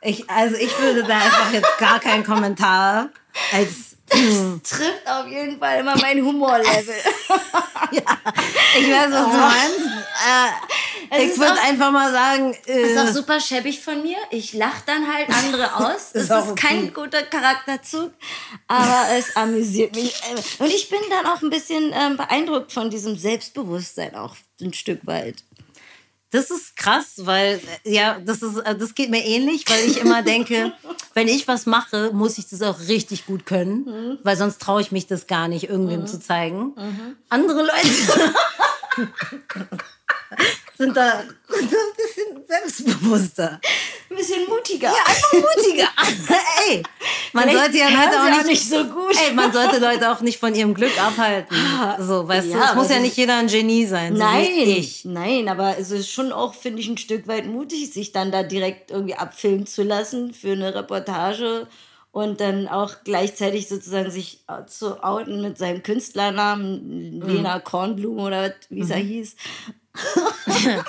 ich, 0.00 0.30
also 0.30 0.56
ich 0.56 0.78
würde 0.78 1.04
da 1.04 1.16
einfach 1.16 1.52
jetzt 1.52 1.76
gar 1.76 2.00
keinen 2.00 2.24
Kommentar 2.24 3.10
als 3.52 3.88
trifft 4.08 5.06
auf 5.06 5.26
jeden 5.28 5.58
Fall 5.58 5.80
immer 5.80 5.94
mein 5.98 6.24
Humorlevel. 6.24 6.94
ja, 7.90 8.02
ich 8.78 8.90
weiß, 8.90 9.10
was 9.10 9.30
du 9.30 9.36
meinst. 9.36 9.80
Äh, 10.26 10.48
ich 11.10 11.38
würde 11.38 11.60
einfach 11.62 11.90
mal 11.90 12.12
sagen. 12.12 12.56
Äh, 12.66 12.92
ist 12.92 12.98
auch 12.98 13.12
super 13.12 13.40
schäbig 13.40 13.80
von 13.80 14.02
mir. 14.02 14.16
Ich 14.30 14.52
lache 14.52 14.82
dann 14.86 15.12
halt 15.12 15.28
andere 15.28 15.74
aus. 15.76 16.12
Das 16.12 16.24
ist, 16.24 16.30
ist 16.30 16.56
kein 16.56 16.92
guter 16.92 17.22
Charakterzug, 17.22 18.12
aber 18.66 19.06
es 19.16 19.36
amüsiert 19.36 19.94
mich. 19.94 20.14
Und 20.58 20.68
ich 20.68 20.88
bin 20.88 21.00
dann 21.10 21.26
auch 21.26 21.42
ein 21.42 21.50
bisschen 21.50 21.92
äh, 21.92 22.14
beeindruckt 22.16 22.72
von 22.72 22.90
diesem 22.90 23.16
Selbstbewusstsein 23.16 24.14
auch 24.14 24.36
ein 24.60 24.72
Stück 24.72 25.06
weit. 25.06 25.44
Das 26.30 26.50
ist 26.50 26.76
krass, 26.76 27.14
weil 27.24 27.58
ja, 27.84 28.20
das 28.20 28.42
ist 28.42 28.58
äh, 28.58 28.76
das 28.76 28.94
geht 28.94 29.08
mir 29.08 29.24
ähnlich, 29.24 29.64
weil 29.66 29.86
ich 29.86 29.98
immer 29.98 30.22
denke, 30.22 30.74
wenn 31.14 31.26
ich 31.26 31.48
was 31.48 31.64
mache, 31.64 32.10
muss 32.12 32.36
ich 32.36 32.48
das 32.48 32.60
auch 32.60 32.80
richtig 32.80 33.24
gut 33.24 33.46
können, 33.46 33.84
mhm. 33.84 34.18
weil 34.24 34.36
sonst 34.36 34.60
traue 34.60 34.82
ich 34.82 34.92
mich 34.92 35.06
das 35.06 35.26
gar 35.26 35.48
nicht 35.48 35.70
irgendwem 35.70 36.02
mhm. 36.02 36.06
zu 36.06 36.20
zeigen. 36.20 36.74
Mhm. 36.76 37.16
Andere 37.30 37.62
Leute 37.62 38.32
sind 40.78 40.96
da 40.96 41.20
ein 41.20 41.26
bisschen 41.96 42.44
selbstbewusster. 42.46 43.60
Ein 44.10 44.16
bisschen 44.16 44.48
mutiger. 44.48 44.88
Ja, 44.88 45.04
einfach 45.06 45.32
mutiger. 45.32 45.88
ey, 46.68 46.82
man 47.32 47.44
Vielleicht 47.44 47.58
sollte 47.58 47.78
ja 47.78 47.88
Leute 47.88 48.20
auch 48.20 48.36
nicht, 48.38 48.46
nicht, 48.46 48.70
so 48.70 48.84
gut. 48.84 49.16
Ey, 49.26 49.34
man 49.34 49.52
sollte 49.52 49.78
Leute 49.78 50.10
auch 50.10 50.20
nicht 50.20 50.38
von 50.38 50.54
ihrem 50.54 50.74
Glück 50.74 50.96
abhalten. 51.02 51.56
So, 51.98 52.26
weißt 52.26 52.48
ja, 52.48 52.58
du, 52.58 52.64
es 52.64 52.74
muss 52.76 52.90
ja 52.90 53.00
nicht 53.00 53.16
jeder 53.16 53.36
ein 53.38 53.48
Genie 53.48 53.86
sein. 53.86 54.14
So 54.14 54.22
nein, 54.22 54.86
nein, 55.04 55.48
aber 55.48 55.78
es 55.78 55.90
ist 55.90 56.10
schon 56.10 56.32
auch, 56.32 56.54
finde 56.54 56.80
ich, 56.80 56.88
ein 56.88 56.96
Stück 56.96 57.26
weit 57.26 57.46
mutig, 57.46 57.92
sich 57.92 58.12
dann 58.12 58.30
da 58.30 58.44
direkt 58.44 58.92
irgendwie 58.92 59.14
abfilmen 59.14 59.66
zu 59.66 59.82
lassen 59.82 60.32
für 60.32 60.52
eine 60.52 60.74
Reportage 60.74 61.66
und 62.12 62.40
dann 62.40 62.68
auch 62.68 62.94
gleichzeitig 63.04 63.68
sozusagen 63.68 64.10
sich 64.10 64.44
zu 64.66 65.02
outen 65.02 65.42
mit 65.42 65.58
seinem 65.58 65.82
Künstlernamen, 65.82 67.18
mhm. 67.18 67.22
Lena 67.22 67.58
Kornblum 67.58 68.18
oder 68.18 68.54
wie 68.70 68.80
es 68.80 68.88
mhm. 68.88 68.94
hieß. 68.94 69.36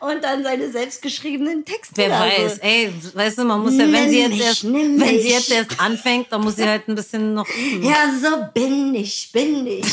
und 0.00 0.22
dann 0.22 0.42
seine 0.42 0.70
selbstgeschriebenen 0.70 1.64
Texte. 1.64 1.94
Wer 1.96 2.10
weiß, 2.10 2.58
ey, 2.58 2.92
weißt 3.14 3.38
du, 3.38 3.44
man 3.44 3.62
muss 3.62 3.74
ja, 3.74 3.90
wenn 3.90 4.10
sie 4.10 4.20
jetzt 4.20 4.30
mich, 4.30 4.42
erst, 4.42 4.64
wenn 4.64 4.98
sie 4.98 5.30
jetzt 5.30 5.50
erst 5.50 5.80
anfängt, 5.80 6.26
dann 6.30 6.42
muss 6.42 6.56
sie 6.56 6.66
halt 6.66 6.88
ein 6.88 6.94
bisschen 6.94 7.34
noch 7.34 7.48
üben. 7.48 7.88
Ja, 7.88 8.12
so 8.20 8.46
bin 8.52 8.94
ich, 8.94 9.30
bin 9.32 9.66
ich. 9.66 9.86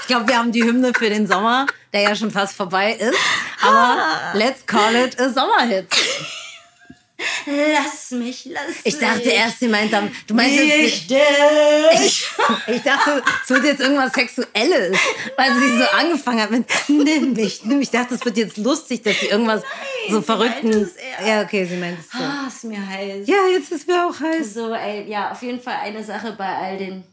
ich 0.00 0.06
glaube, 0.06 0.28
wir 0.28 0.38
haben 0.38 0.52
die 0.52 0.62
Hymne 0.62 0.92
für 0.96 1.08
den 1.08 1.26
Sommer, 1.26 1.66
der 1.92 2.02
ja 2.02 2.14
schon 2.14 2.30
fast 2.30 2.54
vorbei 2.56 2.92
ist. 2.92 3.18
Aber 3.62 3.98
let's 4.34 4.64
call 4.66 4.94
it 4.94 5.18
a 5.20 5.28
Sommerhit. 5.28 5.88
Lass 7.46 8.10
mich, 8.10 8.44
lass 8.46 8.66
mich. 8.66 8.80
Ich 8.84 8.98
dachte 8.98 9.30
erst, 9.30 9.60
sie 9.60 9.68
meint 9.68 9.92
dann, 9.92 10.10
du 10.26 10.34
meinst 10.34 10.56
jetzt, 10.56 11.10
ich, 11.10 12.26
ich 12.66 12.82
dachte, 12.82 13.22
es 13.42 13.50
wird 13.50 13.64
jetzt 13.64 13.80
irgendwas 13.80 14.12
Sexuelles, 14.12 14.98
weil 15.36 15.54
sie 15.54 15.78
so 15.78 15.84
angefangen 15.96 16.40
hat 16.40 16.50
mit, 16.50 16.66
nimm 16.88 17.32
mich, 17.32 17.64
nimm 17.64 17.78
mich. 17.78 17.88
Ich 17.88 17.98
dachte, 17.98 18.16
es 18.16 18.24
wird 18.24 18.36
jetzt 18.36 18.56
lustig, 18.58 19.02
dass 19.02 19.18
sie 19.20 19.26
irgendwas 19.26 19.62
Nein, 19.62 20.12
so 20.12 20.22
verrückten. 20.22 20.90
Ja, 21.24 21.42
okay, 21.42 21.64
sie 21.64 21.76
meint 21.76 21.98
es 22.00 22.10
so. 22.10 22.18
Ah, 22.22 22.48
ist 22.48 22.64
mir 22.64 22.86
heiß. 22.86 23.26
Ja, 23.26 23.48
jetzt 23.50 23.72
ist 23.72 23.86
mir 23.86 24.06
auch 24.06 24.20
heiß. 24.20 24.54
So, 24.54 24.74
ey, 24.74 25.08
ja, 25.08 25.30
auf 25.30 25.42
jeden 25.42 25.60
Fall 25.60 25.76
eine 25.82 26.04
Sache 26.04 26.34
bei 26.36 26.46
all 26.46 26.76
den 26.76 27.04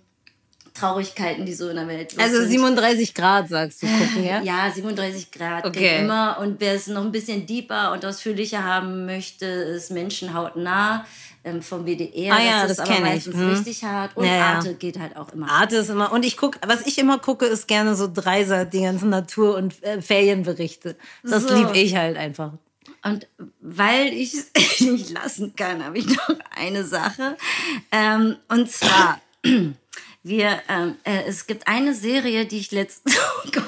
Traurigkeiten, 0.73 1.45
die 1.45 1.53
so 1.53 1.69
in 1.69 1.75
der 1.75 1.87
Welt 1.87 2.15
Also 2.19 2.39
sind. 2.41 2.49
37 2.49 3.13
Grad, 3.13 3.49
sagst 3.49 3.83
du, 3.83 3.87
gucken, 3.87 4.25
ja? 4.25 4.41
Ja, 4.43 4.71
37 4.71 5.31
Grad 5.31 5.65
okay. 5.65 5.99
immer. 5.99 6.37
Und 6.39 6.59
wer 6.59 6.73
es 6.73 6.87
noch 6.87 7.03
ein 7.03 7.11
bisschen 7.11 7.45
deeper 7.45 7.91
und 7.91 8.05
ausführlicher 8.05 8.63
haben 8.63 9.05
möchte, 9.05 9.45
ist 9.45 9.91
Menschenhaut 9.91 10.55
nah 10.55 11.05
ähm, 11.43 11.61
vom 11.61 11.85
WDR. 11.85 12.33
Ah 12.33 12.41
ja, 12.41 12.67
das, 12.67 12.77
das 12.77 12.87
kenne 12.87 13.15
ich. 13.15 13.25
Hm. 13.25 13.49
richtig 13.49 13.83
hart. 13.83 14.15
Und 14.15 14.25
ja, 14.25 14.55
Arte 14.55 14.73
geht 14.75 14.99
halt 14.99 15.15
auch 15.15 15.29
immer. 15.33 15.49
Arte 15.49 15.77
ist 15.77 15.89
immer. 15.89 16.11
Und 16.11 16.25
ich 16.25 16.37
gucke, 16.37 16.59
was 16.65 16.85
ich 16.87 16.97
immer 16.97 17.19
gucke, 17.19 17.45
ist 17.45 17.67
gerne 17.67 17.95
so 17.95 18.09
Dreiser, 18.11 18.65
die 18.65 18.81
ganzen 18.81 19.09
Natur- 19.09 19.55
und 19.55 19.81
äh, 19.83 20.01
Ferienberichte. 20.01 20.95
Das 21.23 21.43
so. 21.43 21.55
liebe 21.55 21.77
ich 21.77 21.95
halt 21.95 22.17
einfach. 22.17 22.53
Und 23.03 23.27
weil 23.59 24.07
ich 24.13 24.33
es 24.33 24.79
nicht 24.81 25.11
lassen 25.11 25.55
kann, 25.55 25.83
habe 25.83 25.97
ich 25.97 26.07
noch 26.07 26.35
eine 26.55 26.83
Sache. 26.85 27.37
Ähm, 27.91 28.37
und 28.47 28.71
zwar 28.71 29.19
Wir, 30.23 30.61
ähm, 30.69 30.95
äh, 31.03 31.23
es 31.27 31.47
gibt 31.47 31.67
eine 31.67 31.93
Serie, 31.93 32.45
die 32.45 32.57
ich 32.59 32.71
letztens. 32.71 33.15
Oh 33.45 33.49
Gott. 33.51 33.63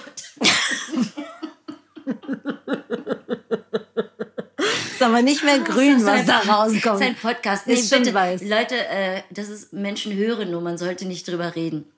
ist 4.91 5.01
aber 5.01 5.21
nicht 5.21 5.43
mehr 5.43 5.59
grün, 5.59 6.05
was 6.05 6.21
ein, 6.21 6.27
da 6.27 6.39
rauskommt. 6.39 6.85
Das 6.85 6.95
ist 6.95 7.01
ein 7.01 7.15
Podcast. 7.15 7.67
Nee, 7.67 7.73
ist 7.73 7.89
bitte, 7.89 8.13
weiß. 8.13 8.43
Leute, 8.43 8.75
äh, 8.75 9.21
das 9.31 9.49
ist 9.49 9.73
Menschen 9.73 10.13
hören 10.13 10.51
nur, 10.51 10.61
man 10.61 10.77
sollte 10.77 11.05
nicht 11.05 11.27
drüber 11.27 11.55
reden. 11.55 11.91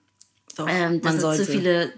Doch, 0.56 0.68
ähm, 0.68 1.02
das 1.02 1.12
sind 1.14 1.22
sollte. 1.22 1.46
zu 1.46 1.52
viele 1.52 1.94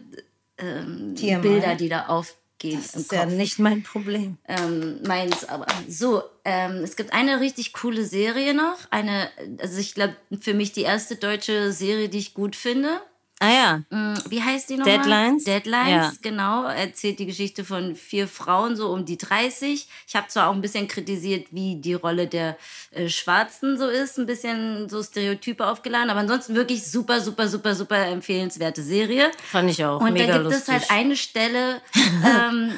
ähm, 0.57 1.15
Bilder, 1.15 1.75
die 1.75 1.87
da 1.87 2.07
auf 2.07 2.35
gehen. 2.59 2.79
Das 2.81 2.95
ist 2.95 3.11
ja 3.11 3.23
Kopf. 3.23 3.33
nicht 3.33 3.59
mein 3.59 3.83
Problem. 3.83 4.37
ähm, 4.47 5.01
meins 5.07 5.45
aber. 5.45 5.65
So, 5.87 6.23
ähm, 6.45 6.83
es 6.83 6.95
gibt 6.95 7.13
eine 7.13 7.39
richtig 7.39 7.73
coole 7.73 8.05
Serie 8.05 8.53
noch. 8.53 8.77
Eine, 8.91 9.29
also 9.59 9.79
ich 9.79 9.95
glaube, 9.95 10.15
für 10.41 10.53
mich 10.53 10.71
die 10.71 10.83
erste 10.83 11.15
deutsche 11.15 11.71
Serie, 11.71 12.09
die 12.09 12.19
ich 12.19 12.33
gut 12.33 12.55
finde. 12.55 13.01
Ah 13.41 13.49
ja. 13.49 13.77
Mm, 13.89 14.17
Wie 14.29 14.43
heißt 14.43 14.69
die 14.69 14.75
nochmal? 14.75 14.97
Deadlines? 14.97 15.43
Deadlines, 15.45 15.89
Ja. 15.89 16.11
genau. 16.21 16.65
Erzählt 16.65 17.19
die 17.19 17.25
Geschichte 17.25 17.63
von 17.63 17.95
vier 17.95 18.27
Frauen, 18.27 18.75
so 18.75 18.89
um 18.91 19.05
die 19.05 19.17
30. 19.17 19.87
Ich 20.07 20.15
habe 20.15 20.27
zwar 20.27 20.49
auch 20.49 20.53
ein 20.53 20.59
bisschen 20.59 20.89
kritisiert, 20.89 21.47
wie 21.51 21.77
die 21.77 21.93
Rolle 21.93 22.27
der 22.27 22.57
äh, 22.91 23.07
Schwarzen 23.07 23.77
so 23.77 23.87
ist, 23.87 24.19
ein 24.19 24.25
bisschen 24.25 24.89
so 24.89 25.01
Stereotype 25.01 25.65
aufgeladen, 25.65 26.09
aber 26.09 26.19
ansonsten 26.19 26.53
wirklich 26.53 26.85
super, 26.85 27.21
super, 27.21 27.47
super, 27.47 27.75
super 27.75 28.05
empfehlenswerte 28.07 28.83
Serie. 28.83 29.31
Fand 29.49 29.69
ich 29.71 29.85
auch. 29.85 30.01
Und 30.01 30.11
Mega 30.13 30.27
da 30.27 30.33
gibt 30.39 30.45
lustig. 30.51 30.61
es 30.61 30.67
halt 30.67 30.91
eine 30.91 31.15
Stelle, 31.15 31.81
ähm, 32.25 32.73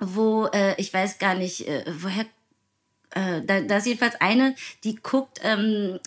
wo 0.00 0.46
äh, 0.46 0.74
ich 0.80 0.92
weiß 0.94 1.18
gar 1.18 1.34
nicht, 1.34 1.68
äh, 1.68 1.84
woher. 1.98 2.24
Äh, 3.10 3.42
da, 3.44 3.60
da 3.60 3.76
ist 3.76 3.86
jedenfalls 3.86 4.18
eine, 4.22 4.54
die 4.84 4.96
guckt 4.96 5.38
ähm, 5.42 5.98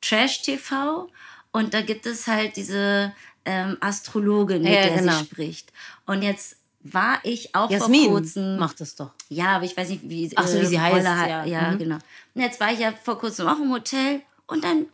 Trash-TV 0.00 1.08
und 1.52 1.74
da 1.74 1.80
gibt 1.82 2.06
es 2.06 2.26
halt 2.26 2.56
diese 2.56 3.14
ähm, 3.44 3.76
Astrologin, 3.80 4.62
mit 4.62 4.72
Ja, 4.72 4.82
der 4.88 4.96
genau. 4.98 5.18
sie 5.18 5.24
spricht. 5.26 5.72
Und 6.06 6.22
jetzt 6.22 6.56
war 6.80 7.20
ich 7.22 7.54
auch 7.54 7.70
Jasmin 7.70 8.04
vor 8.06 8.12
kurzem. 8.18 8.56
macht 8.58 8.80
das 8.80 8.94
doch. 8.96 9.12
Ja, 9.28 9.56
aber 9.56 9.64
ich 9.64 9.76
weiß 9.76 9.88
nicht, 9.88 10.02
wie, 10.08 10.30
Ach 10.34 10.46
so, 10.46 10.54
wie 10.54 10.58
ihre 10.62 10.66
sie 10.66 10.80
heißt, 10.80 10.94
Rolle 11.06 11.28
ja. 11.28 11.44
Ja, 11.44 11.70
Mhm. 11.72 11.78
genau. 11.78 11.98
Und 12.34 12.40
jetzt 12.40 12.58
war 12.60 12.72
ich 12.72 12.78
ja 12.80 12.92
vor 12.92 13.18
kurzem 13.18 13.46
auch 13.46 13.58
im 13.58 13.70
Hotel 13.72 14.22
und 14.46 14.64
dann 14.64 14.86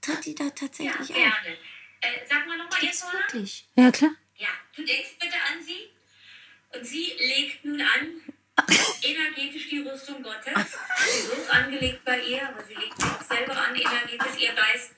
tritt 0.00 0.24
die 0.26 0.34
da 0.34 0.50
tatsächlich 0.50 1.00
auf. 1.00 1.06
Gerne. 1.08 1.56
Äh, 2.00 2.26
sag 2.28 2.46
mal 2.46 2.58
nochmal 2.58 2.82
jetzt, 2.82 3.04
wirklich. 3.12 3.66
Ja, 3.76 3.90
klar. 3.92 4.10
Ja, 4.36 4.48
du 4.74 4.84
denkst 4.84 5.16
bitte 5.20 5.34
an 5.34 5.62
sie 5.64 6.76
und 6.76 6.84
sie 6.84 7.12
legt 7.18 7.64
nun 7.64 7.80
an, 7.80 8.31
energetisch 9.02 9.68
die 9.68 9.80
Rüstung 9.80 10.22
Gottes. 10.22 10.78
Sie 11.06 11.28
wird 11.28 11.50
angelegt 11.50 12.04
bei 12.04 12.20
ihr, 12.20 12.48
aber 12.48 12.62
sie 12.64 12.74
legt 12.74 13.00
sie 13.00 13.06
auch 13.06 13.22
selber 13.22 13.56
an, 13.56 13.74
energetisch 13.74 14.40
ihr 14.40 14.52
Geist. 14.52 14.92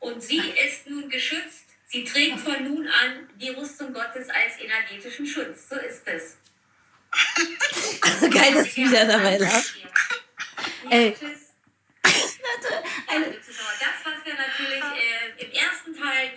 Und 0.00 0.22
sie 0.22 0.38
ist 0.66 0.88
nun 0.88 1.08
geschützt. 1.08 1.64
Sie 1.86 2.04
trägt 2.04 2.40
von 2.40 2.62
nun 2.64 2.86
an 2.86 3.28
die 3.36 3.50
Rüstung 3.50 3.92
Gottes 3.92 4.28
als 4.28 4.60
energetischen 4.60 5.26
Schutz. 5.26 5.68
So 5.70 5.76
ist 5.76 6.02
es. 6.06 6.36
Geil, 8.30 8.52
dass 8.52 8.74
du 8.74 8.82
wieder 8.82 9.06
dabei 9.06 9.38
lachst. 9.38 9.74
Ey. 10.90 11.16
Eine. 13.08 13.38
Das, 13.80 14.04
was 14.04 14.24
wir 14.24 14.34
natürlich 14.34 14.82
äh, 14.82 15.44
im 15.44 15.52
ersten 15.52 15.77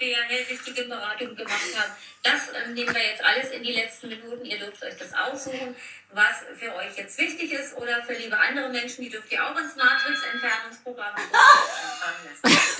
Teil 0.01 0.09
der 0.09 0.23
hellsichtigen 0.23 0.89
Beratung 0.89 1.35
gemacht 1.35 1.77
haben, 1.77 1.91
das 2.23 2.41
ähm, 2.65 2.73
nehmen 2.73 2.93
wir 2.93 3.03
jetzt 3.03 3.23
alles 3.23 3.51
in 3.51 3.63
die 3.63 3.73
letzten 3.73 4.09
Minuten. 4.09 4.45
Ihr 4.45 4.57
dürft 4.57 4.83
euch 4.83 4.97
das 4.97 5.13
aussuchen, 5.13 5.75
was 6.11 6.43
für 6.59 6.75
euch 6.75 6.97
jetzt 6.97 7.17
wichtig 7.17 7.51
ist. 7.51 7.77
Oder 7.77 8.01
für 8.03 8.13
liebe 8.13 8.37
andere 8.37 8.69
Menschen, 8.69 9.03
die 9.03 9.09
dürft 9.09 9.31
ihr 9.31 9.45
auch 9.45 9.57
ins 9.57 9.75
Matrix-Entfernungsprogramm. 9.75 11.15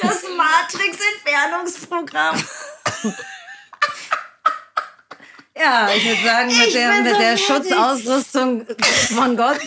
Das 0.02 0.24
Matrix-Entfernungsprogramm. 0.36 2.44
Ja, 5.56 5.92
ich 5.94 6.06
würde 6.06 6.24
sagen, 6.24 6.58
mit 6.58 6.74
der, 6.74 7.02
mit 7.02 7.14
so 7.14 7.20
der. 7.20 7.38
Schutzausrüstung 7.38 8.66
von 9.16 9.38
Gott 9.38 9.62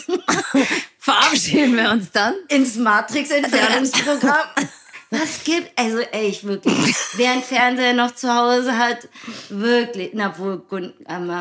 verabschieden 0.98 1.76
wir 1.76 1.90
uns 1.90 2.10
dann. 2.10 2.34
ins 2.48 2.74
Matrix-Entfernungsprogramm. 2.74 4.48
Das 5.18 5.44
gibt, 5.44 5.70
also 5.78 5.98
ey, 6.00 6.26
ich 6.26 6.44
wirklich, 6.44 6.94
wer 7.14 7.32
einen 7.32 7.42
Fernseher 7.42 7.92
noch 7.94 8.14
zu 8.14 8.32
Hause 8.34 8.76
hat, 8.76 9.08
wirklich, 9.48 10.10
na 10.14 10.36
wohl, 10.38 10.62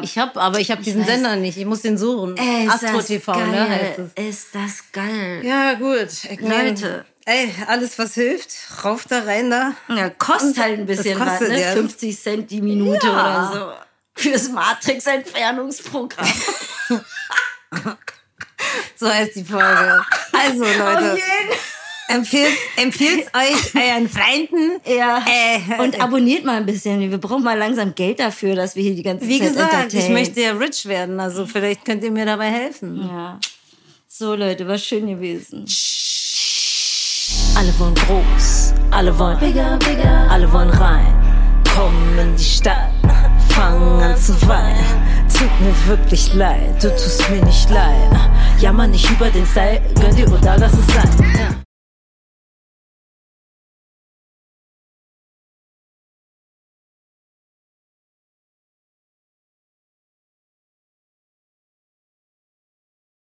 Ich 0.04 0.18
habe, 0.18 0.40
aber 0.42 0.60
ich 0.60 0.72
habe 0.72 0.82
diesen 0.82 1.02
weiß. 1.02 1.08
Sender 1.08 1.36
nicht. 1.36 1.58
Ich 1.58 1.66
muss 1.66 1.82
den 1.82 1.98
suchen. 1.98 2.38
ey, 2.38 2.66
ist 2.66 2.74
Astro 2.74 2.98
das 2.98 3.08
TV, 3.08 3.32
geil, 3.34 3.48
ne, 3.48 3.70
heißt 3.70 4.00
es. 4.00 4.12
Ist 4.30 4.48
das 4.56 4.92
geil. 4.92 5.42
Ja, 5.44 5.74
gut. 5.74 6.10
Ich 6.30 6.40
Leute. 6.42 7.06
Ey, 7.26 7.54
alles 7.68 7.98
was 7.98 8.16
hilft, 8.16 8.54
rauf 8.84 9.06
da 9.08 9.20
rein 9.24 9.50
da. 9.50 9.74
Ja, 9.88 10.10
kostet 10.10 10.58
halt 10.58 10.80
ein 10.80 10.86
bisschen 10.86 11.20
was, 11.20 11.40
ne? 11.40 11.62
ja. 11.62 11.72
50 11.72 12.20
Cent 12.22 12.52
die 12.52 12.62
Minute 12.62 13.08
Ja. 13.08 13.14
oder 13.14 13.52
so. 13.54 14.22
Fürs 14.22 14.50
Matrix-Entfernungsprogramm. 14.50 16.28
So 18.96 19.10
heißt 19.12 19.36
die 19.36 19.44
Folge. 19.44 20.02
Also, 20.32 20.64
Leute, 20.64 21.12
empfehlt, 21.12 21.60
empfehlt 22.08 23.28
euch 23.34 23.76
euren 23.76 24.10
Freunden. 24.10 24.80
Ja. 24.86 25.24
Äh, 25.26 25.82
Und 25.82 26.00
abonniert 26.02 26.44
mal 26.46 26.58
ein 26.58 26.66
bisschen. 26.66 27.00
Wir 27.00 27.18
brauchen 27.18 27.44
mal 27.44 27.58
langsam 27.58 27.94
Geld 27.96 28.20
dafür, 28.20 28.56
dass 28.56 28.76
wir 28.76 28.84
hier 28.84 28.96
die 28.96 29.04
ganze 29.04 29.28
Wie 29.28 29.40
Zeit 29.40 29.50
gesagt, 29.50 29.94
ich 29.94 30.10
möchte 30.10 30.42
ja 30.42 30.52
rich 30.54 30.86
werden. 30.86 31.20
Also 31.20 31.46
vielleicht 31.46 31.86
könnt 31.86 32.04
ihr 32.04 32.12
mir 32.12 32.26
dabei 32.26 32.50
helfen. 32.50 33.08
Ja. 33.08 33.40
So, 34.08 34.36
Leute, 34.36 34.68
war 34.68 34.78
schön 34.78 35.08
gewesen. 35.08 35.66
Alle 37.56 37.74
wollen 37.80 37.96
groß, 37.96 38.74
alle 38.92 39.18
wollen 39.18 39.40
bigger, 39.40 39.78
bigger, 39.78 40.28
alle 40.30 40.52
wollen 40.52 40.70
rein. 40.70 41.14
Kommen 41.76 42.18
in 42.20 42.36
die 42.36 42.44
Stadt, 42.44 42.92
fangen 43.50 44.02
an 44.02 44.16
zu 44.18 44.34
weinen. 44.48 44.86
Tut 45.32 45.50
mir 45.62 45.88
wirklich 45.88 46.34
leid, 46.34 46.84
du 46.84 46.90
tust 46.90 47.28
mir 47.30 47.44
nicht 47.44 47.70
leid. 47.70 48.12
Jammer 48.60 48.88
nicht 48.88 49.10
über 49.10 49.30
den 49.30 49.46
Style, 49.46 49.82
gönn 50.00 50.16
dir 50.16 50.32
oder 50.32 50.58
lass 50.58 50.74
es 50.74 50.88
sein. 50.94 51.64